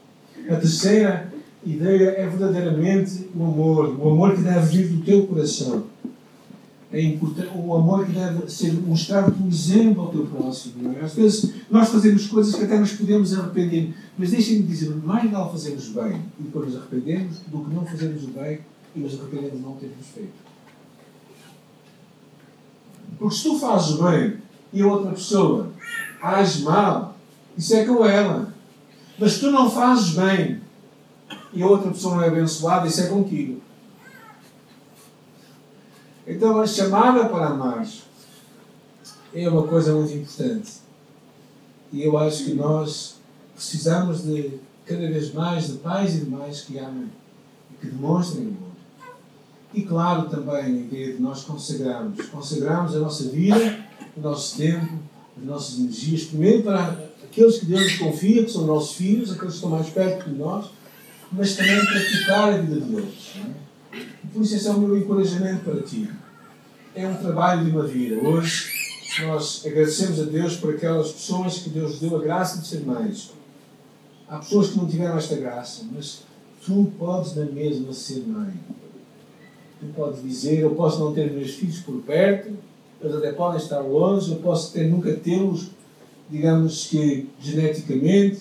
A 0.49 0.55
terceira 0.57 1.33
ideia 1.65 2.09
é 2.09 2.27
verdadeiramente 2.27 3.29
o 3.33 3.43
amor, 3.43 3.97
o 3.97 4.09
amor 4.09 4.35
que 4.35 4.41
deve 4.41 4.77
vir 4.77 4.87
do 4.89 5.05
teu 5.05 5.25
coração 5.25 5.92
é 6.93 7.17
o 7.55 7.75
amor 7.75 8.05
que 8.05 8.11
deve 8.11 8.47
ser 8.51 8.71
mostrado 8.73 9.31
como 9.31 9.49
exemplo 9.49 10.03
ao 10.03 10.09
teu 10.09 10.27
próximo. 10.27 10.93
É? 10.93 11.03
Às 11.03 11.15
vezes 11.15 11.51
nós 11.69 11.89
fazemos 11.89 12.27
coisas 12.27 12.53
que 12.53 12.63
até 12.63 12.79
nos 12.79 12.93
podemos 12.93 13.33
arrepender, 13.33 13.95
mas 14.15 14.29
deixem-me 14.29 14.67
dizer, 14.67 14.95
mais 14.97 15.29
vale 15.29 15.51
fazermos 15.51 15.89
bem 15.89 16.21
e 16.39 16.43
depois 16.43 16.67
nos 16.67 16.75
arrependemos 16.75 17.37
do 17.47 17.65
que 17.65 17.73
não 17.73 17.83
fazermos 17.83 18.23
o 18.23 18.27
bem 18.27 18.59
e 18.95 18.99
nos 18.99 19.19
arrependemos 19.19 19.57
de 19.57 19.63
não 19.63 19.75
termos 19.75 20.05
feito. 20.13 20.43
Porque 23.17 23.35
se 23.35 23.43
tu 23.43 23.57
fazes 23.57 23.97
bem 23.97 24.37
e 24.71 24.81
a 24.83 24.87
outra 24.87 25.11
pessoa 25.13 25.71
age 26.21 26.61
mal, 26.61 27.17
isso 27.57 27.73
é 27.75 27.85
com 27.85 28.05
ela. 28.05 28.53
Mas 29.17 29.33
se 29.33 29.39
tu 29.39 29.51
não 29.51 29.69
fazes 29.69 30.11
bem 30.11 30.61
e 31.53 31.63
a 31.63 31.67
outra 31.67 31.89
pessoa 31.89 32.17
não 32.17 32.23
é 32.23 32.27
abençoada, 32.27 32.87
isso 32.87 33.01
é 33.01 33.07
contigo. 33.07 33.62
Então 36.25 36.59
a 36.61 36.65
chamada 36.65 37.27
para 37.27 37.47
amar 37.47 37.85
é 39.33 39.49
uma 39.49 39.67
coisa 39.67 39.93
muito 39.93 40.13
importante. 40.13 40.71
E 41.91 42.03
eu 42.03 42.17
acho 42.17 42.45
que 42.45 42.53
nós 42.53 43.15
precisamos 43.53 44.23
de 44.23 44.59
cada 44.85 45.01
vez 45.07 45.33
mais 45.33 45.67
de 45.67 45.73
pais 45.73 46.15
e 46.15 46.19
de 46.19 46.29
mães 46.29 46.61
que 46.61 46.77
amem 46.77 47.09
e 47.71 47.77
que 47.79 47.87
demonstrem 47.87 48.47
amor. 48.47 48.73
E 49.73 49.81
claro 49.81 50.29
também 50.29 50.55
a 50.55 50.69
ideia 50.69 51.13
de 51.13 51.21
nós 51.21 51.43
consagrarmos. 51.43 52.25
Consagrarmos 52.27 52.95
a 52.95 52.99
nossa 52.99 53.29
vida, 53.29 53.85
o 54.15 54.21
nosso 54.21 54.57
tempo, 54.57 54.99
as 55.37 55.43
nossas 55.43 55.79
energias, 55.79 56.23
primeiro 56.25 56.63
para 56.63 57.09
aqueles 57.23 57.57
que 57.57 57.65
Deus 57.65 57.97
confia, 57.97 58.43
que 58.43 58.51
são 58.51 58.65
nossos 58.65 58.95
filhos, 58.95 59.31
aqueles 59.31 59.53
que 59.53 59.55
estão 59.55 59.71
mais 59.71 59.89
perto 59.89 60.29
de 60.29 60.35
nós, 60.35 60.67
mas 61.31 61.55
também 61.55 61.79
para 61.79 62.19
tocar 62.19 62.53
a 62.53 62.57
vida 62.57 62.79
de 62.79 62.95
outros. 62.95 63.33
Por 64.33 64.41
isso, 64.41 64.55
esse 64.55 64.67
é 64.67 64.71
o 64.71 64.79
meu 64.79 64.97
encorajamento 64.97 65.63
para 65.63 65.79
ti. 65.83 66.09
É 66.95 67.07
um 67.07 67.15
trabalho 67.15 67.63
de 67.63 67.69
uma 67.69 67.83
vida. 67.83 68.27
Hoje, 68.27 68.67
nós 69.21 69.63
agradecemos 69.63 70.19
a 70.19 70.23
Deus 70.23 70.57
por 70.57 70.73
aquelas 70.73 71.11
pessoas 71.11 71.59
que 71.59 71.69
Deus 71.69 71.99
deu 71.99 72.15
a 72.15 72.19
graça 72.19 72.59
de 72.59 72.67
ser 72.67 72.83
mães. 72.83 73.31
Há 74.27 74.39
pessoas 74.39 74.71
que 74.71 74.77
não 74.77 74.87
tiveram 74.87 75.17
esta 75.17 75.35
graça, 75.35 75.85
mas 75.91 76.23
tu 76.65 76.91
podes 76.97 77.35
na 77.35 77.45
mesma 77.45 77.93
ser 77.93 78.23
mãe. 78.25 78.55
Tu 79.79 79.85
podes 79.95 80.23
dizer: 80.23 80.61
Eu 80.61 80.73
posso 80.73 80.99
não 80.99 81.13
ter 81.13 81.31
meus 81.31 81.51
filhos 81.51 81.81
por 81.81 82.01
perto, 82.01 82.57
eles 82.99 83.15
até 83.15 83.33
podem 83.33 83.61
estar 83.61 83.81
longe, 83.81 84.31
eu 84.31 84.37
posso 84.37 84.73
ter, 84.73 84.89
nunca 84.89 85.13
tê-los, 85.13 85.69
digamos 86.27 86.87
que 86.87 87.29
geneticamente, 87.39 88.39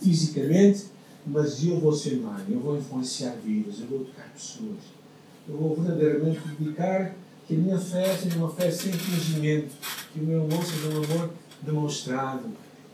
fisicamente, 0.00 0.86
mas 1.26 1.62
eu 1.66 1.78
vou 1.78 1.92
ser 1.92 2.16
mãe, 2.16 2.44
eu 2.48 2.60
vou 2.60 2.78
influenciar 2.78 3.34
vidas, 3.44 3.80
eu 3.80 3.86
vou 3.88 3.98
tocar 4.06 4.32
pessoas 4.32 5.03
eu 5.48 5.56
vou 5.56 5.76
verdadeiramente 5.76 6.40
dedicar 6.58 7.14
que 7.46 7.54
a 7.54 7.58
minha 7.58 7.78
fé 7.78 8.16
seja 8.16 8.38
uma 8.38 8.50
fé 8.50 8.70
sem 8.70 8.92
fingimento, 8.92 9.74
que 10.12 10.20
o 10.20 10.24
meu 10.24 10.44
amor 10.44 10.64
seja 10.64 10.88
um 10.88 11.04
amor 11.04 11.30
demonstrado 11.60 12.44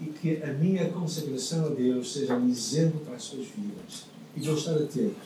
e 0.01 0.07
que 0.07 0.43
a 0.43 0.53
minha 0.53 0.89
consagração 0.89 1.67
a 1.67 1.69
Deus 1.69 2.13
seja 2.13 2.35
um 2.35 2.49
exemplo 2.49 3.01
para 3.01 3.15
as 3.15 3.23
suas 3.23 3.47
vidas. 3.47 4.07
E 4.37 4.41
vou 4.41 4.55
estar 4.55 4.75
atento. 4.75 5.17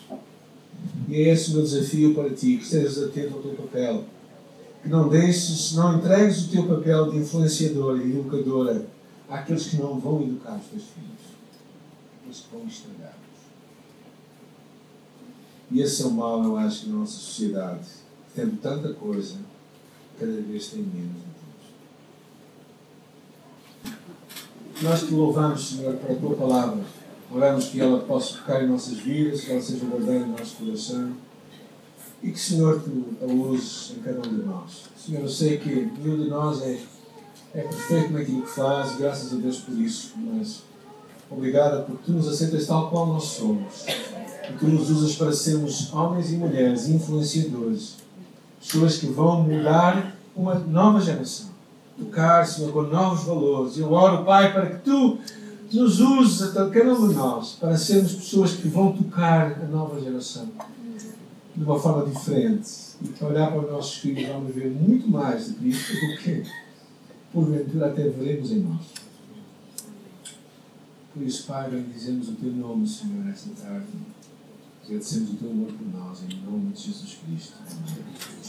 E 1.08 1.14
é 1.14 1.32
esse 1.32 1.50
o 1.50 1.54
meu 1.54 1.62
desafio 1.62 2.14
para 2.14 2.30
ti, 2.30 2.56
que 2.56 2.64
estejas 2.64 3.02
atento 3.02 3.34
ao 3.34 3.42
teu 3.42 3.52
papel. 3.52 4.04
Que 4.82 4.88
não 4.88 5.08
deixes, 5.08 5.72
não 5.74 5.96
entregues 5.96 6.44
o 6.44 6.50
teu 6.50 6.66
papel 6.66 7.10
de 7.10 7.18
influenciadora 7.18 8.02
e 8.02 8.10
educadora 8.10 8.86
àqueles 9.30 9.66
que 9.66 9.76
não 9.76 9.98
vão 9.98 10.22
educar 10.22 10.56
os 10.56 10.66
teus 10.66 10.82
filhos, 10.90 12.40
que 12.40 12.56
vão 12.56 12.66
estragar. 12.66 13.14
E 15.70 15.80
esse 15.80 16.02
é 16.02 16.06
o 16.06 16.10
mal, 16.10 16.42
eu 16.44 16.56
acho, 16.56 16.88
na 16.88 16.98
nossa 16.98 17.12
sociedade. 17.12 17.86
Tendo 18.34 18.56
tanta 18.60 18.92
coisa, 18.94 19.36
cada 20.18 20.32
vez 20.32 20.68
tem 20.68 20.82
menos 20.82 21.12
de 21.12 21.34
Deus. 24.72 24.82
nós 24.82 25.00
te 25.00 25.14
louvamos, 25.14 25.68
Senhor, 25.68 25.94
pela 25.94 26.18
tua 26.18 26.36
palavra. 26.36 26.84
Oramos 27.32 27.66
que 27.66 27.80
ela 27.80 28.00
possa 28.00 28.36
tocar 28.38 28.62
em 28.62 28.68
nossas 28.68 28.98
vidas, 28.98 29.40
que 29.40 29.50
ela 29.50 29.60
seja 29.60 29.86
verdadeira 29.86 30.26
no 30.26 30.36
nosso 30.36 30.56
coração 30.56 31.12
e 32.24 32.30
que, 32.30 32.40
Senhor, 32.40 32.80
tu 32.80 33.04
a 33.22 33.26
uses 33.26 33.92
em 33.96 34.00
cada 34.00 34.18
um 34.18 34.34
de 34.34 34.46
nós. 34.46 34.84
Senhor, 34.96 35.20
eu 35.20 35.28
sei 35.28 35.58
que 35.58 35.68
nenhum 35.68 36.22
de 36.22 36.30
nós 36.30 36.62
é, 36.62 36.80
é 37.54 37.60
perfeito 37.60 38.12
naquilo 38.14 38.42
que 38.42 38.50
faz, 38.50 38.96
graças 38.96 39.30
a 39.34 39.36
Deus 39.36 39.58
por 39.58 39.78
isso, 39.78 40.14
mas 40.16 40.62
obrigada 41.30 41.82
porque 41.82 42.04
tu 42.06 42.12
nos 42.12 42.26
aceitas 42.26 42.66
tal 42.66 42.88
qual 42.88 43.08
nós 43.08 43.24
somos. 43.24 43.84
E 44.50 44.52
tu 44.58 44.66
nos 44.66 44.90
usas 44.90 45.16
para 45.16 45.32
sermos 45.32 45.92
homens 45.92 46.32
e 46.32 46.36
mulheres 46.36 46.88
influenciadores, 46.88 47.96
pessoas 48.60 48.98
que 48.98 49.06
vão 49.06 49.42
mudar 49.42 50.16
uma 50.36 50.54
nova 50.54 51.00
geração. 51.00 51.48
Tocar, 51.98 52.46
Senhor, 52.46 52.72
com 52.72 52.82
novos 52.82 53.24
valores. 53.24 53.78
Eu 53.78 53.92
oro, 53.92 54.24
Pai, 54.24 54.52
para 54.52 54.66
que 54.66 54.84
tu 54.84 55.18
nos 55.72 56.00
uses, 56.00 56.52
cada 56.52 56.94
um 56.94 57.08
de 57.08 57.14
nós, 57.14 57.52
para 57.52 57.76
sermos 57.76 58.14
pessoas 58.14 58.52
que 58.52 58.68
vão 58.68 58.92
tocar 58.92 59.60
a 59.62 59.66
nova 59.66 60.00
geração 60.00 60.48
de 61.56 61.64
uma 61.64 61.78
forma 61.78 62.06
diferente. 62.10 62.68
E 63.02 63.08
para 63.08 63.28
olhar 63.28 63.50
para 63.50 63.60
os 63.60 63.70
nossos 63.70 63.96
filhos, 63.96 64.28
vamos 64.28 64.54
ver 64.54 64.70
muito 64.70 65.08
mais 65.08 65.46
de 65.46 65.54
Cristo 65.54 65.92
do 65.92 66.18
que, 66.18 66.42
porventura, 67.32 67.86
até 67.86 68.08
veremos 68.08 68.50
em 68.50 68.60
nós. 68.60 68.82
Por 71.12 71.22
isso, 71.22 71.46
Pai, 71.46 71.70
bendizemos 71.70 72.28
o 72.28 72.32
Teu 72.32 72.52
nome, 72.52 72.88
Senhor, 72.88 73.28
esta 73.28 73.50
tarde. 73.50 73.86
Agradecemos 74.86 75.30
o 75.30 75.36
Teu 75.36 75.50
amor 75.50 75.72
por 75.72 75.86
nós, 75.86 76.22
em 76.24 76.42
nome 76.42 76.74
de 76.74 76.82
Jesus 76.82 77.18
Cristo. 77.24 77.54
Amém. 77.58 78.43